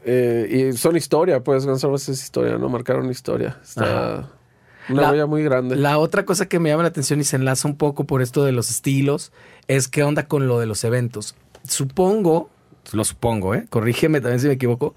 [0.09, 2.69] eh, y son historia, pues Guns N' Roses es historia, ¿no?
[2.69, 3.59] Marcaron historia.
[3.61, 3.83] Está
[4.19, 4.29] Ajá.
[4.89, 5.75] una La- huella muy grande.
[5.75, 8.45] La otra cosa que me llama la atención y se enlaza un poco por esto
[8.45, 9.31] de los estilos
[9.67, 11.35] es qué onda con lo de los eventos.
[11.67, 12.49] Supongo,
[12.93, 13.65] lo supongo, ¿eh?
[13.69, 14.95] Corrígeme también si me equivoco,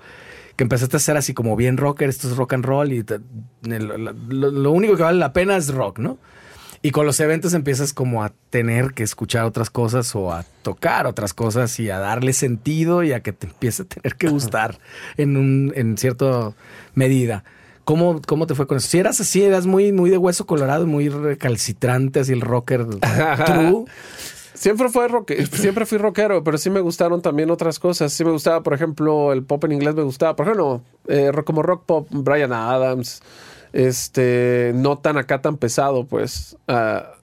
[0.57, 3.21] que empezaste a ser así como bien rocker, esto es rock and roll y te-
[3.63, 4.13] lo, lo-
[4.51, 6.19] lo único que vale la pena es rock, ¿no?
[6.83, 11.07] Y con los eventos empiezas como a tener que escuchar otras cosas o a tocar
[11.07, 14.79] otras cosas y a darle sentido y a que te empiece a tener que gustar
[15.19, 16.53] en un en cierta
[16.95, 17.45] medida.
[17.85, 18.89] ¿Cómo, ¿Cómo te fue con eso?
[18.89, 22.87] Si eras así, eras muy, muy de hueso colorado, muy recalcitrante, así el rocker
[23.45, 23.85] true.
[24.61, 28.13] Siempre fue rock, siempre fui rockero, pero sí me gustaron también otras cosas.
[28.13, 30.37] Sí me gustaba, por ejemplo, el pop en inglés me gustaba.
[30.37, 33.23] Por ejemplo, eh, como rock pop, Brian Adams,
[33.73, 36.59] este, no tan acá tan pesado, pues.
[36.69, 37.15] Ah,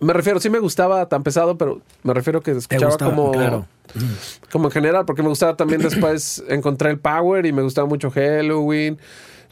[0.00, 3.66] me refiero, sí me gustaba tan pesado, pero me refiero que escuchaba gustaba, como, claro.
[4.50, 8.10] como en general, porque me gustaba también después encontré el power y me gustaba mucho
[8.10, 8.98] Halloween,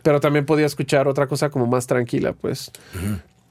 [0.02, 2.70] pero también podía escuchar otra cosa como más tranquila, pues.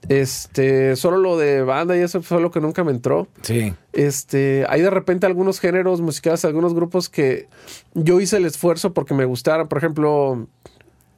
[0.07, 3.27] Este, solo lo de banda y eso fue lo que nunca me entró.
[3.41, 3.73] Sí.
[3.93, 7.47] Este, hay de repente algunos géneros musicales, algunos grupos que
[7.93, 9.67] yo hice el esfuerzo porque me gustaran.
[9.67, 10.47] Por ejemplo,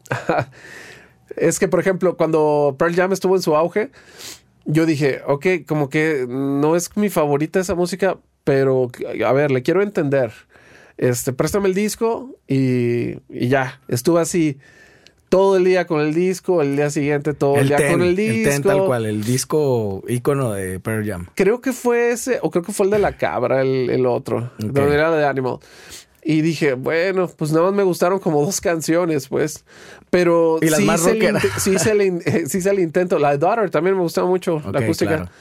[1.36, 3.92] es que, por ejemplo, cuando Pearl Jam estuvo en su auge,
[4.66, 8.90] yo dije, ok, como que no es mi favorita esa música, pero
[9.26, 10.34] a ver, le quiero entender.
[10.98, 13.80] Este, préstame el disco y, y ya.
[13.88, 14.60] Estuve así
[15.32, 18.10] todo el día con el disco, el día siguiente todo el, día Ten, con el
[18.10, 18.50] el disco.
[18.50, 21.28] Ten tal cual, el disco ícono de Pearl Jam.
[21.36, 24.52] Creo que fue ese, o creo que fue el de la cabra, el, el otro,
[24.58, 25.60] donde era de Animal.
[26.22, 29.64] Y dije, bueno, pues nada más me gustaron como dos canciones, pues.
[30.10, 33.18] Pero Y las sí, más el, inte- sí, el, in- eh, sí hice el intento.
[33.18, 35.16] La de Daughter también me gustaba mucho, Ok, la acústica.
[35.16, 35.32] claro.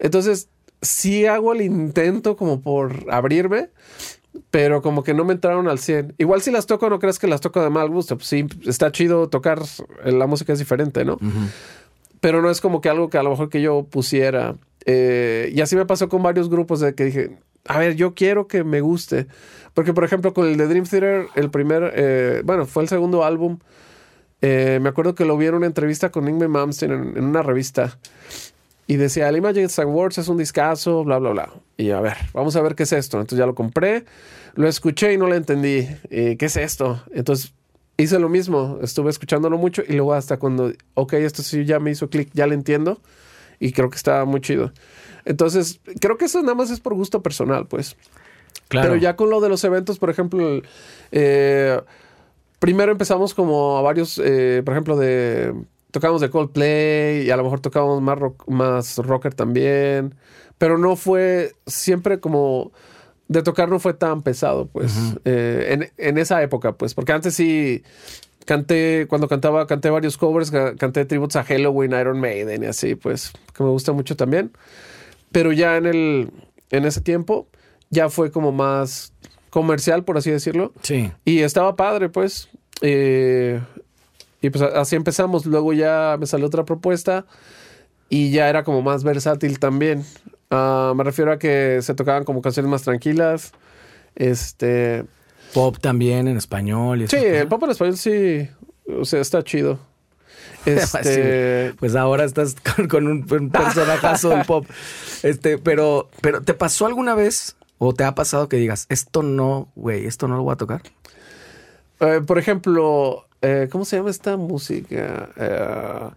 [0.00, 0.48] Entonces,
[0.82, 3.70] sí hago el intento como por abrirme,
[4.50, 6.14] pero como que no me entraron al 100.
[6.18, 8.16] Igual si las toco, no crees que las toco de mal gusto.
[8.16, 9.62] Pues sí, está chido tocar,
[10.04, 11.18] eh, la música es diferente, ¿no?
[12.20, 14.56] pero no es como que algo que a lo mejor que yo pusiera.
[14.84, 18.46] Eh, y así me pasó con varios grupos de que dije, a ver, yo quiero
[18.48, 19.26] que me guste.
[19.74, 23.24] Porque, por ejemplo, con el de Dream Theater, el primer, eh, bueno, fue el segundo
[23.24, 23.58] álbum.
[24.40, 27.42] eh, me acuerdo que lo vi en una entrevista con Ingrid Malmsteen en, en una
[27.42, 27.98] revista.
[28.86, 31.50] Y decía, el Imagine Words es un discazo, bla, bla, bla.
[31.76, 33.18] Y a ver, vamos a ver qué es esto.
[33.18, 34.04] Entonces ya lo compré,
[34.54, 35.88] lo escuché y no lo entendí.
[36.10, 37.02] Eh, ¿Qué es esto?
[37.12, 37.52] Entonces
[37.96, 41.90] hice lo mismo, estuve escuchándolo mucho y luego hasta cuando, ok, esto sí ya me
[41.90, 43.00] hizo clic, ya lo entiendo
[43.58, 44.72] y creo que está muy chido.
[45.24, 47.96] Entonces, creo que eso nada más es por gusto personal, pues.
[48.68, 48.88] Claro.
[48.88, 50.60] Pero ya con lo de los eventos, por ejemplo,
[51.10, 51.80] eh,
[52.58, 55.54] primero empezamos como a varios, eh, por ejemplo, de
[55.96, 60.14] tocábamos de Coldplay y a lo mejor tocábamos más rock, más rocker también,
[60.58, 62.70] pero no fue siempre como
[63.28, 64.92] de tocar no fue tan pesado, pues,
[65.24, 67.82] eh, en, en esa época, pues, porque antes sí
[68.44, 72.94] canté, cuando cantaba, canté varios covers, ca- canté tributos a Halloween, Iron Maiden y así,
[72.94, 74.52] pues, que me gusta mucho también.
[75.32, 76.30] Pero ya en el,
[76.70, 77.48] en ese tiempo,
[77.90, 79.12] ya fue como más
[79.50, 80.72] comercial, por así decirlo.
[80.82, 81.10] Sí.
[81.24, 82.48] Y estaba padre, pues.
[82.82, 83.60] Eh,
[84.46, 85.44] y pues así empezamos.
[85.44, 87.26] Luego ya me salió otra propuesta
[88.08, 90.04] y ya era como más versátil también.
[90.50, 93.52] Ah, me refiero a que se tocaban como canciones más tranquilas.
[94.14, 95.04] Este.
[95.52, 97.02] Pop también en español.
[97.02, 98.48] Y Sí, el pop en español sí.
[98.86, 99.78] O sea, está chido.
[100.66, 101.74] Este.
[101.78, 104.66] Pues ahora estás con, con un, un personajazo del pop.
[105.24, 109.72] Este, pero, pero ¿te pasó alguna vez o te ha pasado que digas, esto no,
[109.74, 110.82] güey, esto no lo voy a tocar?
[112.00, 115.28] Eh, por ejemplo, eh, ¿cómo se llama esta música?
[115.36, 116.10] Eh,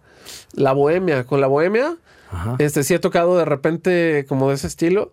[0.54, 1.24] la bohemia.
[1.24, 1.96] Con la bohemia,
[2.30, 2.56] Ajá.
[2.58, 5.12] este sí he tocado de repente como de ese estilo.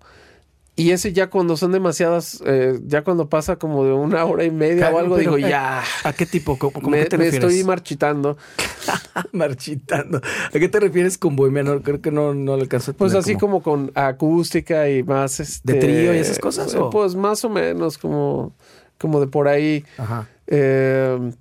[0.80, 4.52] Y ese ya cuando son demasiadas, eh, ya cuando pasa como de una hora y
[4.52, 5.82] media o algo, digo, eh, ya.
[6.04, 6.60] ¿A qué tipo?
[6.60, 7.50] ¿Cómo, cómo Me, que te me refieres?
[7.50, 8.38] estoy marchitando.
[9.32, 10.22] marchitando.
[10.22, 11.64] ¿A qué te refieres con bohemia?
[11.64, 15.40] No, creo que no, no le alcanzo a Pues así como con acústica y más
[15.40, 16.92] este, ¿De trío y esas cosas, eh, o?
[16.92, 18.54] Pues más o menos como,
[19.00, 19.84] como de por ahí.
[19.98, 20.28] Ajá.
[20.46, 21.32] Eh,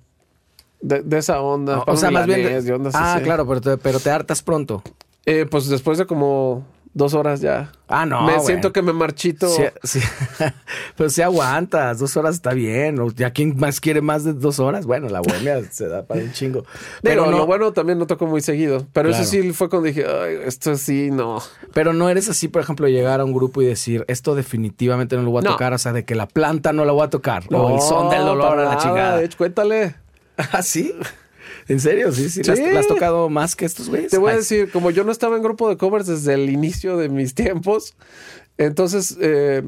[0.81, 1.83] de, de esa onda.
[1.87, 2.43] O, sea, más bien.
[2.63, 3.23] De- ondas ah, así.
[3.23, 4.83] claro, pero te, pero te hartas pronto.
[5.25, 7.71] Eh, pues después de como dos horas ya.
[7.89, 8.23] Ah, no.
[8.23, 9.47] me siento que me marchito.
[9.49, 9.99] Sí, sí.
[10.97, 12.99] pero si aguantas, dos horas está bien.
[12.99, 16.21] O ya quién más quiere más de dos horas, bueno, la bohemia se da para
[16.21, 16.63] un chingo.
[17.03, 18.87] Pero Pero no, lo bueno también no toco muy seguido.
[18.93, 19.23] Pero Claro.
[19.23, 21.39] eso sí fue cuando dije, Ay, esto sí, no.
[21.73, 25.21] pero no eres así, por ejemplo, llegar a un grupo y decir, esto definitivamente no
[25.21, 25.51] lo voy a No.
[25.51, 28.09] tocar, o sea, de que la planta no la voy a tocar, o el son
[28.09, 29.17] del dolor a la chingada.
[29.17, 29.95] De hecho, cuéntale.
[30.51, 30.93] ¿Ah, sí?
[31.67, 32.11] ¿En serio?
[32.11, 32.43] Sí, sí.
[32.43, 32.65] ¿La has- Sí.
[32.71, 34.11] ¿La has tocado más que estos güeyes?
[34.11, 36.97] Te voy a decir, como yo no estaba en grupo de covers desde el inicio
[36.97, 37.95] de mis tiempos,
[38.57, 39.63] entonces, eh,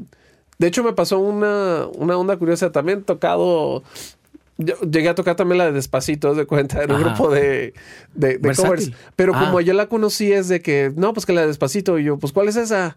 [0.58, 2.72] de hecho me pasó una, una onda curiosa.
[2.72, 3.82] También tocado,
[4.58, 7.14] yo llegué a tocar también la de Despacito, de cuenta, en un Ajá.
[7.14, 7.74] grupo de,
[8.14, 8.68] de, de Versátil.
[8.70, 8.92] covers.
[9.16, 9.44] Pero Ah.
[9.46, 12.18] como yo la conocí es de que, no, pues que la de Despacito, y yo,
[12.18, 12.96] pues ¿cuál es esa?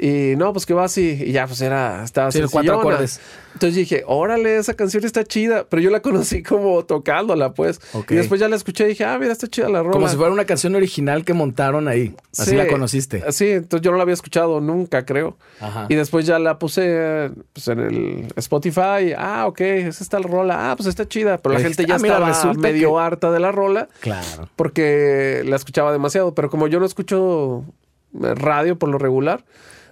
[0.00, 3.20] Y no, pues que va así, y ya, pues era, estaba Sí, cuatro acordes.
[3.54, 7.80] Entonces dije, órale, esa canción está chida, pero yo la conocí como tocándola, pues.
[8.08, 9.90] Y después ya la escuché y dije, ah, mira, está chida la rola.
[9.92, 12.14] Como si fuera una canción original que montaron ahí.
[12.38, 13.24] Así Sí, la conociste.
[13.32, 15.36] Sí, entonces yo no la había escuchado nunca, creo.
[15.60, 15.86] Ajá.
[15.88, 19.14] Y después ya la puse pues, en el Spotify.
[19.16, 20.70] Ah, ok, esa está la rola.
[20.70, 21.38] Ah, pues está chida.
[21.38, 24.48] Pero la gente ya "Ah, mira, estaba medio que-" harta de la rola Claro.
[24.54, 26.32] porque la escuchaba demasiado.
[26.34, 27.64] Pero como yo no escucho
[28.12, 29.44] radio por lo regular,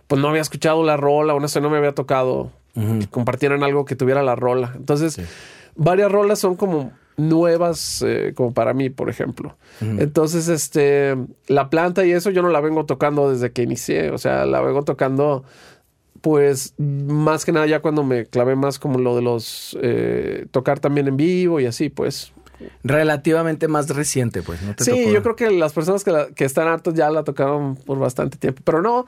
[0.07, 3.62] pues no había escuchado la rola o no sé, no me había tocado que compartieran
[3.62, 4.72] algo que tuviera la rola.
[4.76, 5.18] Entonces,
[5.76, 9.57] varias rolas son como nuevas eh, como para mí, por ejemplo.
[9.80, 14.18] Entonces, este, la planta y eso yo no la vengo tocando desde que inicié, o
[14.18, 15.44] sea, la vengo tocando
[16.20, 20.80] pues más que nada ya cuando me clavé más como lo de los eh, tocar
[20.80, 22.32] también en vivo y así, pues.
[22.84, 24.62] Relativamente más reciente, pues.
[24.62, 25.11] ¿no te Sí, tocó?
[25.12, 28.38] yo creo que las personas que, la- que están hartos ya la tocaron por bastante
[28.38, 29.07] tiempo, pero no.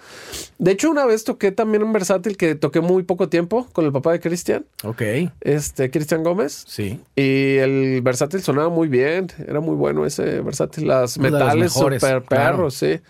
[0.58, 3.92] De hecho, una vez toqué también un versátil que toqué muy poco tiempo con el
[3.92, 5.02] papá de Cristian, Ok.
[5.40, 6.64] este Cristian Gómez.
[6.66, 7.00] Sí.
[7.16, 12.22] Y el versátil sonaba muy bien, era muy bueno ese versátil, las metales mejores, super
[12.24, 12.56] claro.
[12.56, 13.00] perros, sí.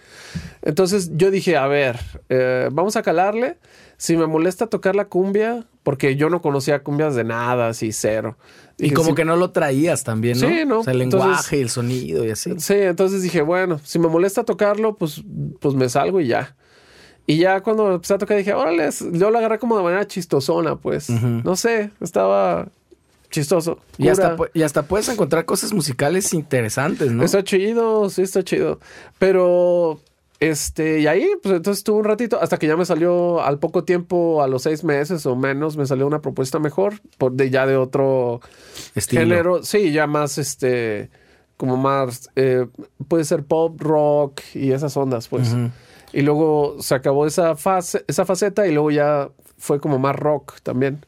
[0.63, 3.57] Entonces yo dije, a ver, eh, vamos a calarle.
[3.97, 8.37] Si me molesta tocar la cumbia, porque yo no conocía cumbias de nada, así cero.
[8.79, 10.49] Y como que no lo traías también, ¿no?
[10.49, 10.81] Sí, ¿no?
[10.81, 12.55] O sea, el Entonces- lenguaje y el sonido y así.
[12.59, 15.23] Sí, entonces dije, bueno, si me molesta tocarlo, pues,
[15.61, 16.55] pues me salgo y ya.
[17.27, 20.77] Y ya cuando empecé a tocar dije, órale, yo lo agarré como de manera chistosona,
[20.77, 21.11] pues.
[21.11, 22.69] No sé, estaba
[23.31, 23.79] chistoso.
[23.99, 27.25] Y hasta, y hasta puedes encontrar cosas musicales interesantes, ¿no?
[27.25, 28.81] Está chido, sí, está chido.
[29.19, 30.01] Pero,
[30.41, 33.85] este, y ahí, pues entonces estuve un ratito, hasta que ya me salió al poco
[33.85, 37.67] tiempo, a los seis meses o menos, me salió una propuesta mejor, por de ya
[37.67, 38.41] de otro
[38.95, 39.23] Estilo.
[39.23, 39.63] género.
[39.65, 41.11] Sí, ya más, este,
[41.57, 42.67] como más, eh,
[43.09, 45.55] puede ser pop, rock y esas ondas, pues.
[46.13, 49.29] Y luego se acabó esa fase, esa faceta y luego ya
[49.59, 51.05] fue como más rock también.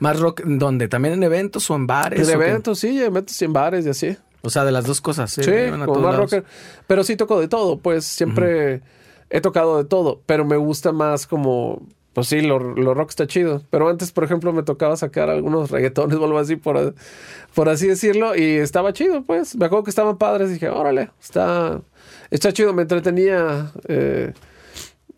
[0.00, 0.88] Más rock, ¿dónde?
[0.88, 2.20] ¿También en eventos o en bares?
[2.20, 2.32] En qué?
[2.32, 4.16] eventos, sí, eventos y en bares y así.
[4.44, 5.30] O sea, de las dos cosas.
[5.32, 6.44] Sí, Sí, a como más rocker.
[6.86, 8.82] Pero sí toco de todo, pues siempre
[9.30, 11.82] he tocado de todo, pero me gusta más como,
[12.12, 13.62] pues sí, lo, lo rock está chido.
[13.70, 16.94] Pero antes, por ejemplo, me tocaba sacar algunos reggaetones o algo así, por,
[17.54, 19.56] por así decirlo, y estaba chido, pues.
[19.56, 21.80] Me acuerdo que estaban padres, dije, órale, está,
[22.30, 23.72] está chido, me entretenía.
[23.88, 24.32] eh,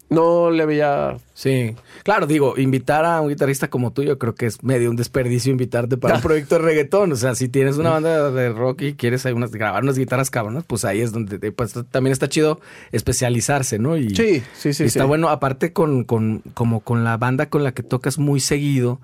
[0.08, 1.16] no le veía...
[1.34, 1.74] Sí.
[2.04, 5.50] Claro, digo, invitar a un guitarrista como tú, yo creo que es medio un desperdicio
[5.50, 7.12] invitarte para un proyecto de reggaetón.
[7.12, 10.64] O sea, si tienes una banda de rock y quieres unas, grabar unas guitarras cabronas,
[10.66, 12.60] pues ahí es donde te- pues, también está chido
[12.92, 13.96] especializarse, ¿no?
[13.96, 14.84] Y, Sí, sí, sí.
[14.84, 15.06] y está sí.
[15.06, 19.00] bueno, aparte con, con, como con la banda con la que tocas muy seguido,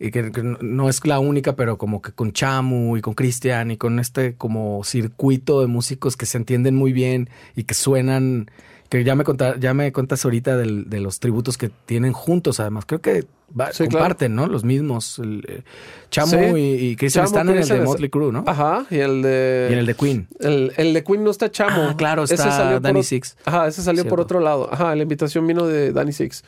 [0.00, 3.76] y que, no es la única, pero como que con Chamu y con Cristian y
[3.76, 8.50] con este como circuito de músicos que se entienden muy bien y que suenan,
[8.92, 12.60] que ya me conta- ya me contas ahorita del- de los tributos que tienen juntos,
[12.60, 12.84] además.
[12.84, 13.24] Creo que
[13.58, 13.90] va- Sí, claro.
[13.92, 14.46] comparten, ¿no?
[14.48, 15.18] Los mismos.
[15.18, 15.62] el, eh,
[16.10, 16.60] Chamu Sí.
[16.60, 18.44] y, y Cristian Chamo, están en el Christian de Motley Crue, ¿no?
[18.46, 19.68] Ajá, y el de...
[19.70, 20.28] Y en el de Queen.
[20.40, 21.88] El, el de Queen no está chamo.
[21.88, 23.38] Ah, claro, está salió por Danny Six.
[23.46, 24.68] Ajá, ese salió por otro lado.
[24.70, 26.44] Ajá, la invitación vino de Danny Six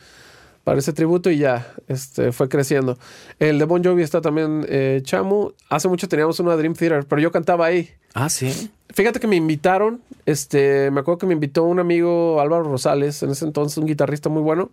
[0.63, 2.99] para ese tributo y ya, este, fue creciendo.
[3.39, 5.53] El de Bon Jovi está también eh, chamo.
[5.69, 7.89] Hace mucho teníamos una Dream Theater, pero yo cantaba ahí.
[8.13, 8.69] Ah, sí.
[8.93, 13.31] Fíjate que me invitaron, este, me acuerdo que me invitó un amigo Álvaro Rosales, en
[13.31, 14.69] ese entonces un guitarrista muy bueno,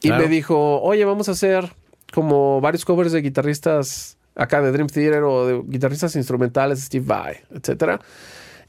[0.00, 0.22] y claro.
[0.22, 1.72] me dijo, oye, vamos a hacer
[2.12, 7.36] como varios covers de guitarristas acá de Dream Theater o de guitarristas instrumentales, Steve Vai,
[7.52, 8.00] etcétera.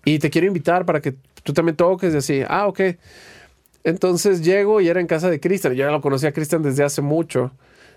[0.05, 1.13] Y te quiero invitar para que
[1.43, 2.41] tú también toques y así.
[2.47, 2.79] Ah, ok.
[3.83, 5.73] Entonces llego y era en casa de Cristian.
[5.73, 7.51] Yo ya lo conocía a Cristian desde hace mucho.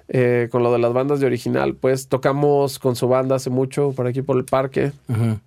[0.09, 1.75] eh, con lo de las bandas de original.
[1.75, 4.93] Pues tocamos con su banda hace mucho por aquí por el parque.
[5.09, 5.39] Ujú.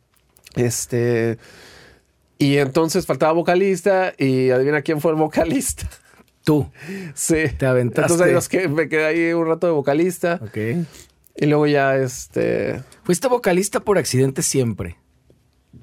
[0.56, 1.38] Este.
[2.38, 4.14] Y entonces faltaba vocalista.
[4.18, 5.90] Y adivina quién fue el vocalista.
[6.44, 6.70] Tú.
[7.14, 7.46] Sí.
[7.58, 8.14] Te aventaste.
[8.14, 10.40] Entonces que- me quedé ahí un rato de vocalista.
[10.44, 10.58] Ok.
[11.38, 12.82] Y luego ya, este...
[13.04, 14.98] Fuiste vocalista por accidente siempre.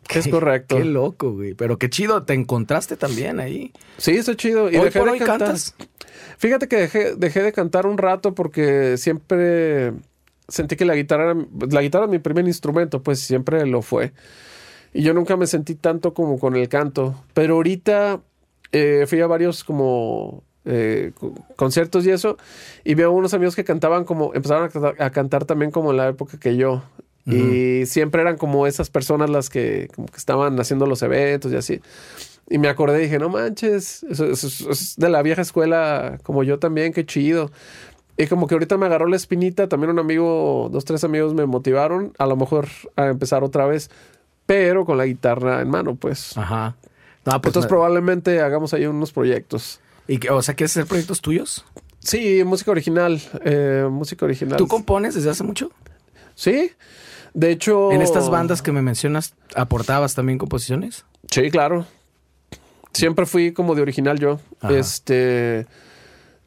[0.08, 0.76] Es correcto.
[0.76, 1.54] Qué loco, güey.
[1.54, 3.72] Pero qué chido, te encontraste también ahí.
[3.98, 4.70] Sí, está chido.
[4.70, 5.38] Y Hoy dejé por de hoy cantar.
[5.48, 5.74] cantas.
[6.38, 9.92] Fíjate que dejé, dejé de cantar un rato porque siempre
[10.48, 14.12] sentí que la guitarra, era- la guitarra es mi primer instrumento, pues siempre lo fue.
[14.92, 17.14] Y yo nunca me sentí tanto como con el canto.
[17.34, 18.20] Pero ahorita
[18.72, 22.36] eh, fui a varios como eh, co- conciertos y eso,
[22.84, 25.96] y veo unos amigos que cantaban como, empezaron a, canta- a cantar también como en
[25.96, 26.82] la época que yo.
[27.24, 31.56] Y siempre eran como esas personas las que, como que estaban haciendo los eventos y
[31.56, 31.80] así.
[32.50, 36.92] Y me acordé y dije, no manches, es de la vieja escuela como yo también,
[36.92, 37.52] qué chido.
[38.16, 41.46] Y como que ahorita me agarró la espinita, también un amigo, dos, tres amigos me
[41.46, 42.66] motivaron a lo mejor
[42.96, 43.88] a empezar otra vez,
[44.46, 46.36] pero con la guitarra en mano, pues.
[46.36, 46.76] Ajá.
[47.24, 49.80] No, pues, Entonces me- probablemente hagamos ahí unos proyectos.
[50.08, 51.64] ¿Y qué- o sea, ¿quieres hacer proyectos tuyos?
[52.00, 54.56] Sí, música original, eh, música original.
[54.58, 55.70] ¿Tú compones desde hace mucho?
[56.34, 56.72] Sí,
[57.32, 57.92] de hecho...
[57.92, 61.04] En estas bandas que me mencionas, ¿aportabas también composiciones?
[61.30, 61.86] Sí, claro.
[62.92, 64.40] Siempre fui como de original yo.
[64.60, 64.76] Ajá.
[64.76, 65.66] Este.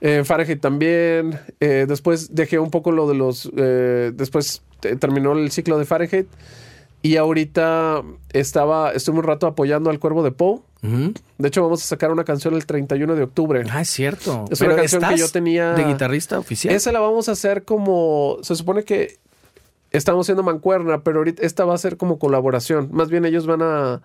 [0.01, 1.39] En Fahrenheit también.
[1.59, 3.49] Eh, después dejé un poco lo de los.
[3.57, 6.27] eh, después eh, terminó el ciclo de Fahrenheit.
[7.05, 8.01] Y ahorita
[8.33, 8.91] estaba.
[8.91, 10.59] Estuve un rato apoyando al cuervo de Poe.
[11.37, 13.63] De hecho, vamos a sacar una canción el 31 de octubre.
[13.71, 14.45] Ah, es cierto.
[14.51, 16.73] Es una canción que ¿estás yo tenía- De guitarrista oficial.
[16.73, 18.37] Esa la vamos a hacer como.
[18.41, 19.17] Se supone que
[19.91, 22.89] estamos haciendo mancuerna, pero ahorita esta va a ser como colaboración.
[22.91, 24.01] Más bien ellos van a,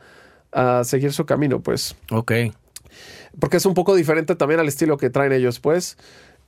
[0.52, 1.96] a seguir su camino, pues.
[2.10, 2.32] Ok.
[3.38, 5.96] Porque es un poco diferente también al estilo que traen ellos, pues.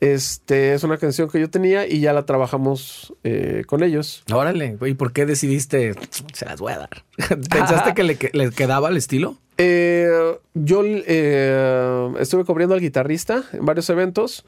[0.01, 4.25] Este es una canción que yo tenía y ya la trabajamos eh, con ellos.
[4.33, 4.77] Órale.
[4.85, 5.95] ¿Y por qué decidiste?
[6.33, 6.91] Se las voy a dar.
[7.51, 9.39] ¿Pensaste que le, que- le quedaba el estilo?
[9.59, 10.09] Eh,
[10.55, 14.45] yo eh, estuve cubriendo al guitarrista en varios eventos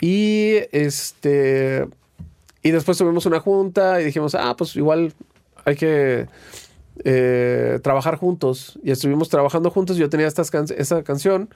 [0.00, 1.86] y este
[2.62, 5.14] y después tuvimos una junta y dijimos, ah, pues igual
[5.64, 6.26] hay que
[7.04, 9.96] eh, trabajar juntos y estuvimos trabajando juntos.
[9.96, 11.48] Yo tenía estas can- esa canción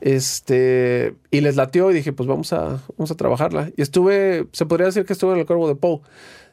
[0.00, 4.66] este y les latió y dije, pues vamos a vamos a trabajarla y estuve, se
[4.66, 6.00] podría decir que estuve en el Cuervo de Poe.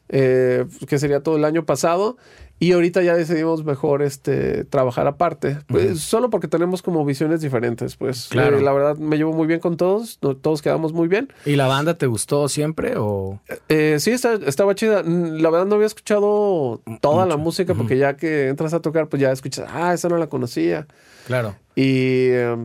[0.10, 2.18] eh, que sería todo el año pasado
[2.60, 7.96] y ahorita ya decidimos mejor este trabajar aparte pues, solo porque tenemos como visiones diferentes
[7.96, 8.58] pues Claro.
[8.60, 11.56] Eh, la verdad me llevo muy bien con todos no- todos quedamos muy bien ¿Y
[11.56, 13.40] la banda te gustó siempre o...?
[13.70, 17.98] Eh, sí está- estaba chida Mm, la verdad no había escuchado toda la música porque
[17.98, 20.86] ya que entras a tocar pues ya escuchas ah esa no la conocía
[21.28, 21.56] Claro.
[21.76, 22.58] y eh,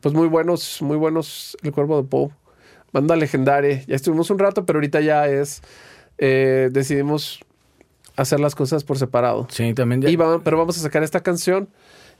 [0.00, 2.30] pues muy buenos muy buenos el cuervo de Poe
[2.92, 5.62] banda legendaria ya estuvimos un rato pero ahorita ya es
[6.18, 7.40] eh, decidimos
[8.16, 10.08] hacer las cosas por separado Sí, también ya...
[10.10, 11.68] y va- pero vamos a sacar esta canción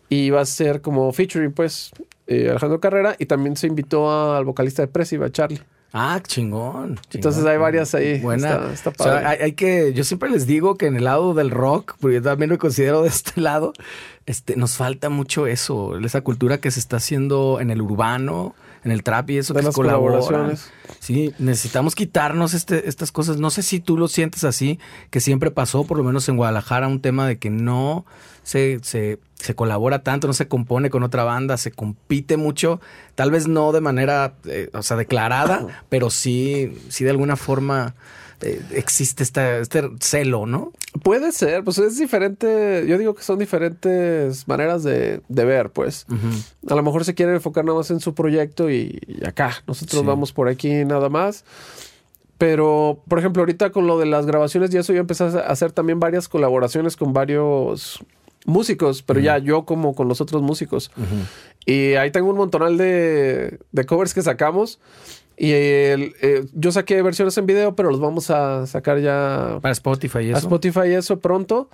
[0.09, 1.91] y va a ser como featuring, pues,
[2.29, 3.17] eh, Alejandro Carrera.
[3.19, 5.61] Y también se invitó a- al vocalista de Presiva, a Charlie.
[5.99, 7.01] Ah, chingón.
[7.11, 8.21] Entonces hay varias ahí.
[8.21, 8.51] Buena.
[8.51, 9.27] Está, está O sea, padre.
[9.29, 12.23] hay, hay que, yo siempre les digo que en el lado del rock, porque yo
[12.23, 13.73] también me considero de este lado,
[14.27, 18.93] este, nos falta mucho eso, esa cultura que se está haciendo en el urbano, en
[18.93, 20.71] el trap y eso De que las colaboraciones.
[21.01, 23.39] Sí, necesitamos quitarnos este, estas cosas.
[23.39, 24.79] No sé si tú lo sientes así,
[25.09, 28.05] que siempre pasó, por lo menos en Guadalajara, un tema de que no
[28.43, 32.81] se, se, se colabora tanto, no se compone con otra banda, se compite mucho,
[33.15, 37.95] tal vez no de manera, eh, o sea, declarada, pero sí, sí de alguna forma
[38.41, 40.73] eh, existe esta, este celo, ¿no?
[41.03, 42.85] Puede ser, pues es diferente.
[42.89, 46.07] Yo digo que son diferentes maneras de, de ver, pues.
[46.69, 49.63] A lo mejor se quiere enfocar nada más en su proyecto y, y acá.
[49.67, 50.07] Nosotros Sí.
[50.07, 51.45] vamos por aquí nada más.
[52.39, 55.73] Pero, por ejemplo, ahorita con lo de las grabaciones y eso, yo empecé a hacer
[55.73, 58.05] también varias colaboraciones con varios
[58.47, 60.91] músicos, pero ya yo como con los otros músicos.
[61.67, 64.79] Y ahí tengo un montonal de, de covers que sacamos.
[65.37, 69.73] Y el- eh, yo saqué versiones en video, pero los vamos a sacar ya Para
[69.73, 70.47] Spotify y a eso.
[70.47, 71.69] Spotify y eso pronto.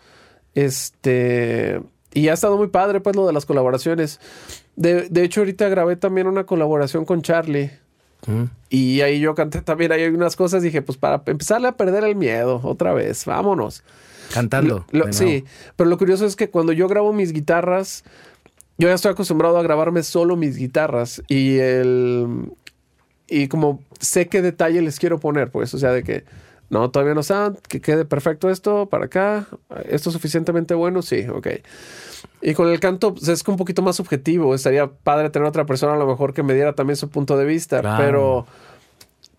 [0.55, 1.81] Este.
[2.15, 4.21] Y ha estado muy padre, pues, lo de las colaboraciones.
[4.77, 7.71] De, de hecho, ahorita grabé también una colaboración con Charlie.
[8.71, 10.63] Y ahí yo canté también ahí unas cosas.
[10.63, 13.83] Dije, pues, para empezarle a perder el miedo otra vez, vámonos.
[14.33, 14.87] Cantando.
[14.91, 15.45] Lo- sí,
[15.77, 18.05] pero lo curioso es que cuando yo grabo mis guitarras,
[18.79, 21.23] yo ya estoy acostumbrado a grabarme solo mis guitarras.
[21.29, 22.51] Y el.
[23.29, 26.25] Y como sé qué detalle les quiero poner, pues, o sea, de que
[26.69, 29.47] no, todavía no están, que quede perfecto esto para acá,
[29.89, 31.47] esto es suficientemente bueno, sí, ok.
[32.43, 35.95] Y con el canto pues, es un poquito más subjetivo, estaría padre tener otra persona
[35.95, 38.03] a lo mejor que me diera también su punto de vista, Claro.
[38.03, 38.47] pero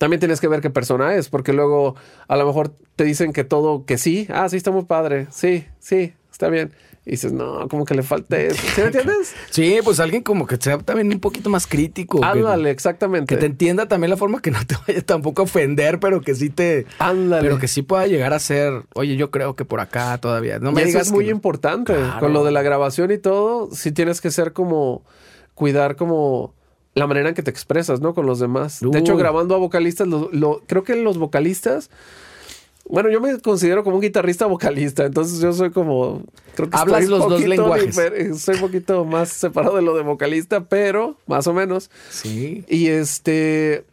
[0.04, 1.96] también tienes que ver qué persona es, porque luego
[2.28, 5.64] a lo mejor te dicen que todo, que sí, ah, sí, está muy padre, sí,
[5.80, 6.74] sí, está bien.
[7.06, 8.62] y dices, no, como que le falta eso.
[8.76, 9.34] ¿Sí me entiendes?
[9.50, 12.20] Sí, pues alguien como que sea también un poquito más crítico.
[12.20, 13.34] que- Ándale, exactamente.
[13.34, 16.36] Que te entienda también la forma que no te vaya tampoco a ofender, pero que
[16.36, 16.86] sí te.
[17.00, 17.42] Ándale.
[17.44, 20.60] Pero que sí pueda llegar a ser, oye, yo creo que por acá todavía.
[20.60, 21.94] No Y me eso digas es muy que importante.
[21.94, 22.20] Claro.
[22.20, 25.04] Con lo de la grabación y todo, sí tienes que ser como,
[25.56, 26.54] cuidar como
[26.96, 28.14] la manera en que te expresas, ¿no?
[28.14, 28.80] Con los demás.
[28.82, 31.90] De hecho, grabando a vocalistas, lo- lo- creo que los vocalistas...
[32.86, 36.22] Bueno, yo me considero como un guitarrista vocalista, entonces yo soy como...
[36.54, 37.96] Creo que Hablas los dos lenguajes.
[37.98, 41.90] difer- Soy un poquito más separado de lo de vocalista, pero más o menos.
[42.10, 42.66] Sí.
[42.68, 43.86] Y este...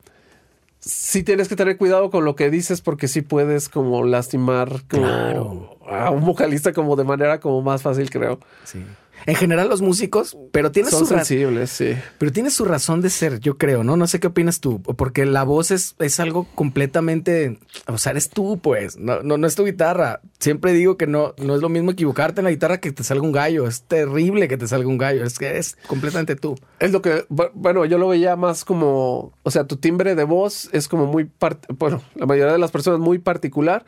[0.80, 5.02] Sí tienes que tener cuidado con lo que dices porque sí puedes como lastimar como
[5.04, 5.76] Claro.
[5.86, 8.40] a un vocalista como de manera como más fácil, creo.
[8.64, 8.82] Sí.
[9.26, 11.94] En general los músicos, pero tienes Son su sensibles, sí.
[12.18, 13.96] pero tienes su razón de ser, yo creo, ¿no?
[13.96, 18.30] No sé qué opinas tú, porque la voz es, es algo completamente, o sea, eres
[18.30, 20.20] tú, pues, no, no, no es tu guitarra.
[20.38, 23.22] Siempre digo que no, no es lo mismo equivocarte en la guitarra que te salga
[23.24, 23.66] un gallo.
[23.66, 25.24] Es terrible que te salga un gallo.
[25.24, 26.56] Es que es completamente tú.
[26.78, 30.24] Es lo que, bu- bueno, yo lo veía más como, o sea, tu timbre de
[30.24, 31.30] voz es como muy,
[31.78, 33.84] bueno, la mayoría de las personas muy particular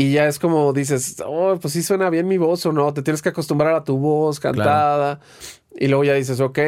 [0.00, 3.02] y ya es como dices, oh, pues sí suena bien mi voz o no, te
[3.02, 5.20] tienes que acostumbrar a tu voz cantada
[5.78, 6.58] y luego ya dices, ok,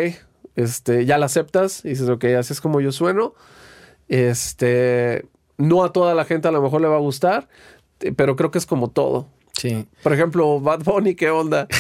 [0.54, 3.34] este, ya la aceptas y dices, ok, así es como yo sueno,
[4.08, 5.24] este,
[5.56, 7.48] no a toda la gente a lo mejor le va a gustar,
[8.00, 9.28] eh, pero creo que es como todo.
[9.54, 9.86] Sí.
[10.02, 11.68] Por ejemplo, Bad Bunny, ¿qué onda?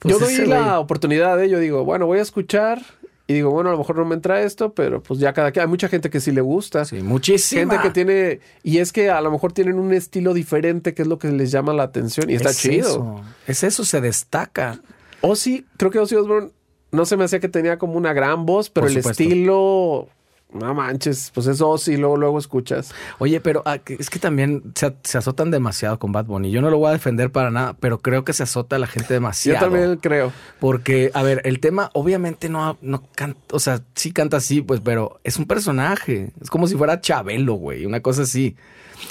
[0.00, 2.82] Pues yo doy ese la oportunidad de, yo digo, bueno, voy a escuchar
[3.26, 5.62] y digo, bueno, a lo mejor no me entra esto, pero pues ya cada quien,
[5.62, 6.84] hay mucha gente que sí le gusta.
[6.84, 7.60] Sí, muchísima.
[7.60, 11.08] Gente que tiene, y es que a lo mejor tienen un estilo diferente, que es
[11.08, 12.86] lo que les llama la atención y está Es chido.
[12.90, 13.20] Eso.
[13.46, 14.80] Es eso, se destaca.
[15.22, 16.50] Ozzy, creo que Ozzy Osbourne
[16.92, 19.22] no se me hacía que tenía como una gran voz, pero Por el supuesto.
[19.22, 20.08] estilo,
[20.54, 22.92] no manches, pues es Ozzy, luego luego escuchas.
[23.18, 26.50] Oye, pero ah, es que también se, se azotan demasiado con Bad Bunny.
[26.50, 28.86] Yo no lo voy a defender para nada, pero creo que se azota a la
[28.86, 29.60] gente Yo demasiado.
[29.60, 30.32] también creo.
[30.60, 34.80] Porque, a ver, el tema obviamente no, no canta, o sea, sí canta así, pues,
[34.80, 36.30] pero es un personaje.
[36.40, 38.56] Es como si fuera Chabelo, güey, una cosa así.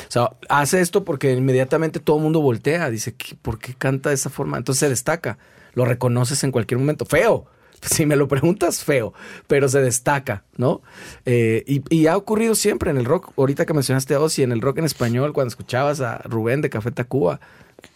[0.08, 4.10] O sea, hace esto porque inmediatamente todo el mundo voltea, dice, ¿qué- ¿por qué canta
[4.10, 4.58] de esa forma?
[4.58, 5.38] Entonces se destaca,
[5.74, 7.06] lo reconoces en cualquier momento.
[7.06, 7.46] Feo,
[7.92, 9.14] si me lo preguntas, feo,
[9.48, 10.82] pero se destaca, ¿no?
[11.26, 14.52] Eh, y, y ha ocurrido siempre en el rock, ahorita que mencionaste a Ozzy, en
[14.52, 17.40] el rock en español, cuando escuchabas a Rubén de Café Tacuba,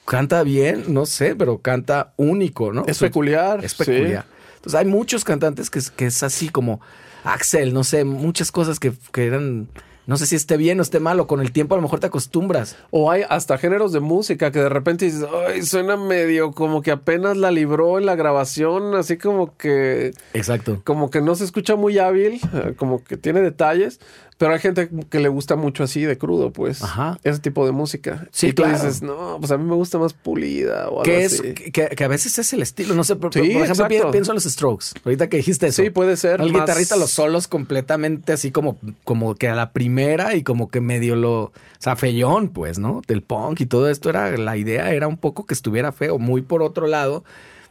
[0.05, 2.83] canta bien, no sé, pero canta único, ¿no?
[2.87, 3.63] Es peculiar.
[3.63, 3.83] es sí.
[3.85, 4.25] peculiar.
[4.57, 6.81] Entonces hay muchos cantantes que, es- que es así como
[7.23, 9.67] Axel, no sé, muchas cosas que, que eran,
[10.07, 11.99] no sé si esté bien o esté mal, o con el tiempo a lo mejor
[11.99, 12.77] te acostumbras.
[12.89, 16.91] O hay hasta géneros de música que de repente dices, ay, suena medio como que
[16.91, 20.81] apenas la libró en la grabación, así como que, Exacto.
[20.85, 23.99] como que no se escucha muy hábil, eh, como que tiene detalles,
[24.37, 27.17] pero hay gente que le gusta mucho así de crudo, pues, Ajá.
[27.23, 28.27] ese tipo de música.
[28.31, 28.77] Sí, y tú claro.
[28.77, 31.53] dices, no, pues a mí me gusta más pulida o algo Que es así.
[31.53, 34.11] que, que a veces es el estilo, no sé, por, Sí, por ejemplo, exacto.
[34.11, 34.85] pienso en los Strokes.
[35.03, 35.81] Ahorita que dijiste eso.
[35.83, 39.71] Sí, puede ser El más- guitarrista los solos completamente así como como que a la
[39.71, 43.01] primera y como que medio lo, o sea, feyón, pues, ¿no?
[43.07, 46.41] Del punk y todo esto era la idea era un poco que estuviera feo, muy
[46.41, 47.23] por otro lado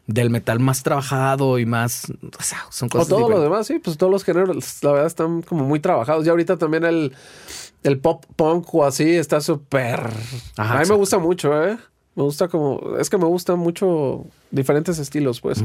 [0.06, 3.78] del metal más trabajado y más, o sea, son O cosas todo lo demás, sí,
[3.78, 6.26] pues todos los géneros, la verdad, están como muy trabajados.
[6.26, 7.12] Y ahorita también el,
[7.82, 10.00] el pop punk o así está súper.
[10.56, 11.76] A mí me gusta mucho, ¿eh?
[12.14, 12.96] Me gusta como.
[12.98, 15.62] Es que me gustan mucho diferentes estilos, pues.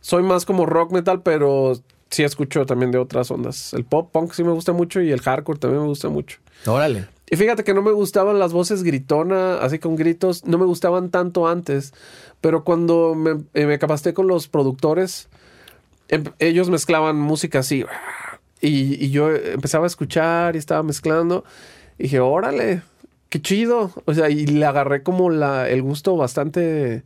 [0.00, 1.72] Soy más como rock metal, pero
[2.10, 3.72] sí escucho también de otras ondas.
[3.72, 6.38] El pop punk sí me gusta mucho y el hardcore también me gusta mucho.
[6.66, 7.08] Órale.
[7.30, 11.10] Y fíjate que no me gustaban las voces gritona, así con gritos, no me gustaban
[11.10, 11.92] tanto antes,
[12.40, 15.28] pero cuando me, eh, me capacité con los productores,
[16.08, 17.84] em- ellos mezclaban música así,
[18.60, 21.44] y, y yo empezaba a escuchar y estaba mezclando,
[21.98, 22.82] y dije, órale,
[23.28, 27.02] qué chido, o sea, y le agarré como la, el gusto bastante,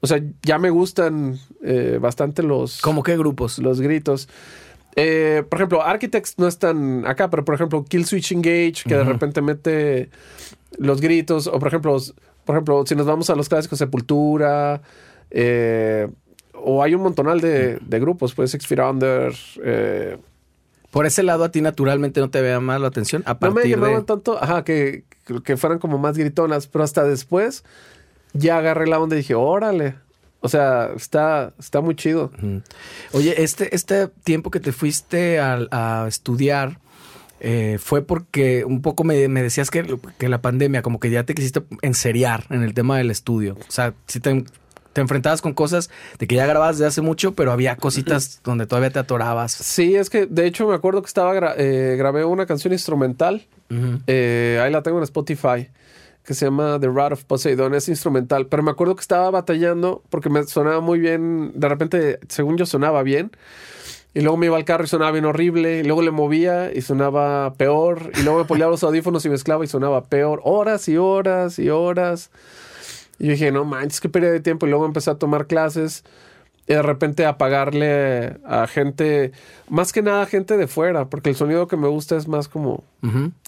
[0.00, 3.58] o sea, ya me gustan eh, bastante los ¿Cómo qué grupos?
[3.58, 4.28] los gritos.
[4.96, 9.04] Eh, por ejemplo, Architects no están acá, pero por ejemplo, Kill Switch Engage, que de
[9.04, 10.10] repente mete
[10.78, 11.96] los gritos, o por ejemplo,
[12.44, 14.82] por ejemplo, si nos vamos a los clásicos Sepultura,
[15.30, 16.08] eh,
[16.54, 19.32] o hay un montonal de, de grupos, pues Six Feet Under,
[19.64, 20.18] eh,
[20.90, 23.66] Por ese lado a ti naturalmente no te vea más la atención a no me
[23.66, 25.04] llamaban de tanto, ajá, que,
[25.42, 27.64] que fueran como más gritonas, pero hasta después
[28.34, 29.96] ya agarré la onda y dije, órale,
[30.42, 32.30] o sea, está, está muy chido.
[33.12, 36.78] Oye, este, este tiempo que te fuiste a, a estudiar
[37.40, 41.24] eh, fue porque un poco me, me decías que, que la pandemia, como que ya
[41.24, 43.56] te quisiste enseriar en el tema del estudio.
[43.68, 44.44] O sea, si te,
[44.92, 48.66] te enfrentabas con cosas de que ya grababas de hace mucho, pero había cositas donde
[48.66, 49.52] todavía te atorabas.
[49.52, 53.46] Sí, es que de hecho me acuerdo que estaba gra- eh, grabé una canción instrumental.
[54.06, 55.68] Eh, ahí la tengo en Spotify.
[56.24, 60.02] Que se llama The Rod of Poseidon, es instrumental, pero me acuerdo que estaba batallando
[60.10, 63.32] porque me sonaba muy bien, de repente, según yo sonaba bien,
[64.14, 66.82] y luego me iba al carro y sonaba bien horrible, y luego le movía y
[66.82, 70.96] sonaba peor, y luego me ponía los audífonos y mezclaba y sonaba peor, horas y
[70.96, 72.30] horas y horas.
[73.18, 76.04] Y yo dije, no manches, qué pérdida de tiempo, y luego empecé a tomar clases
[76.66, 79.32] y de repente a pagarle a gente,
[79.68, 82.84] más que nada gente de fuera, porque el sonido que me gusta es más como...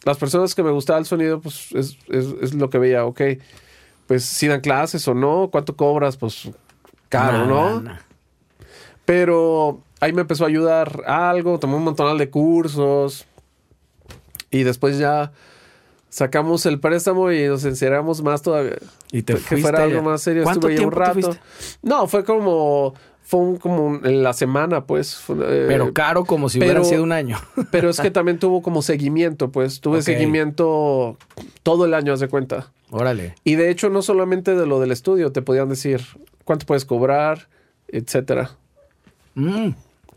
[0.04, 3.20] Las personas que me gustaba el sonido, pues es, es, es, lo que veía, ok,
[4.08, 6.50] pues si dan clases o no, cuánto cobras, pues
[7.08, 7.84] caro, ¿no?
[9.04, 13.26] Pero ahí me empezó a ayudar algo, tomé un montón de cursos
[14.50, 15.32] y después ya
[16.14, 18.76] sacamos el préstamo y nos encerramos más todavía.
[19.10, 20.44] Y te que fuera algo más serio.
[20.44, 21.40] ¿Cuánto Estuve ahí un tiempo te rato.
[21.82, 22.94] No, fue como
[23.26, 25.16] fue un- como un- en la semana, pues.
[25.16, 27.38] fue, eh, Pero caro como si pero- hubiera sido un año.
[27.72, 29.80] pero es que también tuvo como seguimiento, pues.
[29.80, 31.16] Tuve seguimiento
[31.64, 32.70] todo el año, haz de cuenta.
[32.90, 33.34] Órale.
[33.42, 36.00] Y de hecho, no solamente de lo del estudio, te podían decir
[36.44, 37.48] cuánto puedes cobrar,
[37.88, 38.52] etcétera.
[39.34, 39.70] Mm,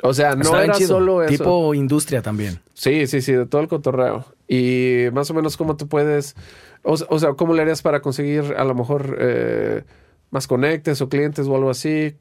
[0.03, 0.89] O sea, no está era chido.
[0.89, 1.31] solo eso.
[1.31, 2.59] Tipo industria también.
[2.73, 4.25] Sí, sí, sí, de todo el cotorreo.
[4.47, 6.35] Y más o menos cómo tú puedes,
[6.83, 9.83] o, o sea, cómo le harías para conseguir a lo mejor eh,
[10.29, 12.15] más conectes o clientes o algo así.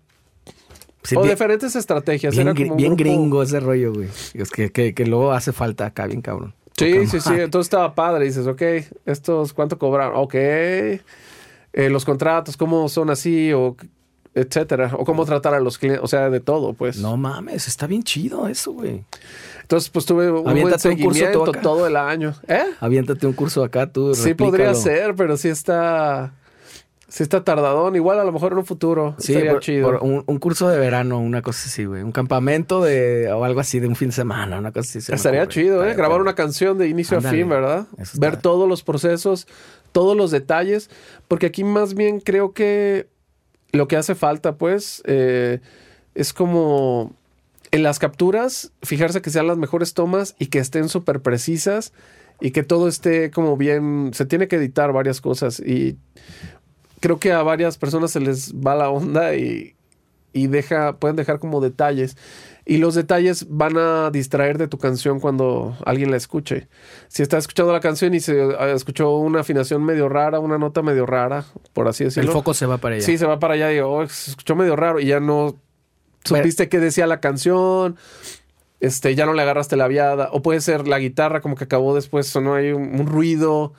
[1.03, 2.35] Sí, o bien, diferentes estrategias.
[2.35, 4.09] bien Era gri- como un bien grupo- gringo ese rollo, güey.
[4.35, 6.55] Es que, que, que luego hace falta acá, bien cabrón.
[6.77, 7.33] Sí, sí, sí.
[7.35, 8.25] Entonces estaba padre.
[8.25, 8.63] Dices, ok,
[9.07, 10.13] estos, ¿cuánto cobran?
[10.15, 10.35] Ok.
[10.35, 11.01] Eh,
[11.91, 13.53] los contratos, ¿cómo son así?
[13.53, 13.77] O
[14.37, 14.93] etcétera.
[14.97, 16.05] O cómo tratar a los clientes.
[16.05, 16.99] O sea, de todo, pues.
[16.99, 19.03] No mames, está bien chido eso, güey.
[19.63, 22.35] Entonces, pues tuve un buen un curso seguimiento todo el año.
[22.47, 22.63] ¿Eh?
[22.79, 24.15] Aviéntate un curso acá, tú.
[24.15, 26.35] Sí podría ser, pero sí está...
[27.09, 27.95] Sí está tardadón.
[27.95, 29.15] Igual a lo mejor en un futuro.
[29.19, 29.87] Sí, por- chido.
[29.91, 32.03] por un, un curso de verano, una cosa así, güey.
[32.03, 35.01] Un campamento de o algo así de un fin de semana, una cosa así.
[35.01, 35.95] se Estaría chido, ¿eh?
[35.95, 37.37] Grabar una canción de inicio Ándale.
[37.37, 37.87] a fin, ¿verdad?
[38.15, 39.47] Ver todos los procesos,
[39.93, 40.91] todos los detalles.
[41.29, 43.09] Porque aquí más bien creo que
[43.77, 45.61] lo que hace falta, pues, eh,
[46.15, 47.15] es como
[47.71, 51.93] en las capturas, fijarse que sean las mejores tomas y que estén súper precisas
[52.41, 54.11] y que todo esté como bien.
[54.15, 55.99] Se tiene que editar varias cosas y
[57.01, 59.75] creo que a varias personas se les va la onda y,
[60.33, 62.17] y deja, pueden dejar como detalles.
[62.69, 66.67] Y los detalles van a distraer de tu canción cuando alguien la escuche.
[67.07, 70.83] Si está escuchando la canción y se eh, escuchó una afinación medio rara, una nota
[70.83, 72.33] medio rara, por así El decirlo.
[72.33, 73.05] foco se va para allá.
[73.05, 75.55] Sí, se va para allá y oh, se escuchó medio raro y ya no
[76.25, 77.97] supiste qué decía la canción.
[78.81, 80.31] Este, ya no le agarraste la viada.
[80.33, 83.75] O puede ser la guitarra, como que acabó después, sonó ahí un, un ruido.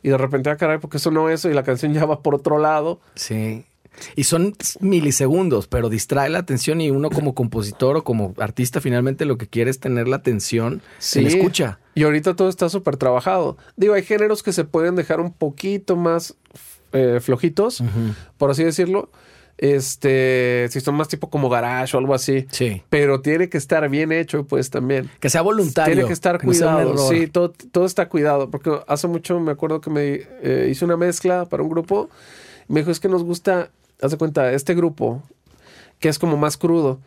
[0.00, 1.50] Y de repente, ah, caray, porque sonó eso?
[1.50, 3.00] Y la canción ya va por otro lado.
[3.16, 3.64] Sí.
[4.16, 9.24] Y son milisegundos, pero distrae la atención y uno como compositor o como artista finalmente
[9.24, 11.20] lo que quiere es tener la atención Sí.
[11.22, 11.78] la escucha.
[11.94, 13.56] Y ahorita todo está súper trabajado.
[13.76, 16.34] Digo, hay géneros que se pueden dejar un poquito más
[16.92, 17.82] eh, flojitos,
[18.38, 19.10] por así decirlo.
[19.60, 22.46] Este, si son más tipo como garage o algo así.
[22.50, 22.82] Sí.
[22.88, 25.10] Pero tiene que estar bien hecho, pues también.
[25.20, 25.94] Que sea voluntario.
[25.94, 26.96] Tiene que estar cuidado.
[27.08, 28.50] sí, todo, todo está cuidado.
[28.50, 32.08] Porque hace mucho me acuerdo que me eh, hice una mezcla para un grupo.
[32.68, 33.70] Me dijo, es que nos gusta,
[34.00, 35.22] haz de cuenta, este grupo,
[35.98, 37.00] que es como más crudo.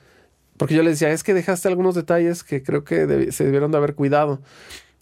[0.57, 3.77] Porque yo le decía, es que dejaste algunos detalles que creo que se debieron de
[3.77, 4.39] haber cuidado.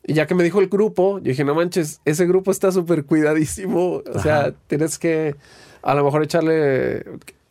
[0.05, 3.03] Y ya que me dijo el grupo, yo dije, no manches, ese grupo está súper
[3.05, 4.01] cuidadísimo.
[4.13, 4.53] O sea, Ajá.
[4.67, 5.35] tienes que
[5.81, 7.05] a lo mejor echarle...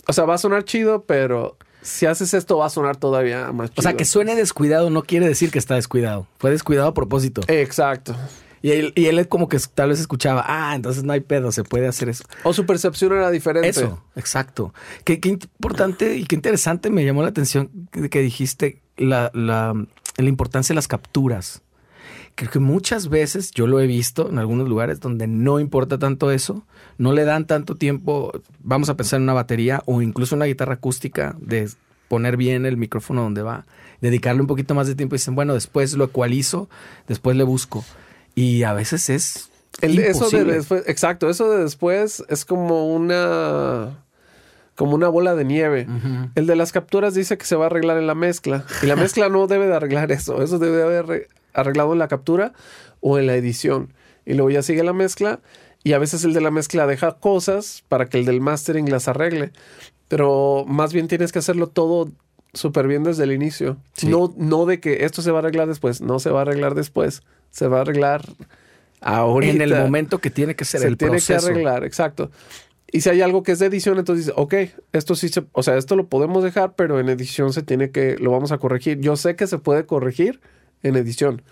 [0.06, 3.70] O sea, va a sonar chido, pero si haces esto va a sonar todavía más
[3.70, 3.80] chido.
[3.80, 6.26] O sea, que suene descuidado no quiere decir que está descuidado.
[6.38, 7.42] Fue descuidado a propósito.
[7.48, 8.16] Exacto.
[8.62, 11.64] Y él, y él como que tal vez escuchaba, ah, entonces no hay pedo, se
[11.64, 12.24] puede hacer eso.
[12.44, 13.68] O su percepción era diferente.
[13.68, 14.74] Eso, exacto.
[15.04, 19.74] Qué, qué importante y qué interesante me llamó la atención que, que dijiste la, la,
[20.16, 21.62] la importancia de las capturas.
[22.34, 26.30] Creo que muchas veces yo lo he visto en algunos lugares donde no importa tanto
[26.30, 26.64] eso,
[26.96, 28.30] no le dan tanto tiempo,
[28.60, 31.68] vamos a pensar en una batería o incluso una guitarra acústica, de
[32.06, 33.66] poner bien el micrófono donde va,
[34.00, 36.68] dedicarle un poquito más de tiempo y dicen, bueno, después lo ecualizo,
[37.08, 37.84] después le busco.
[38.38, 39.50] Y a veces es...
[39.80, 40.52] El de- eso de imposible.
[40.54, 44.04] después, exacto, eso de después es como una
[44.74, 45.86] como una bola de nieve.
[46.36, 48.64] El de las capturas dice que se va a arreglar en la mezcla.
[48.82, 50.40] Y la mezcla no debe de arreglar eso.
[50.42, 52.52] Eso debe de haber re- arreglado en la captura
[53.00, 53.92] o en la edición.
[54.24, 55.40] Y luego ya sigue la mezcla.
[55.82, 59.08] Y a veces el de la mezcla deja cosas para que el del mastering las
[59.08, 59.50] arregle.
[60.06, 62.10] Pero más bien tienes que hacerlo todo
[62.58, 63.78] súper bien desde el inicio.
[63.94, 64.08] Sí.
[64.08, 66.00] No, no de que esto se va a arreglar después.
[66.00, 67.22] No se va a arreglar después.
[67.50, 68.22] Se va a arreglar
[69.00, 69.52] ahorita.
[69.52, 71.46] En el momento que tiene que ser se el tiene proceso.
[71.46, 72.30] que arreglar, exacto.
[72.90, 74.54] Y si hay algo que es de edición, entonces dice, ok,
[74.92, 78.16] esto sí se, o sea, esto lo podemos dejar, pero en edición se tiene que,
[78.18, 78.98] lo vamos a corregir.
[79.00, 80.40] Yo sé que se puede corregir
[80.82, 81.42] en edición.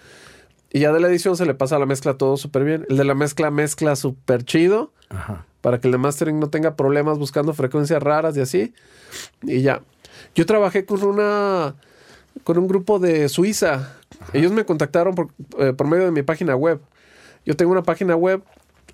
[0.73, 2.87] Y ya de la edición se le pasa a la mezcla todo súper bien.
[2.89, 4.93] El de la mezcla mezcla súper chido.
[5.11, 5.47] Ajá.
[5.61, 8.75] Para que el de mastering no tenga problemas buscando frecuencias raras y así.
[9.43, 9.83] Y ya.
[10.35, 11.77] Yo trabajé con una.
[12.45, 13.97] con un grupo de Suiza.
[14.33, 16.81] Ellos me contactaron por, eh, por medio de mi página web.
[17.45, 18.43] Yo tengo una página web.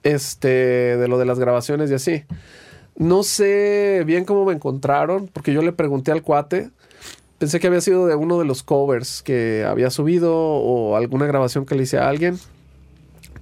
[0.02, 0.48] Este.
[0.96, 2.24] de lo de las grabaciones y así.
[2.96, 5.28] No sé bien cómo me encontraron.
[5.28, 6.70] Porque yo le pregunté al cuate.
[7.38, 11.66] Pensé que había sido de uno de los covers que había subido o alguna grabación
[11.66, 12.38] que le hice a alguien.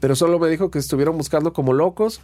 [0.00, 2.22] Pero solo me dijo que estuvieron buscando como locos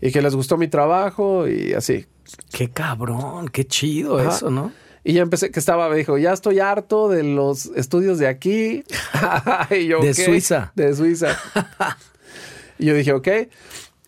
[0.00, 2.06] y que les gustó mi trabajo y así.
[2.52, 4.30] Qué cabrón, qué chido Ajá.
[4.36, 4.72] eso, ¿no?
[5.04, 8.84] Y ya empecé, que estaba, me dijo, ya estoy harto de los estudios de aquí.
[9.70, 10.24] Y yo, De "¿Qué?".
[10.24, 10.72] Suiza.
[10.74, 11.38] De Suiza.
[12.78, 13.28] y yo dije, ok.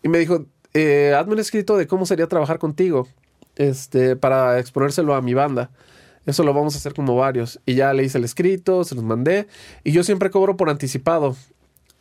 [0.03, 3.07] Y me dijo, eh, hazme un escrito de cómo sería trabajar contigo
[3.55, 5.71] este, para exponérselo a mi banda.
[6.25, 7.59] Eso lo vamos a hacer como varios.
[7.65, 9.47] Y ya le hice el escrito, se los mandé.
[9.83, 11.35] Y yo siempre cobro por anticipado.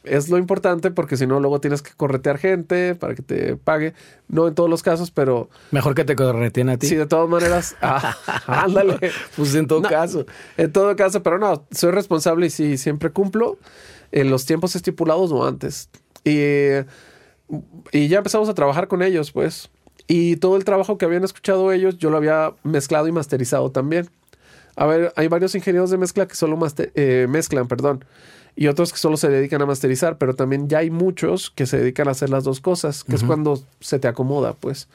[0.02, 3.92] Es lo importante porque si no, luego tienes que corretear gente para que te pague.
[4.28, 6.86] No en todos los casos, pero Mejor que te retiene a ti.
[6.86, 7.76] sí, de todas maneras.
[7.82, 8.98] ah, ándale.
[9.36, 10.24] Pues en todo No, caso.
[10.56, 13.58] En todo caso, pero no, soy responsable y sí, siempre cumplo
[14.12, 15.90] en los tiempos estipulados o antes.
[16.24, 16.38] Y,
[17.92, 19.70] y ya empezamos a trabajar con ellos, pues.
[20.06, 24.08] Y todo el trabajo que habían escuchado ellos, yo lo había mezclado y masterizado también.
[24.76, 28.04] A ver, hay varios ingenieros de mezcla que solo maste- eh, mezclan, perdón.
[28.60, 31.78] Y otros que solo se dedican a masterizar, pero también ya hay muchos que se
[31.78, 34.86] dedican a hacer las dos cosas, que es cuando se te acomoda, pues.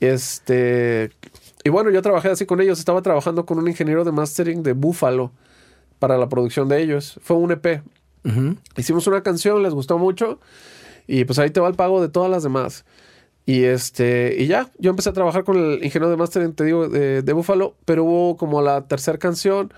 [0.00, 1.10] Este.
[1.64, 2.78] Y bueno, yo trabajé así con ellos.
[2.78, 5.32] Estaba trabajando con un ingeniero de mastering de Buffalo
[5.98, 7.18] para la producción de ellos.
[7.22, 7.80] Fue un EP.
[8.76, 10.38] Hicimos una canción, les gustó mucho.
[11.06, 12.84] Y pues ahí te va el pago de todas las demás.
[13.46, 16.86] Y este, y ya, yo empecé a trabajar con el ingeniero de mastering, te digo,
[16.90, 19.72] de, de Buffalo, pero hubo como la tercera canción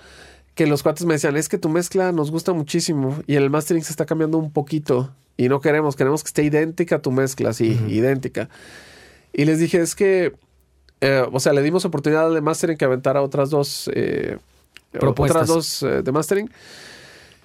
[0.56, 3.84] que los cuates me decían, es que tu mezcla nos gusta muchísimo y el mastering
[3.84, 7.52] se está cambiando un poquito y no queremos, queremos que esté idéntica a tu mezcla,
[7.52, 8.48] sí, idéntica.
[9.34, 10.32] Y les dije, es que,
[11.02, 14.38] eh, o sea, le dimos oportunidad de mastering que aventara otras dos, eh,
[14.92, 15.42] Propuestas.
[15.42, 16.50] otras dos eh, de mastering.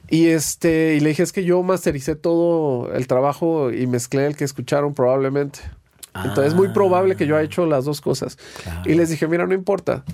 [0.10, 4.38] Y este, y le dije, es que yo mastericé todo el trabajo y mezclé el
[4.38, 5.60] que escucharon probablemente.
[6.16, 8.38] Entonces es muy probable que yo haya hecho las dos cosas.
[8.64, 8.90] Claro.
[8.90, 10.06] Y les dije, mira, no importa.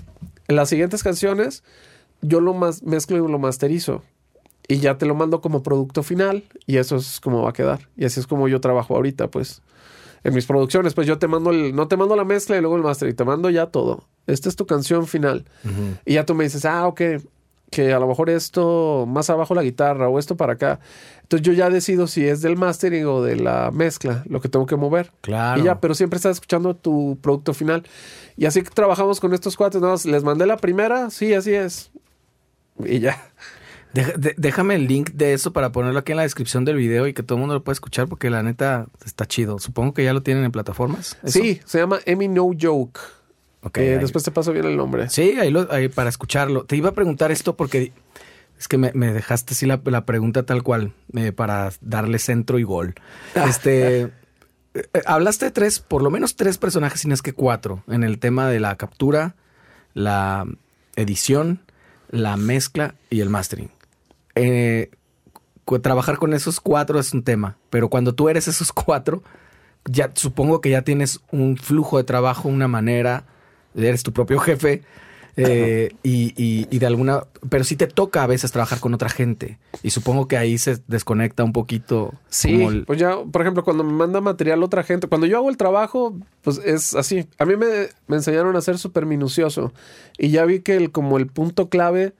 [0.48, 1.62] En las siguientes canciones,
[2.22, 4.02] yo lo más mezclo y lo masterizo.
[4.66, 6.44] Y ya te lo mando como producto final.
[6.66, 7.88] Y eso es como va a quedar.
[7.96, 9.62] Y así es como yo trabajo ahorita, pues.
[10.24, 12.76] En mis producciones, pues yo te mando el, no te mando la mezcla y luego
[12.76, 14.04] el master, y te mando ya todo.
[14.26, 15.44] Esta es tu canción final.
[16.04, 17.00] Y ya tú me dices, ah, ok,
[17.70, 20.80] que a lo mejor esto más abajo la guitarra o esto para acá.
[21.22, 24.66] Entonces yo ya decido si es del mastering o de la mezcla lo que tengo
[24.66, 25.12] que mover.
[25.20, 25.60] Claro.
[25.60, 27.84] Y ya, pero siempre estás escuchando tu producto final.
[28.36, 29.80] Y así que trabajamos con estos cuates.
[29.80, 31.90] Nada más les mandé la primera, sí, así es.
[32.84, 33.30] Y ya.
[33.94, 37.14] De- déjame el link de eso para ponerlo aquí en la descripción del video y
[37.14, 39.58] que todo el mundo lo pueda escuchar porque la neta está chido.
[39.58, 41.16] Supongo que ya lo tienen en plataformas.
[41.22, 41.38] ¿eso?
[41.40, 43.00] Sí, se llama Emi No Joke.
[43.62, 45.08] Ok, Eh, después te paso bien el nombre.
[45.08, 46.64] Sí, ahí, lo- ahí para escucharlo.
[46.64, 47.92] Te iba a preguntar esto porque
[48.58, 52.58] es que me, me dejaste así la, la pregunta tal cual eh, para darle centro
[52.58, 52.94] y gol.
[53.48, 54.10] Este, eh,
[54.74, 58.04] eh, hablaste de tres, por lo menos tres personajes, si no es que cuatro, en
[58.04, 59.34] el tema de la captura,
[59.94, 60.44] la
[60.94, 61.62] edición,
[62.10, 63.70] la mezcla y el mastering.
[64.34, 64.90] Eh,
[65.82, 69.22] trabajar con esos cuatro es un tema, pero cuando tú eres esos cuatro,
[69.84, 73.24] ya supongo que ya tienes un flujo de trabajo, una manera,
[73.74, 74.82] eres tu propio jefe.
[75.46, 79.08] Eh, y, y- y de alguna, pero sí te toca a veces trabajar con otra
[79.08, 82.12] gente y supongo que ahí se desconecta un poquito.
[82.28, 85.36] Sí, como el- pues ya, por ejemplo, cuando me manda material otra gente, cuando yo
[85.38, 87.26] hago el trabajo, pues es así.
[87.38, 89.72] A mí me, me enseñaron a ser súper minucioso
[90.18, 92.14] y ya vi que el, como el punto clave,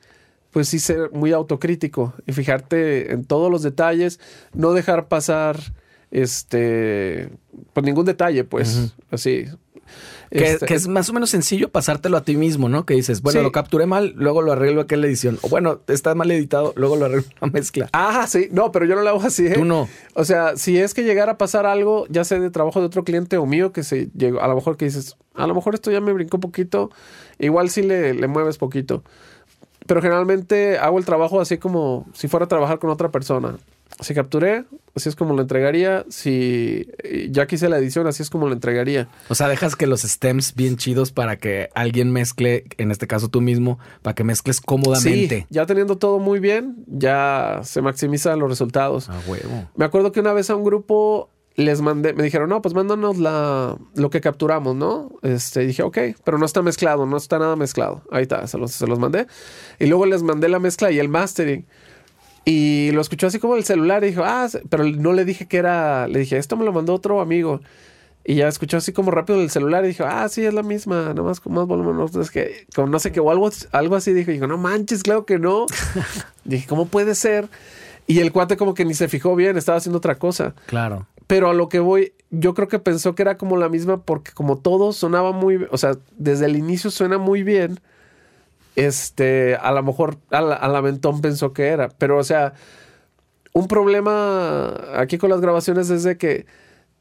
[0.51, 4.19] pues sí ser muy autocrítico y fijarte en todos los detalles,
[4.55, 5.59] no dejar pasar
[6.11, 7.31] este,
[7.73, 9.45] pues ningún detalle, pues, así.
[10.31, 12.85] Que, Este, que es más o menos sencillo pasártelo a ti mismo, ¿no?
[12.87, 13.45] Que dices, bueno, Sí.
[13.45, 15.39] lo capturé mal, luego lo arreglo aquí en la edición.
[15.43, 17.89] O bueno, está mal editado, luego lo arreglo la mezcla.
[17.93, 19.47] Ah, sí, no, pero yo no lo hago así.
[19.47, 19.53] ¿eh?
[19.55, 19.89] Tú no.
[20.15, 23.05] O sea, si es que llegara a pasar algo, ya sea de trabajo de otro
[23.05, 25.91] cliente o mío, que se llegó, a lo mejor que dices, a lo mejor esto
[25.91, 26.91] ya me brincó un poquito,
[27.39, 29.03] igual sí le, le mueves poquito.
[29.87, 33.57] Pero generalmente hago el trabajo así como si fuera a trabajar con otra persona.
[34.01, 34.65] Si capturé,
[34.95, 36.05] así es como lo entregaría.
[36.09, 39.09] Si eh, ya quise la edición, así es como lo entregaría.
[39.29, 43.29] O sea, dejas que los stems bien chidos para que alguien mezcle, en este caso
[43.29, 45.41] tú mismo, para que mezcles cómodamente.
[45.41, 49.09] Sí, ya teniendo todo muy bien, ya se maximizan los resultados.
[49.09, 49.69] A huevo.
[49.75, 53.19] Me acuerdo que una vez a un grupo les mandé, me dijeron, no, pues mándanos
[53.19, 55.11] la, lo que capturamos, ¿no?
[55.23, 58.03] Este, dije, ok, pero no está mezclado, no está nada mezclado.
[58.13, 59.27] Ahí está, se los, se los mandé.
[59.81, 61.67] Y luego les mandé la mezcla y el mastering.
[62.51, 65.59] Y lo escuchó así como el celular y dijo, ah, pero no le dije que
[65.59, 67.61] era, le dije, esto me lo mandó otro amigo.
[68.25, 71.13] Y ya escuchó así como rápido el celular y dijo, ah, sí, es la misma,
[71.13, 71.99] nomás con más volumen.
[71.99, 74.31] No, es que, como no sé qué, o algo, algo así dijo.
[74.31, 75.67] Y dijo, no manches, claro que no.
[76.47, 77.51] dije, ¿cómo puede ser?
[78.07, 80.55] Y el cuate como que ni se fijó bien, estaba haciendo otra cosa.
[80.65, 81.07] Claro.
[81.27, 84.33] Pero a lo que voy, yo creo que pensó que era como la misma porque
[84.33, 87.79] como todo sonaba muy, o sea, desde el inicio suena muy bien
[88.79, 91.89] este, a lo mejor al, al aventón pensó que era.
[91.89, 92.55] Pero, o sea,
[93.53, 96.47] un problema aquí con las grabaciones es de que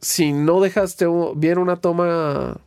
[0.01, 1.05] si no dejaste
[1.36, 2.57] bien una toma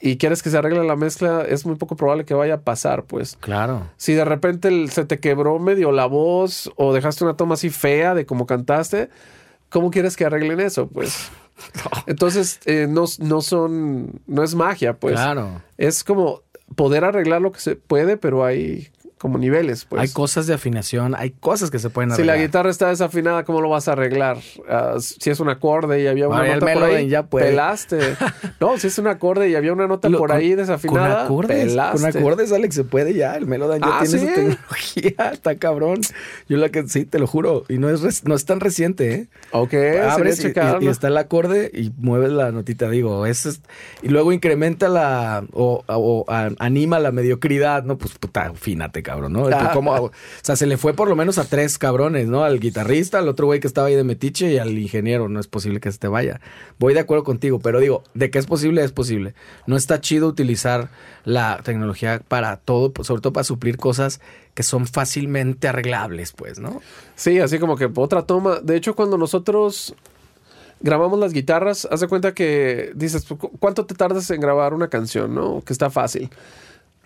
[0.00, 3.04] y quieres que se arregle la mezcla, es muy poco probable que vaya a pasar,
[3.04, 3.36] pues.
[3.40, 3.88] Claro.
[3.96, 8.14] Si de repente se te quebró medio la voz o dejaste una toma así fea
[8.14, 9.10] de como cantaste,
[9.68, 10.86] ¿cómo quieres que arreglen eso?
[10.86, 11.30] Pues.
[12.06, 15.14] Entonces, eh, no, no son, no es magia, pues.
[15.14, 15.62] Claro.
[15.76, 16.42] Es como,
[16.74, 18.88] poder arreglar lo que se puede, pero hay
[19.20, 20.00] como niveles, pues.
[20.00, 22.36] Hay cosas de afinación, hay cosas que se pueden arreglar.
[22.36, 24.38] Si la guitarra está desafinada, ¿cómo lo vas a arreglar?
[24.66, 28.16] Ah, si es un acorde y había una nota por ahí, ya pelaste.
[28.60, 32.00] no, si es un acorde y había una nota por ahí desafinada, con acordes, pelaste.
[32.00, 33.36] Con acordes, Alex, se puede ya.
[33.36, 35.30] El Melodyne ya ah, tiene esa tecnología.
[35.34, 36.00] Está cabrón.
[36.48, 37.64] Yo la que sí, te lo juro.
[37.68, 39.28] Y no es, no es tan reciente, ¿eh?
[39.50, 39.74] Ok,
[40.08, 42.88] Abres y, está el acorde y mueves la notita.
[42.88, 43.60] Digo, eso es,
[44.00, 46.24] y luego incrementa la o, o,
[46.58, 47.98] anima la mediocridad, ¿no?
[47.98, 49.42] Pues puta, fínate, cabrón, ¿no?
[49.42, 52.44] o sea, se le fue por lo menos a tres cabrones, ¿no?
[52.44, 55.28] Al guitarrista, al otro güey que estaba ahí de metiche y al ingeniero.
[55.28, 56.40] No es posible que se te vaya.
[56.78, 59.34] Voy de acuerdo contigo, pero digo, de que es posible, es posible.
[59.66, 60.90] No está chido utilizar
[61.24, 64.20] la tecnología para todo, sobre todo para suplir cosas
[64.54, 66.80] que son fácilmente arreglables, pues, ¿no?
[67.16, 68.60] Sí, así como que otra toma.
[68.60, 69.94] De hecho, cuando nosotros
[70.80, 73.26] grabamos las guitarras, haz de cuenta que dices,
[73.58, 75.62] ¿cuánto te tardas en grabar una canción, no?
[75.64, 76.30] Que está fácil.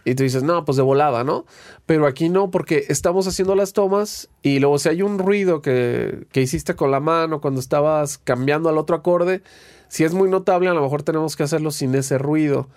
[0.05, 1.47] Y tú dices, no, pues de volada, ¿no?
[1.87, 6.27] Pero aquí no, porque estamos haciendo las tomas y luego si hay un ruido que,
[6.31, 9.43] que hiciste con la mano cuando estabas cambiando al otro acorde,
[9.89, 12.69] si es muy notable, a lo mejor tenemos que hacerlo sin ese ruido.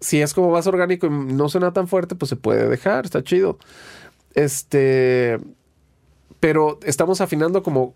[0.00, 3.22] Si es como más orgánico y no suena tan fuerte, pues se puede dejar, está
[3.22, 3.58] chido.
[4.34, 5.38] Este,
[6.40, 7.94] pero estamos afinando como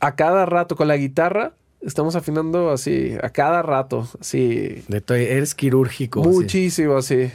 [0.00, 1.54] a cada rato con la guitarra.
[1.80, 4.82] Estamos afinando así, a cada rato, así.
[4.88, 6.22] De eres quirúrgico.
[6.22, 7.30] Muchísimo, así.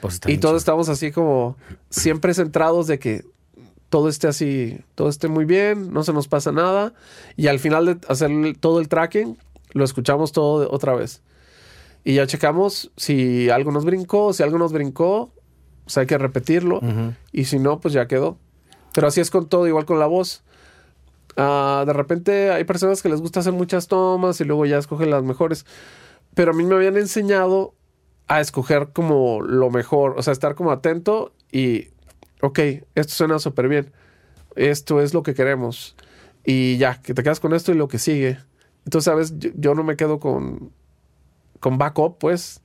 [0.00, 1.56] Pues y todos estamos así como
[1.90, 3.24] siempre centrados de que
[3.88, 6.92] todo esté así, todo esté muy bien, no se nos pasa nada.
[7.36, 8.30] Y al final de hacer
[8.60, 9.38] todo el tracking,
[9.72, 11.22] lo escuchamos todo otra vez.
[12.04, 15.32] Y ya checamos si algo nos brincó, si algo nos brincó,
[15.84, 16.80] pues hay que repetirlo.
[17.32, 18.38] Y si no, pues ya quedó.
[18.94, 20.42] Pero así es con todo, igual con la voz.
[21.36, 25.10] Ah, de repente hay personas que les gusta hacer muchas tomas y luego ya escogen
[25.10, 25.66] las mejores.
[26.34, 27.74] Pero a mí me habían enseñado
[28.28, 31.88] a escoger como lo mejor, o sea, estar como atento y,
[32.42, 32.58] ok,
[32.94, 33.92] esto suena súper bien,
[34.54, 35.96] esto es lo que queremos
[36.44, 38.38] y ya, que te quedas con esto y lo que sigue.
[38.84, 40.72] Entonces, sabes, yo, no me quedo con,
[41.60, 42.62] con backup, pues,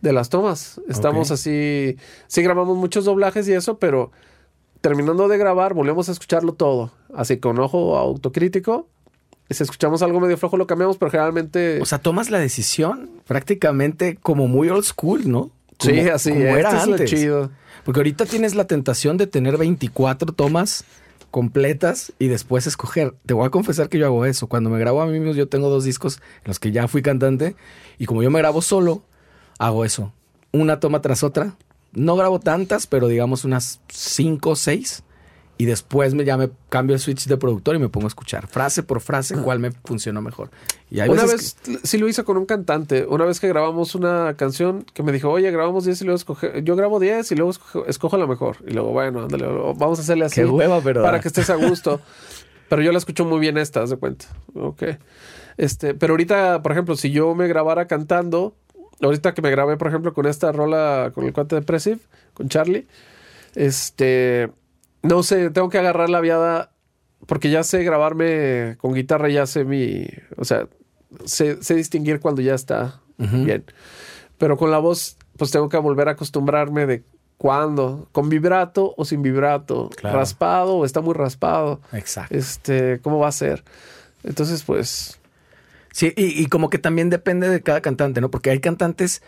[0.00, 0.80] de las tomas.
[0.88, 1.96] Estamos así,
[2.26, 4.10] sí grabamos muchos doblajes y eso, pero
[4.80, 8.88] terminando de grabar, volvemos a escucharlo todo, así con ojo autocrítico
[9.50, 11.80] si escuchamos algo medio flojo lo cambiamos, pero generalmente...
[11.80, 15.50] O sea, tomas la decisión prácticamente como muy old school, ¿no?
[15.78, 17.10] sí, así como era antes.
[17.10, 17.50] chido.
[17.84, 20.84] Porque ahorita tienes la tentación de tener 24 tomas
[21.30, 23.14] completas y después escoger.
[23.26, 24.46] Te voy a confesar que yo hago eso.
[24.46, 27.02] Cuando me grabo a mí mismo, yo tengo dos discos en los que ya fui
[27.02, 27.56] cantante
[27.98, 29.02] y como yo me grabo solo,
[29.58, 30.12] hago eso.
[30.52, 31.56] Una toma tras otra.
[31.92, 35.02] No grabo tantas, pero digamos unas 5 o 6
[35.56, 38.48] y después me, ya me cambio el switch de productor y me pongo a escuchar
[38.48, 40.50] frase por frase cuál me funcionó mejor.
[40.90, 44.84] Y una vez sí lo hice con un cantante, una vez que grabamos una canción
[44.94, 47.52] que me dijo, oye, grabamos 10 y luego escoge, yo grabo 10 y luego
[47.86, 48.56] escojo, la mejor.
[48.66, 50.40] Y luego, bueno, ándale, vamos a hacerle así.
[50.40, 51.02] Qué hueva, pero...
[51.02, 52.00] Para que estés a gusto.
[52.68, 54.26] pero yo la escucho muy bien esta, haz de cuenta.
[54.54, 54.82] Ok.
[55.56, 58.56] Este, pero ahorita, por ejemplo, si yo me grabara cantando,
[59.00, 62.00] ahorita que me grabé, por ejemplo, con esta rola con el cuate Depressive,
[62.34, 62.86] con Charlie,
[63.54, 64.50] este
[65.04, 66.72] no sé, tengo que agarrar la viada
[67.26, 70.06] porque ya sé grabarme con guitarra, ya sé mi.
[70.36, 70.66] O sea,
[71.24, 73.64] sé, distinguir cuando ya está bien.
[74.38, 77.04] Pero con la voz, pues tengo que volver a acostumbrarme de
[77.38, 81.80] cuándo, con vibrato o sin vibrato, raspado o está muy raspado.
[81.92, 82.34] Exacto.
[82.34, 83.62] Este, ¿cómo va a ser?
[84.22, 85.20] Entonces, pues.
[85.92, 88.30] Sí, y, y como que también depende de cada cantante, ¿no?
[88.30, 89.22] Porque hay cantantes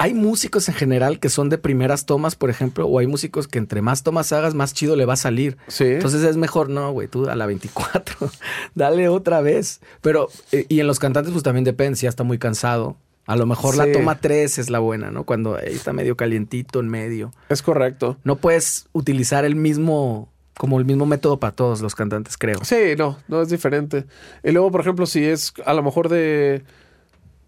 [0.00, 3.58] hay músicos en general que son de primeras tomas, por ejemplo, o hay músicos que
[3.58, 5.58] entre más tomas hagas, más chido le va a salir.
[5.68, 5.84] Sí.
[5.84, 8.30] Entonces es mejor, no, güey, tú a la 24,
[8.74, 9.82] dale otra vez.
[10.00, 12.96] Pero, eh, y en los cantantes, pues también depende, si ya está muy cansado.
[13.26, 15.24] A lo mejor la toma 3 es la buena, ¿no?
[15.24, 17.34] Cuando ahí está medio calientito en medio.
[17.50, 18.16] Es correcto.
[18.24, 22.58] No puedes utilizar el mismo como el mismo método para todos los cantantes, creo.
[22.64, 24.06] Sí, no, no es diferente.
[24.42, 26.64] Y luego, por ejemplo, si es a lo mejor de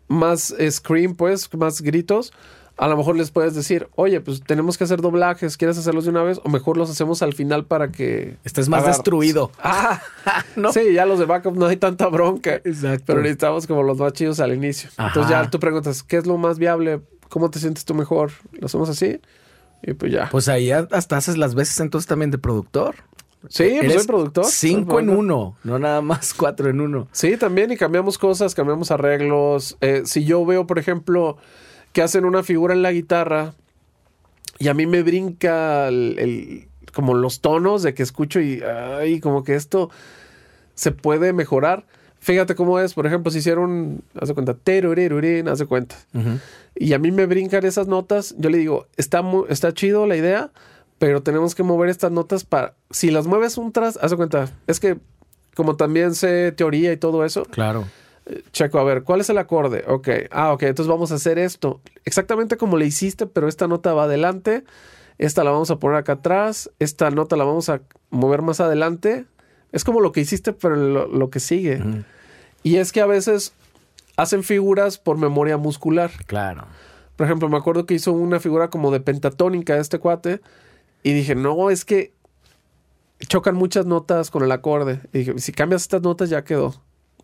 [0.08, 2.32] más scream, pues, más gritos,
[2.76, 6.10] a lo mejor les puedes decir, oye, pues tenemos que hacer doblajes, ¿quieres hacerlos de
[6.10, 6.40] una vez?
[6.42, 8.36] O mejor los hacemos al final para que...
[8.44, 8.96] Estés más agarres.
[8.98, 9.50] destruido.
[9.62, 10.02] Ah,
[10.56, 10.72] ¿no?
[10.72, 12.54] Sí, ya los de backup no hay tanta bronca.
[12.56, 13.04] Exacto.
[13.06, 14.90] Pero necesitamos como los más chidos al inicio.
[14.98, 17.00] Entonces ya tú preguntas, ¿qué es lo más viable?
[17.28, 18.32] ¿Cómo te sientes tú mejor?
[18.52, 19.20] ¿Lo hacemos así?
[19.82, 20.28] Y pues ya.
[20.30, 22.96] Pues ahí hasta haces las veces entonces también de productor.
[23.48, 24.44] Sí, pues soy productor.
[24.46, 27.08] Cinco Soy en uno, no nada más cuatro en uno.
[27.12, 29.76] Sí, también y cambiamos cosas, cambiamos arreglos.
[29.80, 31.36] Eh, si yo veo, por ejemplo,
[31.92, 33.54] que hacen una figura en la guitarra
[34.58, 39.18] y a mí me brinca el, el- como los tonos de que escucho y ay,
[39.20, 39.90] como que esto
[40.74, 41.86] se puede mejorar.
[42.20, 45.96] Fíjate cómo es, por ejemplo, si hicieron, haz de cuenta, terurirurín, haz de cuenta.
[46.76, 50.50] Y a mí me brincan esas notas, yo le digo, está, está chido la idea,
[51.02, 54.48] pero tenemos que mover estas notas para, si las mueves un tras, haz de cuenta,
[54.68, 54.98] es que
[55.56, 57.86] como también sé teoría y todo eso, Claro.
[58.52, 59.82] checo, a ver, ¿cuál es el acorde?
[59.88, 61.80] Ok, ah, ok, entonces vamos a hacer esto.
[62.04, 64.62] Exactamente como le hiciste, pero esta nota va adelante,
[65.18, 67.80] esta la vamos a poner acá atrás, esta nota la vamos a
[68.10, 69.24] mover más adelante.
[69.72, 71.82] Es como lo que hiciste, pero lo, lo que sigue.
[72.62, 73.54] Y es que a veces
[74.16, 76.12] hacen figuras por memoria muscular.
[76.26, 76.66] Claro.
[77.16, 80.40] Por ejemplo, me acuerdo que hizo una figura como de pentatónica este cuate
[81.02, 82.12] y dije, no, es que
[83.20, 85.00] chocan muchas notas con el acorde.
[85.12, 86.74] Y dije, si cambias estas notas ya quedó.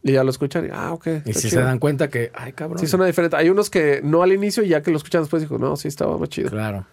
[0.02, 1.08] Y ya lo escuchan y, ah, ok.
[1.26, 1.64] Y si se chido".
[1.64, 2.78] dan cuenta que, ay, cabrón.
[2.78, 3.36] Sí, suena diferente.
[3.36, 5.88] Hay unos que no al inicio y ya que lo escuchan después dijo, no, sí
[5.88, 6.50] estaba más chido.
[6.50, 6.86] Claro.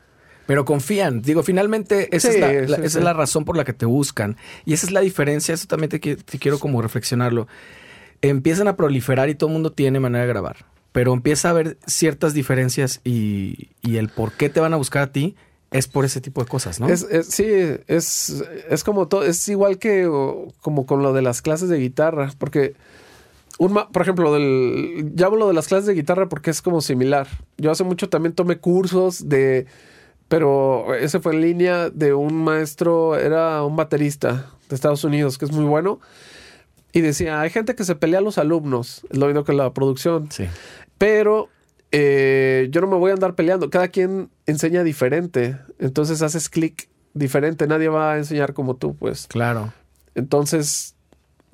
[0.47, 1.21] Pero confían.
[1.21, 2.97] Digo, finalmente, esa, Sí, es, la, sí, la- esa sí.
[2.99, 4.37] es la razón por la que te buscan.
[4.65, 5.53] Y esa es la diferencia.
[5.53, 7.47] Eso también te quiero como reflexionarlo.
[8.21, 10.65] Empiezan a proliferar y todo el mundo tiene manera de grabar.
[10.91, 15.03] Pero empieza a haber ciertas diferencias y, y el por qué te van a buscar
[15.03, 15.35] a ti
[15.77, 16.87] es por ese tipo de cosas, ¿no?
[16.87, 17.45] Es, es- sí,
[17.87, 21.77] es, es como todo, es igual que o, como con lo de las clases de
[21.77, 22.73] guitarra, porque
[23.57, 26.81] un ma- por ejemplo, del, ya hablo de las clases de guitarra porque es como
[26.81, 27.27] similar.
[27.57, 29.65] Yo hace mucho también tomé cursos de,
[30.27, 35.45] pero ese fue en línea de un maestro, era un baterista de Estados Unidos que
[35.45, 35.99] es muy bueno.
[36.91, 39.73] Y decía, hay gente que se pelea a los alumnos, es lo mismo que la
[39.73, 40.31] producción.
[40.31, 40.45] Sí.
[40.97, 41.49] Pero
[41.91, 43.69] eh, yo no me voy a andar peleando.
[43.69, 45.57] Cada quien enseña diferente.
[45.79, 47.67] Entonces haces clic diferente.
[47.67, 49.27] Nadie va a enseñar como tú, pues.
[49.27, 49.73] Claro.
[50.15, 50.95] Entonces,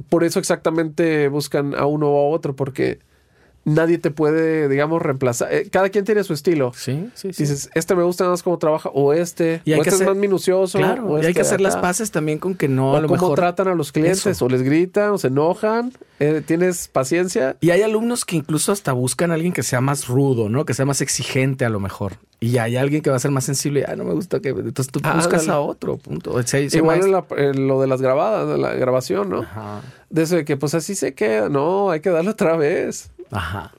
[0.10, 3.00] por eso exactamente buscan a uno o a otro, porque
[3.64, 5.54] nadie te puede, digamos, reemplazar.
[5.54, 6.72] Eh, cada quien tiene su estilo.
[6.76, 7.44] Sí, sí, sí.
[7.44, 10.08] Dices, este me gusta más cómo trabaja, o este, Y hay o que este hacer-
[10.08, 10.78] es más minucioso.
[10.78, 13.02] Claro, o y hay este que hacer las paces también con que no O a
[13.02, 13.36] lo cómo mejor.
[13.38, 14.46] tratan a los clientes, Eso.
[14.46, 15.94] o les gritan, o se enojan.
[16.20, 17.58] Eh, ¿Tienes paciencia?
[17.62, 20.66] Y hay alumnos que incluso hasta buscan a alguien que sea más rudo, ¿no?
[20.66, 22.14] Que sea más exigente a lo mejor.
[22.40, 23.86] Y hay alguien que va a ser más sensible.
[23.88, 24.50] Ah, no me gusta que.
[24.50, 26.36] Entonces tú Ah, buscas a otro, punto.
[26.74, 29.42] Igual en, la- en lo de las grabadas, de la grabación, ¿no?
[29.42, 29.82] Ajá.
[30.10, 31.50] De eso de que pues así se queda.
[31.50, 33.12] No, hay que darle otra vez.
[33.32, 33.72] Ajá.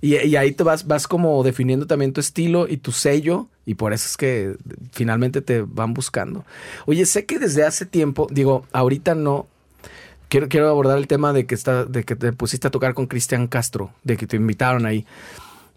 [0.00, 3.48] Y, ahí te vas, vas como definiendo también tu estilo y tu sello.
[3.64, 4.56] Y por eso es que
[4.92, 6.44] finalmente te van buscando.
[6.86, 9.46] Oye, sé que desde hace tiempo, digo, ahorita no.
[10.28, 13.06] Quiero, quiero abordar el tema de que está, de que te pusiste a tocar con
[13.06, 15.06] Cristian Castro, de que te invitaron ahí.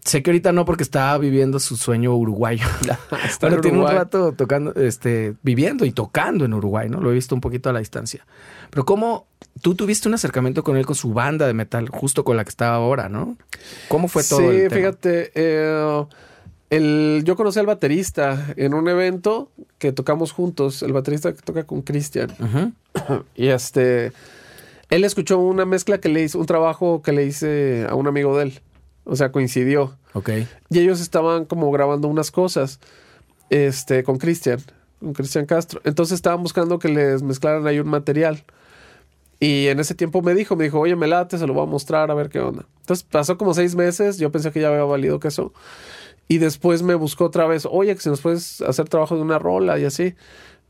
[0.04, 2.66] Sé que ahorita no porque está viviendo su sueño uruguayo.
[3.24, 7.00] Está en tiene un rato tocando, este, viviendo y tocando en Uruguay, ¿no?
[7.00, 8.26] Lo he visto un poquito a la distancia.
[8.70, 9.26] Pero cómo
[9.60, 12.50] tú tuviste un acercamiento con él, con su banda de metal, justo con la que
[12.50, 13.36] estaba ahora, ¿no?
[13.88, 14.40] ¿Cómo fue todo?
[14.40, 15.32] sí, el fíjate.
[15.34, 16.04] eh,
[16.70, 20.82] el, yo conocí al baterista en un evento que tocamos juntos.
[20.82, 22.30] El baterista que toca con Cristian.
[23.34, 24.12] Y este.
[24.88, 28.36] Él escuchó una mezcla que le hice, un trabajo que le hice a un amigo
[28.36, 28.60] de él.
[29.04, 29.96] O sea, coincidió.
[30.12, 30.30] Ok.
[30.70, 32.80] Y ellos estaban como grabando unas cosas
[33.48, 34.60] este, con Cristian,
[35.00, 35.80] con Cristian Castro.
[35.84, 38.44] Entonces estaban buscando que les mezclaran ahí un material.
[39.40, 41.66] Y en ese tiempo me dijo, me dijo, oye, me late, se lo voy a
[41.66, 42.66] mostrar a ver qué onda.
[42.80, 45.52] Entonces pasó como seis meses, yo pensé que ya había valido que eso.
[46.28, 49.38] Y después me buscó otra vez, oye, que si nos puedes hacer trabajo de una
[49.38, 50.14] rola y así.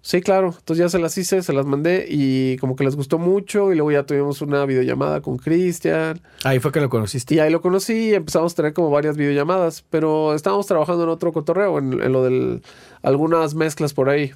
[0.02, 0.54] Sí, claro.
[0.58, 3.70] Entonces ya se las hice, se las mandé y como que les gustó mucho.
[3.72, 6.20] Y luego ya tuvimos una videollamada con Cristian.
[6.44, 7.34] Ahí fue que lo conociste.
[7.34, 11.10] Y ahí lo conocí y empezamos a tener como varias videollamadas, pero estábamos trabajando en
[11.10, 12.62] otro cotorreo, en, en lo del
[13.02, 14.32] algunas mezclas por ahí.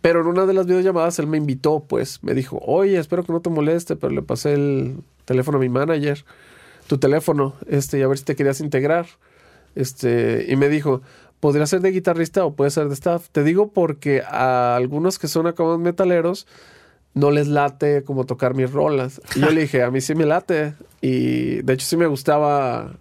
[0.00, 3.32] Pero en una de las videollamadas él me invitó, pues, me dijo, oye, espero que
[3.32, 4.96] no te moleste, pero le pasé el
[5.26, 6.24] teléfono a mi manager,
[6.86, 9.06] tu teléfono, este, y a ver si te querías integrar.
[9.74, 11.02] Este, y me dijo,
[11.40, 13.28] podría ser de guitarrista o puede ser de staff.
[13.32, 16.46] Te digo porque a algunos que son acá metaleros
[17.14, 19.20] no les late como tocar mis rolas.
[19.34, 20.74] Y yo le dije, a mí sí me late.
[21.00, 22.92] Y de hecho sí me gustaba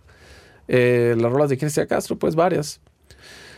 [0.67, 2.79] eh, las rolas de Cristian Castro, pues varias.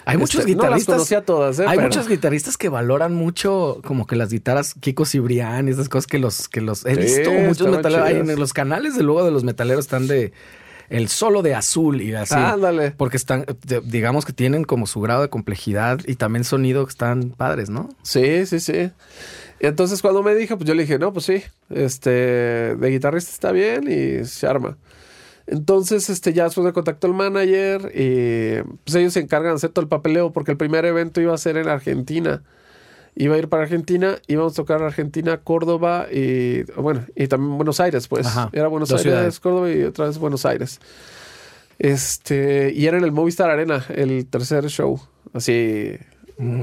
[0.04, 0.96] Hay muchos Este, no las guitarristas.
[0.96, 1.66] conocía todas, ¿eh?
[1.68, 5.90] hay Pero- muchos guitarristas que valoran mucho como que las guitarras Kiko Cibrián y esas
[5.90, 9.24] cosas que los que los he Sí, visto muchos metaleros en los canales de luego
[9.24, 10.34] de los metaleros están de
[10.92, 12.36] el solo de azul y así.
[12.36, 12.92] Ándale.
[12.92, 16.92] Porque están, de- digamos que tienen como su grado de complejidad y también sonido que
[16.92, 17.90] están padres, ¿no?
[18.04, 18.92] Sí, sí, sí.
[19.60, 23.32] Y entonces cuando me dijo, pues yo le dije, no, pues sí, este, de guitarrista
[23.32, 24.78] está bien y se arma.
[25.48, 29.72] Entonces, este, ya después me contactó el manager y pues ellos se encargan de hacer
[29.72, 32.44] todo el papeleo porque el primer evento iba a ser en Argentina.
[33.16, 37.80] Iba a ir para Argentina, íbamos a tocar Argentina, Córdoba y, bueno, y también Buenos
[37.80, 38.26] Aires, pues.
[38.26, 39.40] Ajá, Era Buenos Aires, ciudades.
[39.40, 40.80] Córdoba y otra vez Buenos Aires.
[41.78, 45.00] Este, y era en el Movistar Arena, el tercer show.
[45.34, 45.94] Así,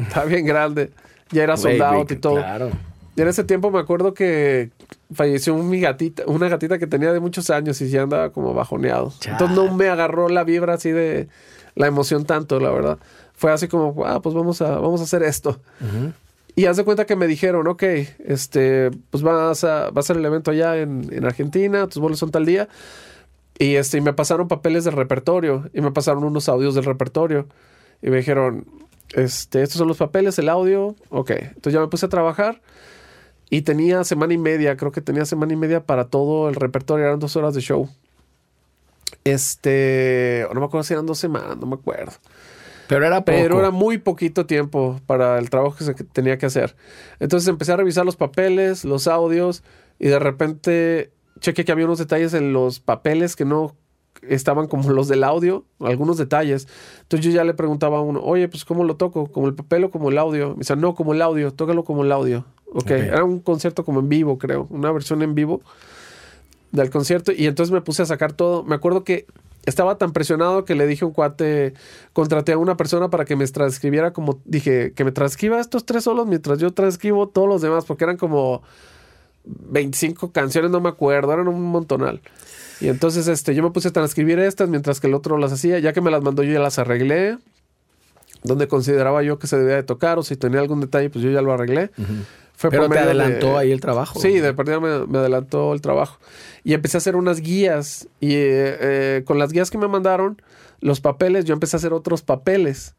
[0.02, 0.90] está bien grande.
[1.32, 2.36] Ya era Güey, sold güey, out y todo.
[2.36, 2.70] Claro.
[3.16, 4.70] Y en ese tiempo me acuerdo que
[5.12, 9.12] falleció mi gatita, una gatita que tenía de muchos años y ya andaba como bajoneado.
[9.26, 11.28] Entonces no me agarró la vibra así de
[11.74, 12.98] la emoción tanto, la verdad.
[13.34, 15.60] Fue así como, ah, pues vamos a, vamos a hacer esto.
[15.80, 16.12] Ujú.
[16.58, 17.84] Y haz de cuenta que me dijeron, ok,
[18.26, 22.18] este, pues vas a, va a ser el evento allá en, en Argentina, tus bolos
[22.18, 22.68] son tal día.
[23.60, 27.46] Y este, y me pasaron papeles del repertorio y me pasaron unos audios del repertorio.
[28.02, 28.66] Y me dijeron,
[29.14, 30.96] este, estos son los papeles, el audio.
[31.10, 32.60] Ok, entonces ya me puse a trabajar
[33.50, 37.06] y tenía semana y media, creo que tenía semana y media para todo el repertorio,
[37.06, 37.88] eran dos horas de show.
[39.22, 42.14] Este, no me acuerdo si eran dos semanas, no me acuerdo.
[42.88, 43.38] Pero era poco.
[43.38, 46.74] Pero era muy poquito tiempo para el trabajo que se tenía que hacer.
[47.20, 49.62] Entonces empecé a revisar los papeles, los audios,
[49.98, 53.76] y de repente chequé que había unos detalles en los papeles que no
[54.22, 56.66] estaban como los del audio, algunos detalles.
[57.02, 59.26] Entonces yo ya le preguntaba a uno, oye, pues ¿cómo lo toco?
[59.30, 60.50] ¿Como el papel o como el audio?
[60.50, 62.44] Me dice, no, como el audio, tócalo como el audio.
[62.72, 62.90] ok, Ok.
[62.90, 65.60] era un concierto como en vivo, creo, una versión en vivo
[66.72, 67.32] del concierto.
[67.32, 68.64] Y entonces me puse a sacar todo.
[68.64, 69.26] Me acuerdo que
[69.68, 71.74] estaba tan presionado que le dije a un cuate,
[72.12, 76.04] contraté a una persona para que me transcribiera como, dije, que me transcriba estos tres
[76.04, 78.62] solos mientras yo transcribo todos los demás, porque eran como
[79.44, 82.20] 25 canciones, no me acuerdo, eran un montonal.
[82.80, 85.78] Y entonces este, yo me puse a transcribir estas mientras que el otro las hacía,
[85.78, 87.38] ya que me las mandó yo ya las arreglé,
[88.44, 91.30] donde consideraba yo que se debía de tocar o si tenía algún detalle, pues yo
[91.30, 91.90] ya lo arreglé.
[92.60, 94.18] Fue Pero por te de- adelantó ahí el trabajo.
[94.18, 96.18] Sí, de perdida me, me adelantó el trabajo.
[96.64, 98.08] Y empecé a hacer unas guías.
[98.18, 100.42] Y eh, eh, con las guías que me mandaron,
[100.80, 102.96] los papeles, yo empecé a hacer otros papeles.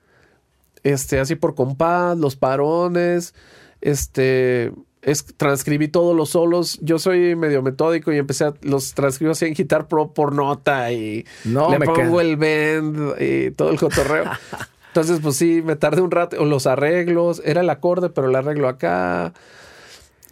[0.83, 3.35] Este, así por compás, los parones.
[3.81, 4.71] Este,
[5.01, 6.79] es, transcribí todos los solos.
[6.81, 10.89] Yo soy medio metódico y empecé a los transcribo así en Guitar Pro por nota
[10.93, 14.23] y No, le me pongo queda- el bend y todo el cotorreo.
[14.89, 16.37] Entonces, pues sí, me tardé un rato.
[16.41, 19.33] O los arreglos, era el acorde, pero el arreglo acá.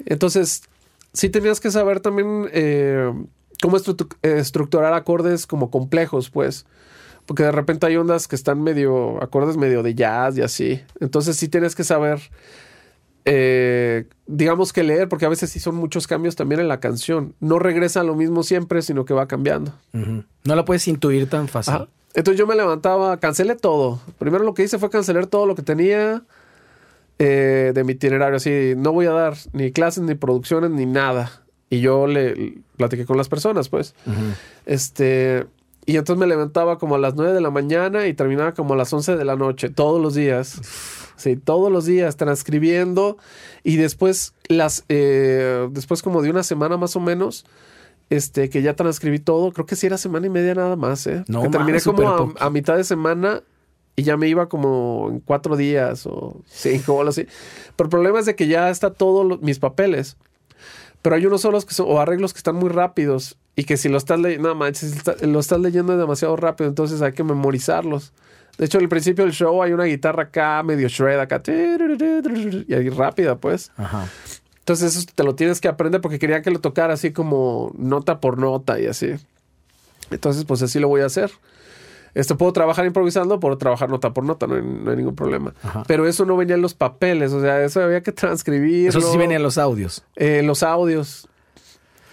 [0.06, 0.64] Entonces,
[1.14, 3.12] sí tenías que saber también eh,
[3.62, 6.66] cómo estru- estructurar acordes como complejos, pues.
[7.26, 10.82] Porque de repente hay ondas que están medio, acordes medio de jazz y así.
[11.02, 12.20] Entonces sí tienes que saber,
[13.26, 17.36] eh, digamos que leer, porque a veces sí son muchos cambios también en la canción.
[17.40, 19.74] No regresa lo mismo siempre, sino que va cambiando.
[20.46, 21.74] No la puedes intuir tan fácil.
[21.74, 21.88] Ajá.
[22.18, 24.02] Entonces yo me levantaba, cancelé todo.
[24.18, 26.24] Primero lo que hice fue cancelar todo lo que tenía
[27.20, 28.38] eh, de mi itinerario.
[28.38, 31.44] Así, no voy a dar ni clases, ni producciones, ni nada.
[31.70, 33.94] Y yo le, le platiqué con las personas, pues.
[34.66, 35.46] Este,
[35.86, 38.78] y entonces me levantaba como a las 9 de la mañana y terminaba como a
[38.78, 40.60] las 11 de la noche, todos los días.
[41.18, 43.18] Sí, todos los días transcribiendo.
[43.64, 47.46] Y después, las, eh, después como de una semana más o menos,
[48.10, 51.24] este, que ya transcribí todo, creo que sí era semana y media nada más, ¿eh?
[51.28, 53.44] No que terminé como a, mitad de semana
[53.96, 57.28] y ya me iba como en cuatro días o cinco o algo así.
[57.76, 60.18] Pero el problema es de que ya está todos mis papeles.
[61.02, 63.90] Pero hay unos solos que son, o arreglos que están muy rápidos y que si
[63.90, 68.14] lo estás leyendo, no manches, lo estás leyendo demasiado rápido, entonces hay que memorizarlos.
[68.58, 72.90] De hecho, al principio del show hay una guitarra acá, medio shred acá, y ahí
[72.90, 73.72] rápida, pues.
[73.78, 74.08] Ajá.
[74.68, 78.20] Entonces eso te lo tienes que aprender porque quería que lo tocara así como nota
[78.20, 79.14] por nota y así.
[80.12, 81.32] Entonces, pues así lo voy a hacer.
[82.14, 85.54] Este, puedo trabajar improvisando, puedo trabajar nota por nota, no hay, no hay ningún problema.
[85.64, 85.84] Ajá.
[85.88, 88.90] Pero eso no venía en los papeles, o sea, eso había que transcribir.
[88.90, 90.04] Eso sí venían los audios.
[90.18, 91.30] los audios.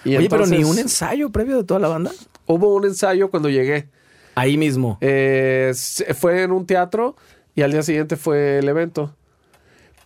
[0.05, 2.13] Y Oye, pero ni un ensayo previo de toda la banda.
[2.47, 3.89] Hubo un ensayo cuando llegué.
[4.37, 4.97] Ahí mismo.
[5.01, 5.73] Eh,
[6.17, 7.17] fue en un teatro
[7.57, 9.13] y al día siguiente fue el evento.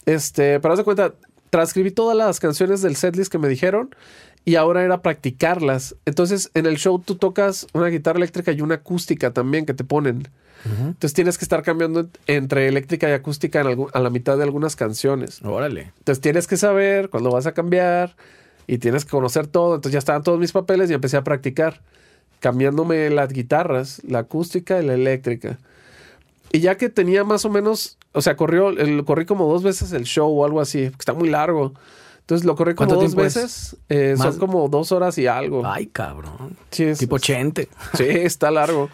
[0.06, 1.12] Este, pero haz de cuenta,
[1.50, 3.90] transcribí todas las canciones del setlist que me dijeron
[4.44, 5.94] y ahora era practicarlas.
[6.06, 9.84] Entonces, en el show tú tocas una guitarra eléctrica y una acústica también que te
[9.84, 10.28] ponen.
[10.64, 14.42] Entonces tienes que estar cambiando ent- entre eléctrica y acústica en a la mitad de
[14.42, 15.40] algunas canciones.
[15.44, 15.92] Órale.
[15.98, 18.16] Entonces tienes que saber cuándo vas a cambiar
[18.66, 19.76] y tienes que conocer todo.
[19.76, 21.80] Entonces ya estaban todos mis papeles y empecé a practicar,
[22.40, 25.58] cambiándome las guitarras, la acústica y la eléctrica.
[26.52, 29.92] Y ya que tenía más o menos, o sea, corrió, el, corrí como dos veces
[29.92, 31.74] el show o algo así, está muy largo.
[32.20, 33.76] Entonces lo corrí como ¿Cuánto dos veces.
[33.88, 35.62] eh, son como dos horas y algo.
[35.66, 36.56] Ay, cabrón.
[36.70, 37.68] Sí, es- Tipo Chente.
[37.96, 38.90] Sí, está largo.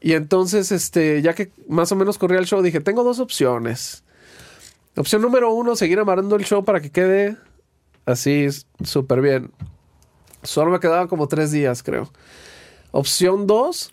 [0.00, 4.02] Y entonces, este, ya que más o menos corría el show, dije, tengo dos opciones.
[4.96, 7.36] Opción número uno, seguir amarrando el show para que quede
[8.06, 8.46] así
[8.82, 9.50] súper bien.
[10.42, 12.10] Solo me quedaban como tres días, creo.
[12.90, 13.92] Opción dos,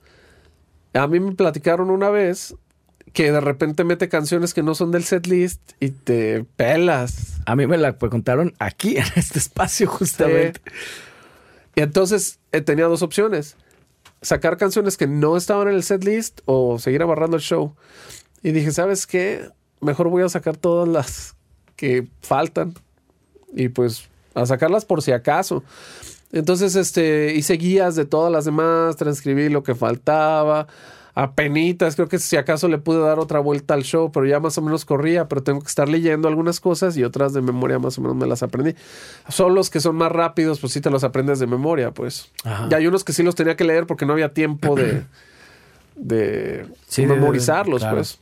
[0.94, 2.56] a mí me platicaron una vez
[3.14, 7.40] que de repente mete canciones que no son del setlist y te pelas.
[7.46, 10.62] A mí me la contaron aquí, en este espacio, justamente.
[11.76, 13.56] Y entonces eh, tenía dos opciones.
[14.22, 17.76] Sacar canciones que no estaban en el setlist o seguir amarrando el show.
[18.44, 19.50] Y dije, ¿sabes qué?
[19.82, 21.36] Mejor voy a sacar todas las
[21.76, 22.76] que faltan.
[23.54, 25.64] Y pues a sacarlas por si acaso.
[26.32, 30.68] Entonces, este, hice guías de todas las demás, transcribí lo que faltaba.
[31.14, 34.58] Apenitas, creo que si acaso le pude dar otra vuelta al show, pero ya más
[34.58, 37.98] o menos corría, pero tengo que estar leyendo algunas cosas y otras de memoria más
[37.98, 38.76] o menos me las aprendí.
[39.30, 42.30] Son los que son más rápidos, pues sí te los aprendes de memoria, pues.
[42.44, 42.68] Ajá.
[42.72, 45.04] Y hay unos que sí los tenía que leer porque no había tiempo de,
[45.96, 47.98] de Sí, de- de- memorizarlos, claro.
[47.98, 48.20] pues.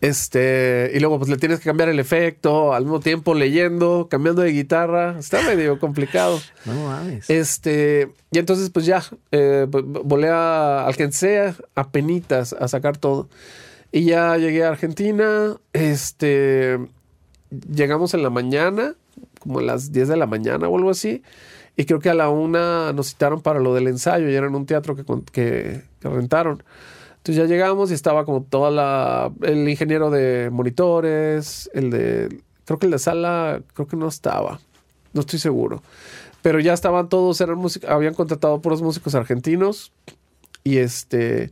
[0.00, 4.42] Este, y luego pues le tienes que cambiar el efecto, al mismo tiempo leyendo, cambiando
[4.42, 6.40] de guitarra, está medio complicado.
[6.64, 7.28] No mames.
[7.28, 9.02] Este, y entonces pues ya,
[9.32, 13.28] eh, v- volé a, alcancé a penitas a sacar todo.
[13.90, 16.78] Y ya llegué a Argentina, este,
[17.74, 18.94] llegamos en la mañana,
[19.40, 21.22] como a las 10 de la mañana o algo así.
[21.76, 24.54] Y creo que a la una nos citaron para lo del ensayo y era en
[24.54, 26.62] un teatro que, que, que rentaron.
[27.28, 29.30] Entonces ya llegamos y estaba como toda la...
[29.42, 32.40] El ingeniero de monitores, el de...
[32.64, 34.60] Creo que el de sala, creo que no estaba.
[35.12, 35.82] No estoy seguro.
[36.40, 39.92] Pero ya estaban todos, eran músicos, habían contratado puros músicos argentinos.
[40.64, 41.50] Y este...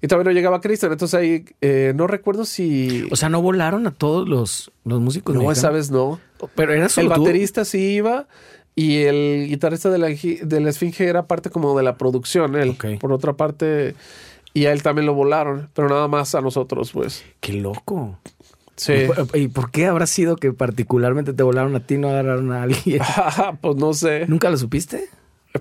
[0.00, 0.92] Y todavía no llegaba Cristian.
[0.92, 3.08] Entonces ahí eh, no recuerdo si...
[3.10, 5.34] O sea, no volaron a todos los, los músicos.
[5.34, 5.74] no, esa mexicanos?
[5.74, 6.20] vez no.
[6.54, 7.20] Pero era solo El tú.
[7.22, 8.28] baterista sí iba
[8.76, 12.54] y el guitarrista de la, gi- de la Esfinge era parte como de la producción,
[12.54, 12.76] él.
[13.00, 13.94] Por otra parte,
[14.58, 17.24] y a él también lo volaron, pero nada más a nosotros, pues.
[17.40, 18.18] Qué loco.
[18.76, 18.92] Sí.
[18.92, 22.08] ¿Y por- ¿Y por qué habrá sido que particularmente te volaron a ti y no
[22.08, 23.00] agarraron a alguien?
[23.60, 24.26] pues no sé.
[24.26, 25.08] ¿Nunca lo supiste?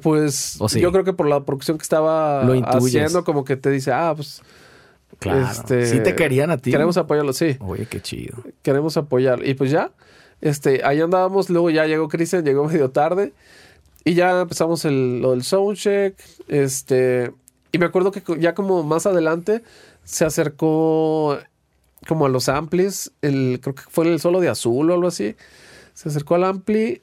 [0.01, 3.91] Pues yo creo que por la producción que estaba Lo haciendo, como que te dice,
[3.93, 4.41] ah, pues.
[5.19, 5.47] Claro.
[5.49, 6.71] este, sí te querían a ti.
[6.71, 7.55] Queremos apoyarlo, sí.
[7.59, 8.37] Oye, qué chido.
[8.61, 9.47] queremos apoyar.
[9.47, 9.91] Y pues ya,
[10.41, 13.31] este, ahí andábamos, luego ya llegó Cristian, llegó medio tarde.
[14.03, 16.15] Y ya empezamos el, lo del soundcheck.
[16.49, 17.31] Este.
[17.75, 19.61] Y me acuerdo que ya como más adelante
[20.05, 21.37] se acercó
[22.07, 23.11] como a los amplis.
[23.21, 25.35] El, creo que fue el solo de azul o algo así.
[25.93, 27.01] Se acercó al ampli.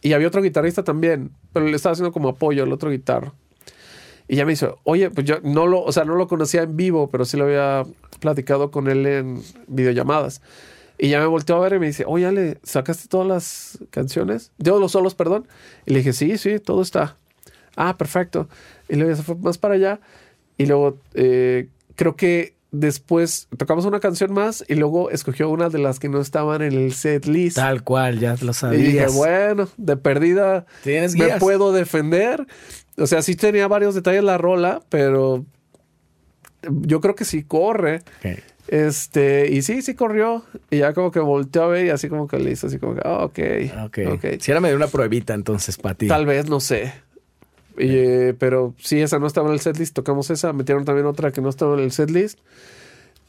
[0.00, 1.32] Y había otro guitarrista también.
[1.52, 3.34] Pero le estaba haciendo como apoyo al otro guitarro.
[4.28, 6.76] Y ya me dice, oye, pues yo no lo, o sea, no lo conocía en
[6.76, 7.82] vivo, pero sí lo había
[8.20, 10.40] platicado con él en videollamadas.
[10.98, 14.52] Y ya me volteó a ver y me dice, oye, Ale, ¿sacaste todas las canciones?
[14.58, 15.48] Yo los solos, perdón.
[15.84, 17.16] Y le dije, sí, sí, todo está.
[17.76, 18.48] Ah, perfecto.
[18.88, 20.00] Y luego ya se fue más para allá.
[20.58, 25.78] Y luego eh, creo que después tocamos una canción más y luego escogió una de
[25.78, 27.56] las que no estaban en el set list.
[27.56, 29.14] Tal cual, ya lo Y dije, sabías.
[29.14, 31.38] bueno, de perdida Tienes me guías.
[31.40, 32.46] puedo defender.
[32.96, 35.44] O sea, sí tenía varios detalles la rola, pero
[36.62, 38.00] yo creo que sí corre.
[38.68, 40.44] Este, y sí, sí corrió.
[40.70, 42.94] Y ya como que volteó a ver y así como que le hizo así como
[42.94, 43.38] que, ah, ok.
[43.86, 43.98] Ok.
[44.14, 44.24] ok.
[44.40, 46.08] Si era medio una pruebita entonces para ti.
[46.08, 46.92] Tal vez, no sé.
[47.78, 49.94] Eh, pero sí, esa no estaba en el setlist.
[49.94, 50.52] Tocamos esa.
[50.52, 52.38] Metieron también otra que no estaba en el setlist.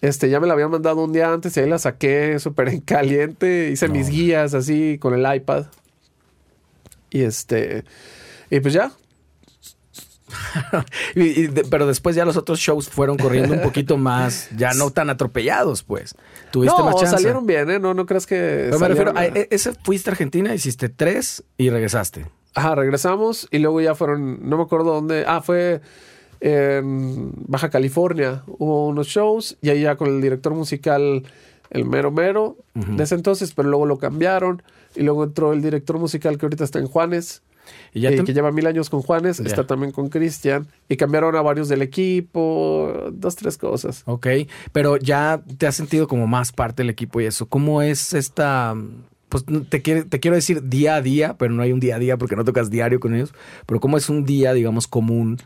[0.01, 2.81] Este, ya me la habían mandado un día antes y ahí la saqué súper en
[2.81, 3.69] caliente.
[3.71, 5.65] Hice mis guías así con el iPad.
[7.09, 7.83] Y este,
[8.49, 8.91] y pues ya.
[11.15, 14.73] Y- y de- pero después ya los otros shows fueron corriendo un poquito más, ya
[14.73, 16.15] no tan atropellados, pues.
[16.51, 17.15] Tuviste No, más chance.
[17.17, 17.79] salieron bien, ¿eh?
[17.79, 18.35] No, no creas que.
[18.65, 22.25] Pero me refiero a, e- ese fuiste a Argentina, hiciste tres y regresaste.
[22.55, 25.25] Ajá, regresamos y luego ya fueron, no me acuerdo dónde.
[25.27, 25.81] Ah, fue
[26.39, 28.43] en Baja California.
[28.47, 31.23] Hubo unos shows y ahí ya con el director musical,
[31.69, 34.61] el mero mero, de ese entonces, pero luego lo cambiaron.
[34.95, 37.41] Y luego entró el director musical que ahorita está en Juanes,
[37.93, 40.67] Y ya eh, te- que lleva mil años con Juanes, está también con Cristian.
[40.89, 44.03] Y cambiaron a varios del equipo, dos, tres cosas.
[44.05, 44.27] Ok,
[44.71, 47.47] pero ya te has sentido como más parte del equipo y eso.
[47.47, 48.75] ¿Cómo es esta...
[49.41, 51.99] Pues te, quiere- te quiero decir día a día, pero no hay un día a
[51.99, 53.33] día porque no tocas diario con ellos.
[53.65, 55.39] Pero ¿cómo es un día, digamos, común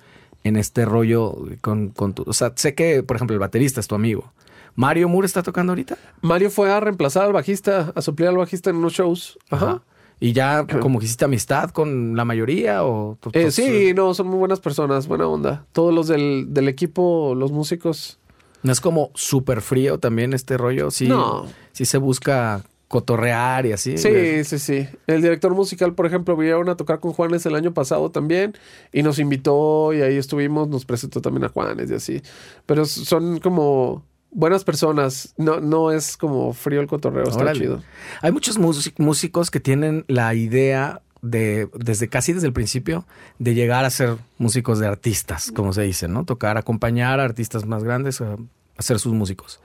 [0.44, 2.24] en este rollo con, con tu...
[2.28, 4.32] O sea, sé que, por ejemplo, el baterista es tu amigo.
[4.76, 5.98] ¿Mario Moore está tocando ahorita?
[6.22, 9.40] Mario fue a reemplazar al bajista, a suplir al bajista en unos shows.
[9.50, 9.82] Ajá.
[10.20, 13.18] ¿Y ya como que hiciste amistad con la mayoría o...?
[13.34, 15.66] Eh, sí, no, son muy buenas personas, buena onda.
[15.72, 18.20] Todos los del, del equipo, los músicos,
[18.64, 20.90] No es como súper frío también este rollo.
[20.92, 21.46] Sí, No.
[21.72, 23.98] sí se busca cotorrear y así.
[23.98, 24.88] Sí, sí, sí.
[25.08, 28.54] El director musical, por ejemplo, vinieron a tocar con Juanes el año pasado también
[28.94, 32.22] y nos invitó y ahí estuvimos, nos presentó también a Juanes y así.
[32.66, 37.84] Pero son como buenas personas, no, no es como frío el cotorreo, está chido.
[38.22, 43.06] Hay muchos músi- músicos que tienen la idea de, desde casi desde el principio,
[43.40, 46.24] de llegar a ser músicos de artistas, como se dice, ¿no?
[46.24, 48.38] Tocar, acompañar a artistas más grandes a,
[48.78, 49.60] a ser sus músicos.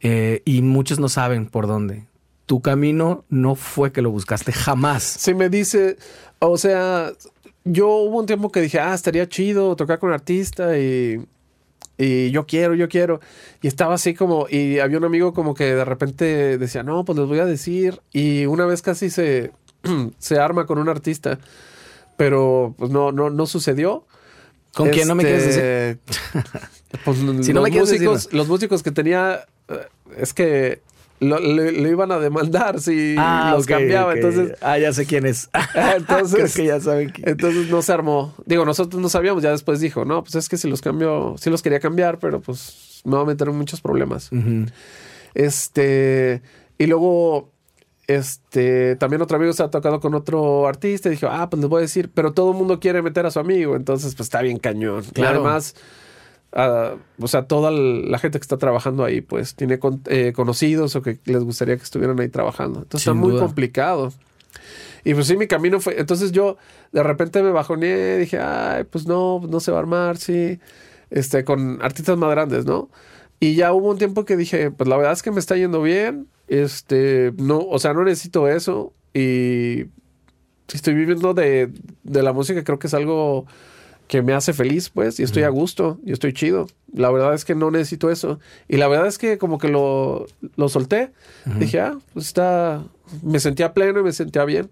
[0.00, 2.04] Eh, y muchos no saben por dónde.
[2.46, 5.02] Tu camino no fue que lo buscaste jamás.
[5.02, 5.96] Si me dice,
[6.38, 7.12] o sea,
[7.64, 11.24] yo hubo un tiempo que dije, ah, estaría chido tocar con artista y,
[11.96, 13.20] y yo quiero, yo quiero.
[13.62, 17.18] Y estaba así como, y había un amigo como que de repente decía, no, pues
[17.18, 18.00] les voy a decir.
[18.12, 19.52] Y una vez casi se,
[20.18, 21.38] se arma con un artista,
[22.16, 24.06] pero pues no, no, no sucedió.
[24.74, 25.62] ¿Con quién no me quieres decir?
[25.62, 25.98] Este,
[27.04, 30.82] Pues Si no me quieres decir, músicos, los músicos que tenía, eh, es que
[31.20, 34.12] lo, le, le iban a demandar si los Ah, ok, cambiaba.
[34.14, 35.48] Entonces, Ah, ya sé quién es.
[35.96, 37.28] Entonces- que ya saben quién.
[37.28, 38.34] entonces no se armó.
[38.46, 41.50] Digo, nosotros no sabíamos, ya después dijo, no, pues es que si los cambio, sí
[41.50, 44.30] los quería cambiar, pero pues me va a meter en muchos problemas.
[45.34, 46.42] Este,
[46.78, 47.52] y luego,
[48.06, 51.68] este, también otro amigo se ha tocado con otro artista y dijo, ah, pues les
[51.68, 54.42] voy a decir, pero todo el mundo quiere meter a su amigo, entonces pues está
[54.42, 55.04] bien cañón.
[55.08, 55.40] Y Claro.
[55.40, 55.74] además,
[56.54, 60.96] ah, o sea, toda la gente que está trabajando ahí, pues tiene con- eh, conocidos
[60.96, 62.80] o que les gustaría que estuvieran ahí trabajando.
[62.82, 63.42] Entonces Sin está muy duda.
[63.44, 64.12] complicado.
[65.04, 66.00] Y pues sí, mi camino fue.
[66.00, 66.56] Entonces yo
[66.92, 70.58] de repente me bajoneé, dije, ay, pues no, no se va a armar, sí.
[71.10, 72.88] Este, con artistas más grandes, ¿no?
[73.40, 75.82] Y ya hubo un tiempo que dije, pues la verdad es que me está yendo
[75.82, 76.28] bien.
[76.48, 78.92] Este, no, o sea, no necesito eso.
[79.12, 79.84] Y
[80.68, 81.70] si estoy viviendo de,
[82.04, 83.44] de la música, creo que es algo
[84.08, 86.66] que me hace feliz, pues, y estoy a gusto, y estoy chido.
[86.92, 88.38] La verdad es que no necesito eso.
[88.68, 90.26] Y la verdad es que como que lo,
[90.56, 91.10] lo solté.
[91.58, 92.84] Dije, ah, pues está,
[93.22, 94.70] me sentía pleno y me sentía bien.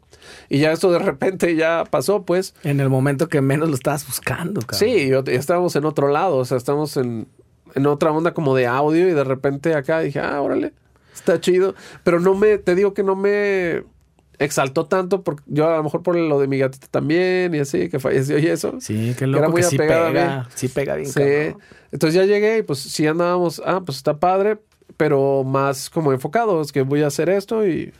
[0.48, 2.54] Y ya esto de repente ya pasó, pues.
[2.62, 4.78] En el momento que menos lo estabas buscando, cabrón.
[4.78, 7.26] Sí, yo- estábamos en otro lado, o sea, estamos en,
[7.74, 10.74] en otra onda como de audio y de repente acá dije, ah, órale,
[11.14, 11.74] está chido.
[12.04, 13.82] Pero no me, te digo que no me
[14.44, 17.88] exaltó tanto, porque yo a lo mejor por lo de mi gatita también y así,
[17.88, 18.74] que falleció y eso.
[18.80, 20.14] Sí, qué Era loco muy que sí apegada a mí.
[20.14, 20.48] pega.
[20.54, 21.20] Sí pega bien, Sí.
[21.20, 21.58] cabrón.
[21.92, 24.58] Entonces ya llegué y pues sí andábamos, ah, pues está padre,
[24.96, 27.92] pero más como enfocados, que voy a hacer esto y...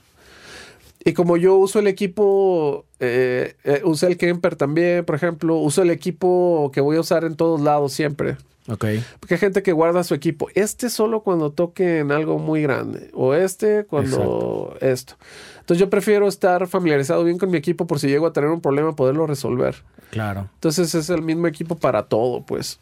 [1.05, 5.83] Y como yo uso el equipo, eh, eh, usé el Kemper también, por ejemplo, uso
[5.83, 8.37] el equipo que voy a usar en todos lados siempre.
[8.69, 8.85] Ok.
[9.19, 10.49] Porque hay gente que guarda su equipo.
[10.55, 13.11] Este solo cuando toque en algo muy grande.
[13.15, 15.15] O este cuando esto.
[15.63, 18.61] Entonces yo prefiero estar familiarizado bien con mi equipo por si llego a tener un
[18.61, 19.77] problema, poderlo resolver.
[20.11, 20.49] Claro.
[20.55, 22.81] Entonces es el mismo equipo para todo, pues.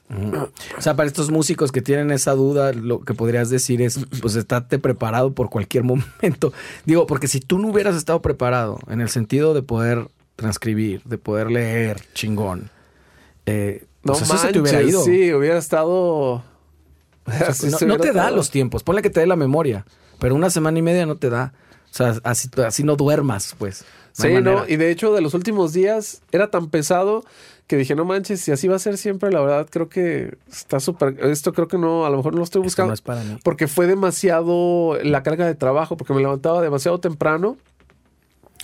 [0.78, 4.34] O sea, para estos músicos que tienen esa duda, lo que podrías decir es, pues
[4.34, 5.84] estate preparado por cualquier
[6.22, 6.54] momento.
[6.86, 11.18] Digo, porque si tú no hubieras estado preparado en el sentido de poder transcribir, de
[11.18, 12.70] poder leer, chingón,
[13.44, 15.04] eh, No pues eso se te hubiera manches, ido.
[15.04, 15.92] Sí, hubiera estado.
[15.92, 16.42] O
[17.26, 18.82] sea, Así no, no te da los tiempos.
[18.82, 19.84] Ponle que te dé la memoria,
[20.18, 21.52] pero una semana y media no te da.
[21.90, 23.84] O sea, así, así no duermas, pues.
[24.18, 27.24] No Sí, no, y de hecho de los últimos días era tan pesado
[27.66, 30.80] que dije, no manches, si así va a ser siempre, la verdad creo que está
[30.80, 33.00] súper, esto creo que no, a lo mejor no lo estoy Esto buscando, no es
[33.00, 33.38] para mí.
[33.44, 37.56] porque fue demasiado la carga de trabajo, porque me levantaba demasiado temprano,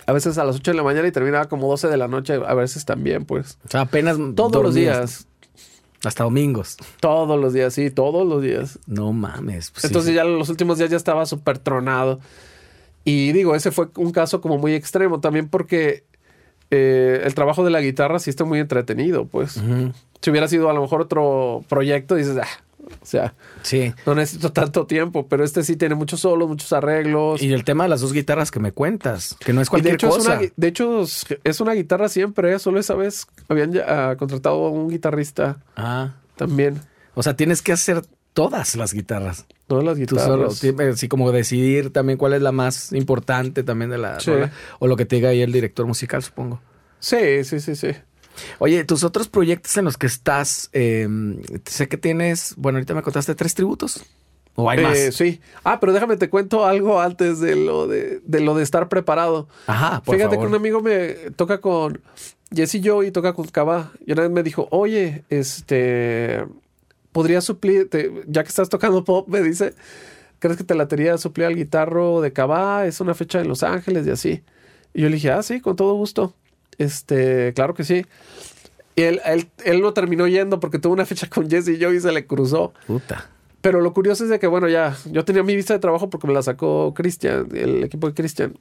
[0.07, 2.35] a veces a las 8 de la mañana y terminaba como 12 de la noche,
[2.35, 5.29] a veces también, pues, O sea, apenas todos los días,
[6.05, 6.77] Hasta domingos.
[7.01, 8.81] todos los días, sí, todos los días.
[8.87, 9.71] No mames.
[9.71, 10.15] pues Entonces sí.
[10.17, 12.19] ya los últimos días ya estaba súper tronado.
[13.07, 16.05] Y digo, ese fue un caso como muy extremo también porque
[16.71, 19.61] eh, el trabajo de la guitarra sí está muy entretenido, pues.
[20.21, 22.49] Si hubiera sido a lo mejor otro proyecto, dices, ah,
[23.01, 23.93] o sea, Sí.
[24.07, 27.41] no necesito tanto tiempo, pero este sí tiene muchos solos, muchos arreglos.
[27.43, 29.71] Y el tema de las dos guitarras que me cuentas, que no es Y de
[29.71, 30.33] cualquier hecho, es cosa.
[30.33, 32.59] una, gui- de hecho, es- es una guitarra siempre, ¿eh?
[32.59, 36.15] solo esa vez habían ya, ah, contratado a un guitarrista Ah.
[36.35, 36.81] también.
[37.15, 38.03] O sea, tienes que hacer
[38.37, 39.47] todas las guitarras.
[39.67, 40.25] Todas las Tú guitarras.
[40.27, 44.31] solo, sí, así como decidir también cuál es la más importante también de la Sí.
[44.31, 44.53] rola.
[44.79, 46.61] O lo que te diga ahí el director musical, supongo.
[47.01, 47.89] Sí, sí, sí, sí.
[48.59, 51.09] Oye, tus otros proyectos en los que estás, eh,
[51.65, 54.05] sé que tienes, bueno, ahorita me contaste tres tributos.
[54.55, 54.97] ¿O hay más?
[54.99, 55.41] Eh, sí.
[55.65, 59.49] Ah, pero déjame te cuento algo antes de lo de, de lo de estar preparado.
[59.67, 60.47] Ajá, por Fíjate favor.
[60.47, 62.01] que un amigo me toca con
[62.55, 63.93] Jesse Joe y toca con Cabá.
[64.07, 66.45] Y una vez me dijo, oye, este,
[67.17, 69.73] podría suplir, te- ya que estás tocando pop, me dice,
[70.39, 72.85] ¿crees que te latería suplir al guitarro de Cabá?
[72.85, 74.43] Es una fecha en Los Ángeles y así.
[74.93, 76.35] Y yo le dije, ah, sí, con todo gusto.
[76.77, 78.05] Este, claro que sí.
[78.97, 82.01] Y él, él, él no terminó yendo porque tuvo una fecha con Jesse Joe y
[82.01, 82.75] se le cruzó.
[82.87, 83.31] Puta.
[83.63, 86.27] Pero lo curioso es de que, bueno, ya, yo tenía mi vista de trabajo porque
[86.27, 88.55] me la sacó Cristian, el equipo de Cristian.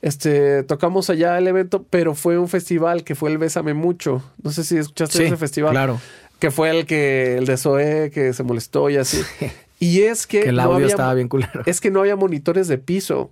[0.00, 4.22] Este, tocamos allá el evento, pero fue un festival que fue el Bésame Mucho.
[4.42, 5.72] No sé si escuchaste ese festival.
[5.72, 6.00] Claro.
[6.38, 9.22] Que fue el que, el de Zoe, que se molestó y así.
[9.80, 10.42] Y es que.
[10.42, 11.62] el audio estaba bien culero.
[11.66, 13.30] Es que no había monitores de piso.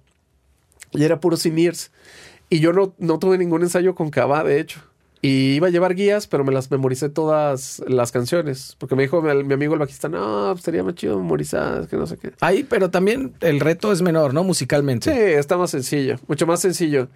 [0.92, 4.80] Y era puro sin Y yo no, no tuve ningún ensayo con Cava, de hecho.
[5.22, 8.76] Y iba a llevar guías, pero me las memoricé todas las canciones.
[8.78, 12.06] Porque me dijo mi, amigo el bajista, no, pues sería más chido memorizar, que no
[12.06, 12.32] sé qué.
[12.40, 14.44] Ahí, pero también el reto es menor, ¿no?
[14.44, 15.12] Musicalmente.
[15.12, 17.08] Sí, está más sencillo, mucho más sencillo.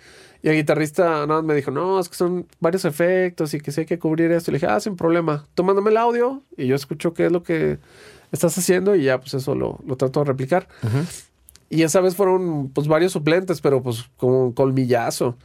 [0.42, 3.80] Y el guitarrista nada me dijo, no, es que son varios efectos y que sí
[3.80, 4.50] hay que cubrir esto.
[4.50, 5.46] Y le dije, ah, sin problema.
[5.54, 7.78] Tú mándame el audio y yo escucho qué es lo que
[8.32, 10.66] estás haciendo y ya, pues eso lo, lo trato de replicar.
[11.68, 15.36] Y esa vez fueron, pues, varios suplentes, pero pues con colmillazo.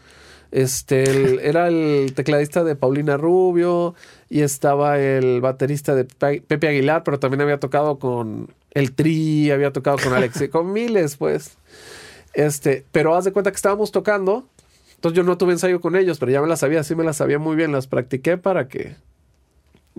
[0.51, 1.03] Este,
[1.47, 3.95] era el tecladista de Paulina Rubio
[4.29, 9.71] y estaba el baterista de Pepe Aguilar, pero también había tocado con el Tri, había
[9.71, 11.57] tocado con Alex, con miles, pues.
[12.33, 14.45] Este, pero haz de cuenta que estábamos tocando,
[15.05, 17.17] entonces yo no tuve ensayo con ellos, pero ya me las sabía, sí me las
[17.17, 18.95] sabía muy bien, las practiqué para que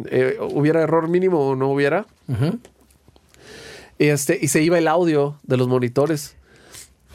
[0.07, 2.07] eh, hubiera error mínimo o no hubiera.
[4.01, 6.35] este, y se iba el audio de los monitores.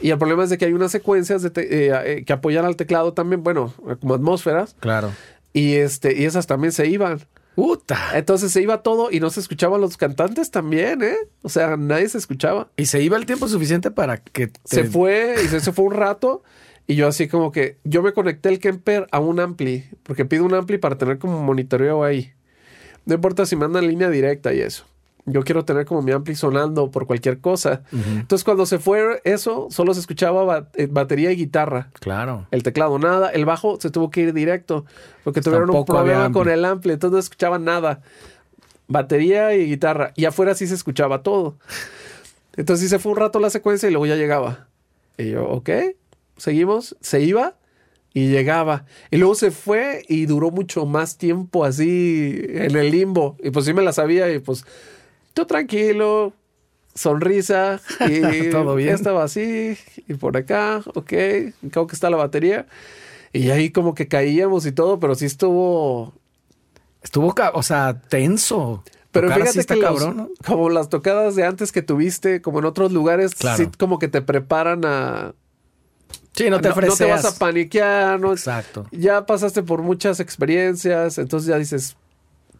[0.00, 2.76] Y el problema es de que hay unas secuencias de eh, eh, que apoyan al
[2.76, 4.74] teclado también, bueno, como atmósferas.
[4.80, 5.12] Claro.
[5.52, 7.20] Y este, y esas también se iban.
[7.54, 7.98] Puta.
[8.14, 11.16] Entonces se iba todo y no se escuchaban los cantantes también, ¿eh?
[11.42, 12.68] O sea, nadie se escuchaba.
[12.78, 16.42] Y se iba el tiempo suficiente para que se fue y se, fue un rato
[16.86, 20.44] y yo así como que yo me conecté el Kemper a un ampli porque pido
[20.44, 22.32] un ampli para tener como monitoreo ahí.
[23.04, 24.84] No importa si manda línea directa y eso
[25.24, 27.82] yo quiero tener como mi ampli sonando por cualquier cosa.
[27.92, 31.90] Entonces, cuando se fue eso, solo se escuchaba eh, batería y guitarra.
[32.00, 32.46] Claro.
[32.50, 33.30] El teclado, nada.
[33.30, 34.84] El bajo se tuvo que ir directo
[35.22, 38.00] porque tuvieron un problema con el ampli, entonces no escuchaban nada.
[38.88, 40.12] Batería y guitarra.
[40.16, 41.56] Y afuera sí se escuchaba todo.
[42.56, 44.66] Entonces, sí se fue un rato la secuencia y luego ya llegaba.
[45.18, 45.70] Y yo, ok,
[46.42, 46.96] seguimos.
[47.00, 47.54] Se iba
[48.12, 48.84] y llegaba.
[49.10, 53.36] Y luego se fue y duró mucho más tiempo así en el limbo.
[53.42, 54.64] Y pues sí me la sabía y pues
[55.34, 56.32] tú tranquilo,
[56.94, 58.94] sonrisa y todo bien.
[58.94, 59.78] Estaba así
[60.08, 61.12] y por acá, ok,
[61.70, 62.66] creo que está la batería.
[63.32, 66.12] Y ahí como que caíamos y todo, pero sí estuvo...
[67.02, 68.84] Estuvo, o sea, tenso.
[69.10, 73.32] Pero fíjate que cabrón, como las tocadas de antes que tuviste, como en otros lugares,
[73.56, 75.34] sí como que te preparan a...
[76.34, 78.32] Sí, no te no, no, te vas a paniquear, ¿no?
[78.32, 78.86] Exacto.
[78.90, 81.96] Ya pasaste por muchas experiencias, entonces ya dices,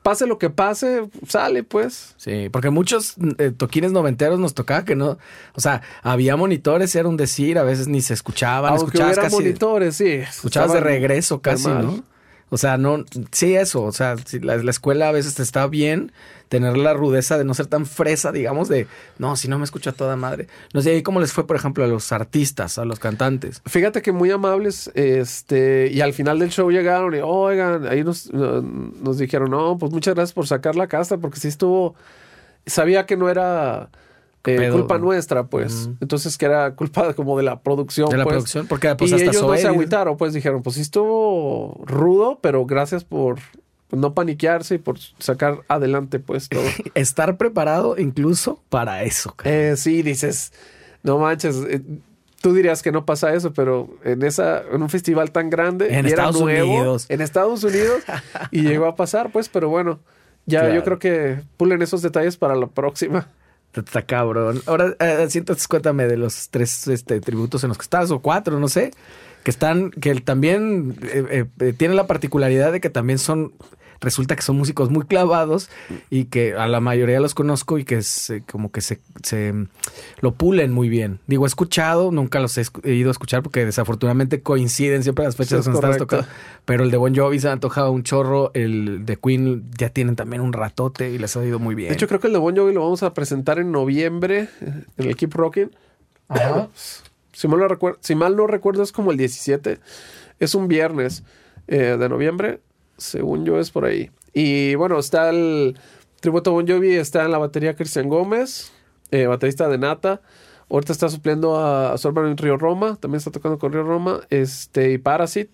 [0.03, 2.15] pase lo que pase, sale pues.
[2.16, 5.19] Sí, porque muchos eh, toquines noventeros nos tocaba que no,
[5.55, 9.36] o sea, había monitores, era un decir, a veces ni se escuchaban, Aunque escuchabas casi,
[9.36, 10.11] monitores, sí.
[10.11, 12.05] Escuchabas de regreso casi, ¿no?
[12.53, 16.12] O sea, no, sí, eso, o sea, si la, escuela a veces te está bien,
[16.51, 19.93] tener la rudeza de no ser tan fresa, digamos, de, no, si no me escucha
[19.93, 20.49] toda madre.
[20.74, 23.62] No sé, ahí cómo les fue, por ejemplo, a los artistas, a los cantantes.
[23.65, 29.16] Fíjate que muy amables, este, y al final del show llegaron y, oigan, ahí nos
[29.16, 31.95] dijeron, no, pues muchas gracias por sacar la casa, porque sí estuvo,
[32.66, 33.89] sabía que no era
[34.44, 35.89] eh, culpa nuestra, pues.
[36.01, 38.09] Entonces, que era culpa como de la producción.
[38.09, 38.35] De la pues.
[38.35, 42.66] producción, porque pues, y ellos no se agüitaron, pues dijeron, pues sí estuvo rudo, pero
[42.66, 43.39] gracias por
[43.90, 46.62] no paniquearse y por sacar adelante, pues todo.
[46.94, 49.35] Estar preparado incluso para eso.
[49.44, 50.52] Eh, sí, dices,
[51.02, 51.56] no manches.
[51.69, 51.82] Eh,
[52.40, 56.06] tú dirías que no pasa eso, pero en esa, en un festival tan grande, en
[56.06, 58.02] Estados Unidos, en Estados Unidos,
[58.51, 60.01] y llegó a pasar, pues, pero bueno,
[60.47, 63.28] ya yo creo que pulen esos detalles para la próxima.
[63.74, 64.62] Está cabrón.
[64.66, 68.61] Ahora, eh, entonces cuéntame de los tres este, tributos en los que estás, o cuatro,
[68.61, 68.90] no sé,
[69.44, 73.53] que están, que también eh, eh, tienen la particularidad de que también son
[74.03, 75.70] resulta que son músicos muy clavados
[76.11, 79.55] y que a la mayoría los conozco y que se, como que se, se
[80.20, 81.20] lo pulen muy bien.
[81.27, 85.65] Digo, he escuchado, nunca los he, ido a escuchar porque desafortunadamente coinciden siempre las fechas
[85.65, 86.27] donde estás tocando.
[86.65, 90.16] Pero el de Bon Jovi se ha antojado un chorro, el de Queen ya tienen
[90.16, 91.89] también un ratote y les ha ido muy bien.
[91.89, 94.87] De hecho, creo que el de Bon Jovi lo vamos a presentar en noviembre en
[94.97, 95.70] el Keep Rocking.
[96.29, 96.69] Ajá.
[97.35, 99.79] Si mal, no recuerdo, si mal no recuerdo, es como el 17.
[100.39, 101.24] Es un viernes
[101.66, 102.61] eh, de noviembre.
[103.03, 104.11] Según yo es por ahí.
[104.33, 105.77] Y bueno, está el
[106.20, 108.73] tributo a Bon Jovi, está en la batería Cristian Gómez,
[109.11, 110.20] eh, baterista de Nata.
[110.70, 114.20] Ahorita está supliendo a, su hermano en Río Roma, también está tocando con Río Roma.
[114.31, 115.51] Este, y Parasit.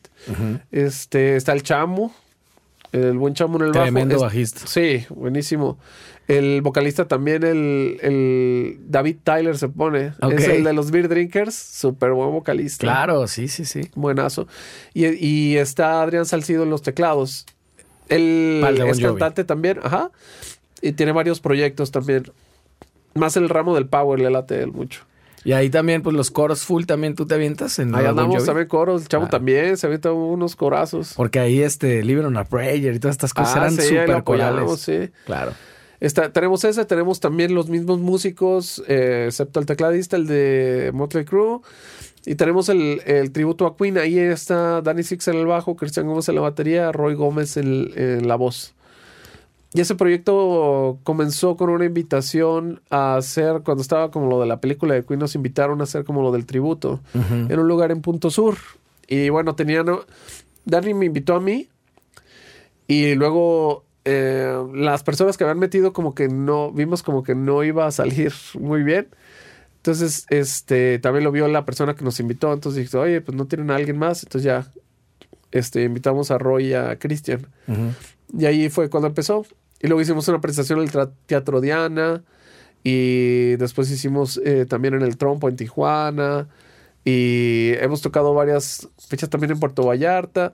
[0.70, 2.12] Este, está el Chamu,
[2.92, 3.82] el buen Chamu en el bajo.
[3.82, 4.66] Tremendo bajista.
[4.66, 5.78] Sí, buenísimo.
[6.26, 10.12] El vocalista también, el, el David Tyler se pone.
[10.30, 11.54] Es el de los Beer Drinkers.
[11.54, 12.80] Súper buen vocalista.
[12.80, 13.88] Claro, sí, sí, sí.
[13.94, 14.46] Buenazo.
[14.92, 17.46] Y, y está Adrián Salcido en los teclados.
[18.08, 20.10] El es cantante también, ajá.
[20.82, 22.24] Y tiene varios proyectos también.
[23.18, 25.02] más el ramo del power le late él mucho.
[25.44, 28.66] Y ahí también, pues los coros full también tú te avientas en Ahí andamos también
[28.68, 29.30] coros, el chavo Ah.
[29.30, 31.14] también se avienta unos corazos.
[31.16, 34.24] Porque ahí este Live on a Prayer y todas estas cosas Ah, eran sí, súper
[34.24, 34.80] corales.
[34.80, 35.10] sí.
[35.26, 35.52] Claro.
[36.00, 41.24] Está, tenemos ese, tenemos también los mismos músicos, eh, excepto el tecladista, el de Motley
[41.24, 41.60] Crue.
[42.24, 43.96] Y tenemos el, el tributo a Queen.
[43.98, 47.90] Ahí está Danny Six en el bajo, Cristian Gómez en la batería, Roy Gómez en,
[47.96, 48.74] en la voz.
[49.74, 54.60] Y ese proyecto comenzó con una invitación a hacer, cuando estaba como lo de la
[54.60, 58.00] película de Queen, nos invitaron a hacer como lo del tributo en un lugar en
[58.00, 58.56] Punto Sur.
[59.06, 59.86] Y bueno, tenían.
[60.64, 61.68] Danny me invitó a mí.
[62.86, 66.72] Y luego eh, las personas que habían metido, como que no.
[66.72, 69.08] Vimos como que no iba a salir muy bien.
[69.76, 72.54] Entonces, este, también lo vio la persona que nos invitó.
[72.54, 74.22] Entonces dije, oye, pues no tienen a alguien más.
[74.22, 74.66] Entonces ya
[75.52, 77.46] este, invitamos a Roy y a Cristian.
[77.66, 77.92] Ujú.
[78.38, 79.44] Y ahí fue cuando empezó.
[79.80, 82.22] Y luego hicimos una presentación en el Teatro Diana.
[82.84, 86.48] Y después hicimos eh, también en el Trompo en Tijuana.
[87.04, 90.52] Y hemos tocado varias fechas también en Puerto Vallarta.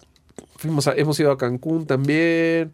[0.57, 2.73] Fuimos a- hemos ido a Cancún también.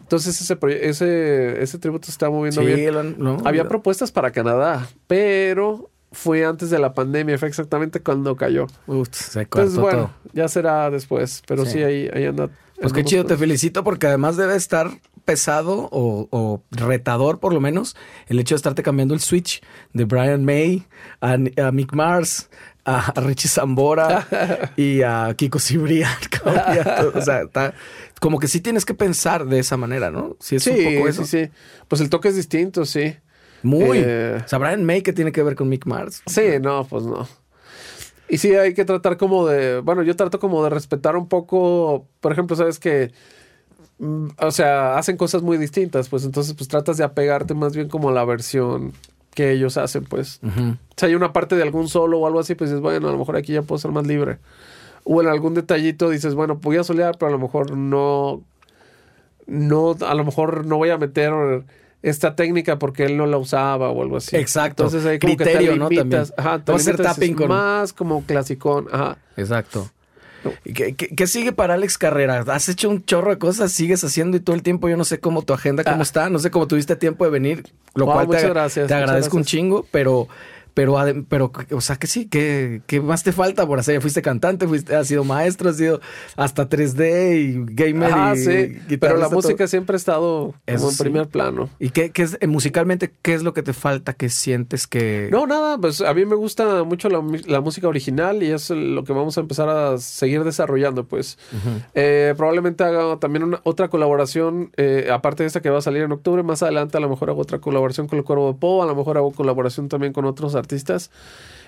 [0.00, 0.56] Entonces ese,
[0.88, 3.16] ese, ese tributo se está moviendo Sí, bien.
[3.18, 8.66] no, Había propuestas para Canadá, pero fue antes de la pandemia, fue exactamente cuando cayó.
[8.86, 10.32] Uf, se Entonces, bueno, todo.
[10.32, 11.82] ya será después, pero sí, Sí.
[11.82, 12.48] ahí, ahí anda.
[12.80, 14.88] Pues qué chido, te felicito porque además debe estar
[15.24, 17.96] pesado o, o retador por lo menos
[18.28, 19.60] el hecho de estarte cambiando el switch
[19.92, 20.86] de Brian May
[21.20, 22.48] a, a Mick Mars,
[22.84, 26.16] a, a Richie Zambora y a Kiko Cibrián.
[27.14, 27.74] o sea, está-
[28.20, 30.36] como que sí tienes que pensar de esa manera, ¿no?
[30.40, 31.24] Sí, es Sí, un poco eso.
[31.24, 31.50] sí, sí.
[31.88, 33.16] Pues el toque es distinto, sí.
[33.62, 33.98] Muy.
[34.04, 36.22] Eh, O sea, Brian May que tiene que ver con Mick Mars.
[36.26, 37.26] Sí, no, pues no.
[38.28, 42.06] Y sí, hay que tratar como de, bueno, yo trato como de respetar un poco,
[42.20, 43.10] por ejemplo, sabes que,
[43.98, 47.88] mm, o sea, hacen cosas muy distintas, pues entonces pues tratas de apegarte más bien
[47.88, 48.92] como a la versión
[49.34, 50.40] que ellos hacen, pues.
[50.42, 50.76] Ujú.
[50.96, 53.18] Si hay una parte de algún solo o algo así, pues dices, bueno, a lo
[53.18, 54.38] mejor aquí ya puedo ser más libre.
[55.04, 58.42] O en algún detallito dices, bueno, voy a solear, pero a lo mejor no,
[59.46, 61.64] no, a lo mejor no voy a meter
[62.02, 64.36] esta técnica porque él no la usaba o algo así.
[64.36, 64.84] Exacto.
[64.84, 65.88] Entonces ahí como Criterio, que ¿no?
[65.88, 66.32] te limitas.
[66.34, 66.54] También.
[66.54, 68.86] Ajá, te hacer tapping con- más como clasicón.
[68.92, 69.18] Ajá.
[69.36, 69.90] Exacto.
[70.44, 70.52] No.
[70.64, 72.44] ¿Y ¿Qué, qué, qué sigue para Alex Carrera?
[72.46, 75.18] Has hecho un chorro de cosas, sigues haciendo y todo el tiempo yo no sé
[75.18, 76.02] cómo tu agenda, cómo Ah.
[76.02, 77.64] está, no sé cómo tuviste tiempo de venir,
[77.96, 80.28] lo Wow, cual te, gracias, te agradezco un chingo, pero,
[80.78, 80.96] pero,
[81.28, 84.00] pero, o sea, que sí, ¿qué, qué más te falta por hacer?
[84.00, 86.00] Fuiste cantante, fuiste, has sido maestro, has sido
[86.36, 88.96] hasta 3D y gamer y sí.
[89.00, 89.34] Pero la todo.
[89.34, 91.02] música siempre ha estado Eso como en sí.
[91.02, 91.68] primer plano.
[91.80, 95.28] ¿Y qué, qué es, eh, musicalmente, qué es lo que te falta, qué sientes que...
[95.32, 99.12] No, nada, pues a mí me gusta mucho la, música original y es lo que
[99.12, 101.38] vamos a empezar a seguir desarrollando, pues.
[101.94, 106.02] Eh, probablemente haga también una, otra colaboración, eh, aparte de esta que va a salir
[106.02, 108.84] en octubre, más adelante a lo mejor hago otra colaboración con el Cuervo de Po,
[108.84, 110.67] a lo mejor hago colaboración también con otros artistas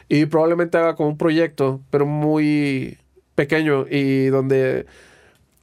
[0.09, 2.99] y probablemente haga como un proyecto, pero muy
[3.35, 4.87] pequeño y donde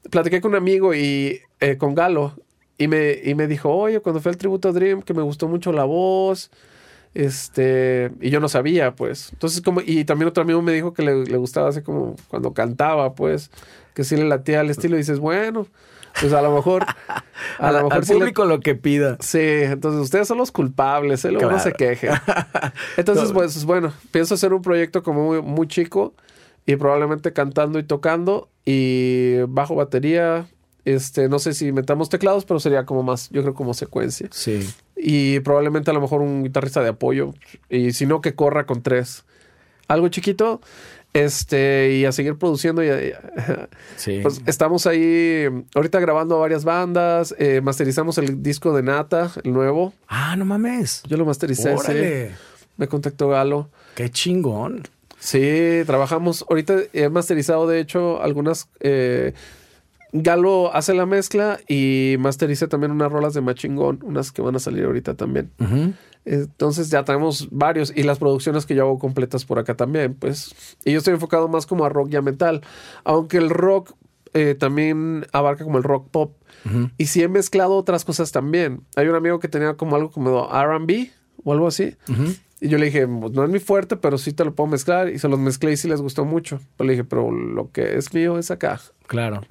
[0.09, 2.33] platiqué con un amigo y eh, con Galo
[2.77, 5.47] y me, y me dijo, oye, cuando fue el tributo a Dream, que me gustó
[5.47, 6.51] mucho la voz.
[7.13, 9.31] Este, y yo no sabía, pues.
[9.33, 12.53] Entonces, como, y también otro amigo me dijo que le, le gustaba así como cuando
[12.53, 13.49] cantaba, pues,
[13.95, 14.95] que sí le latía al estilo.
[14.95, 15.65] Y dices, bueno,
[16.21, 16.85] pues a lo mejor,
[17.59, 19.17] a lo mejor al sí le- público lo que pida.
[19.19, 21.31] Sí, entonces ustedes son los culpables, ¿eh?
[21.31, 22.11] luego no se quejen.
[22.97, 23.33] Entonces, No.
[23.35, 26.13] pues bueno, pienso hacer un proyecto como muy, muy chico
[26.65, 30.47] y probablemente cantando y tocando y bajo batería.
[30.85, 34.29] Este, no sé si metamos teclados, pero sería como más, yo creo como secuencia.
[34.31, 34.65] Sí.
[34.95, 37.33] Y probablemente a lo mejor un guitarrista de apoyo.
[37.69, 39.25] Y si no, que corra con tres.
[39.89, 40.61] Algo chiquito.
[41.17, 42.83] Este, y a seguir produciendo.
[42.83, 42.87] Y,
[43.95, 44.19] Sí.
[44.21, 45.45] pues estamos ahí
[45.75, 47.33] ahorita grabando a varias bandas.
[47.39, 49.93] eh, masterizamos el disco de Nata, el nuevo.
[50.07, 51.01] ah, no mames.
[51.07, 51.73] Yo lo mastericé.
[51.73, 52.31] Órale.
[52.77, 53.69] Me contactó Galo.
[53.95, 54.83] Qué chingón.
[55.19, 56.45] Sí, trabajamos.
[56.47, 58.69] Ahorita he masterizado, de hecho, algunas.
[58.79, 59.33] eh,
[60.13, 64.59] Galo hace la mezcla y mastericé también unas rolas de Machingón, unas que van a
[64.59, 65.51] salir ahorita también.
[65.59, 65.93] Ujú.
[66.27, 70.53] Entonces ya tenemos varios y las producciones que yo hago completas por acá también, pues.
[70.83, 72.61] Y yo estoy enfocado más como a rock y a metal,
[73.05, 73.93] aunque el rock
[74.33, 76.33] eh, también abarca como el rock pop.
[76.97, 78.81] Y sí he mezclado otras cosas también.
[78.97, 81.09] Hay un amigo que tenía como algo como R&B
[81.45, 81.95] o algo así.
[82.59, 85.07] Y yo le dije, pues, no es mi fuerte, pero sí te lo puedo mezclar.
[85.07, 86.59] Y se los mezclé y sí les gustó mucho.
[86.75, 88.81] Pero le dije, pero lo que es mío es acá.
[89.05, 89.43] Claro.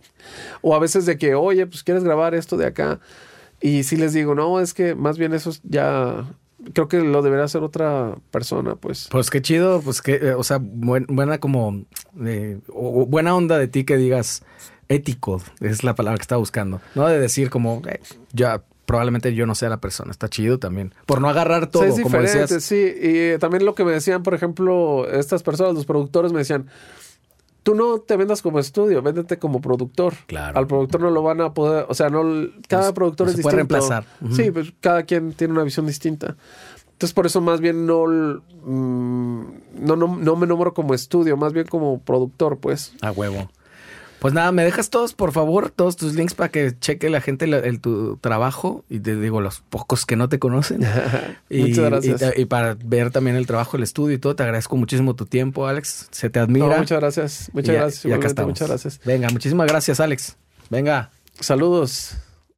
[0.60, 3.00] O a veces de que, oye, pues quieres grabar esto de acá.
[3.62, 6.26] Y sí les digo, no, es que más bien eso es ya.
[6.72, 9.08] Creo que lo debería hacer otra persona, pues.
[9.10, 11.84] Pues qué chido, pues que, eh, o sea, buen- buena como,
[12.24, 14.42] eh, o- buena onda de ti que digas
[14.88, 17.06] ético, es la palabra que estaba buscando, ¿no?
[17.08, 18.00] De decir como, eh,
[18.32, 20.12] ya, probablemente yo no sea la persona.
[20.12, 20.94] Está chido también.
[21.06, 22.62] Por no agarrar todo, Sí, es como decías.
[22.62, 22.94] sí.
[23.02, 26.68] Y también lo que me decían, por ejemplo, estas personas, los productores, me decían,
[27.66, 30.14] tú no te vendas como estudio, véndete como productor.
[30.28, 30.56] Claro.
[30.56, 32.22] Al productor no lo van a poder, o sea, no,
[32.68, 33.74] cada No- productor no es se puede distinto.
[33.74, 34.06] reemplazar.
[34.22, 34.34] Ujú.
[34.36, 36.36] Sí, pues cada quien tiene una visión distinta.
[36.92, 39.40] Entonces, por eso más bien no, mm,
[39.80, 42.94] no, no, no me nombro como estudio, más bien como productor, pues.
[43.02, 43.50] A huevo.
[44.18, 47.46] Pues nada, me dejas todos, por favor, todos tus links para que cheque la gente
[47.46, 50.80] la- el, tu trabajo y te digo los pocos que no te conocen.
[51.50, 52.22] y, Muchas gracias.
[52.36, 55.26] Y, y para ver también el trabajo, el estudio y todo, te agradezco muchísimo tu
[55.26, 56.08] tiempo, Alex.
[56.10, 56.66] Se te admira.
[56.66, 57.50] No, muchas gracias.
[57.52, 58.04] Muchas Y gracias.
[58.06, 58.50] y acá estamos.
[58.50, 59.00] muchas gracias.
[59.04, 60.36] Venga, muchísimas gracias, Alex.
[60.70, 61.10] Venga.
[61.38, 62.16] Saludos.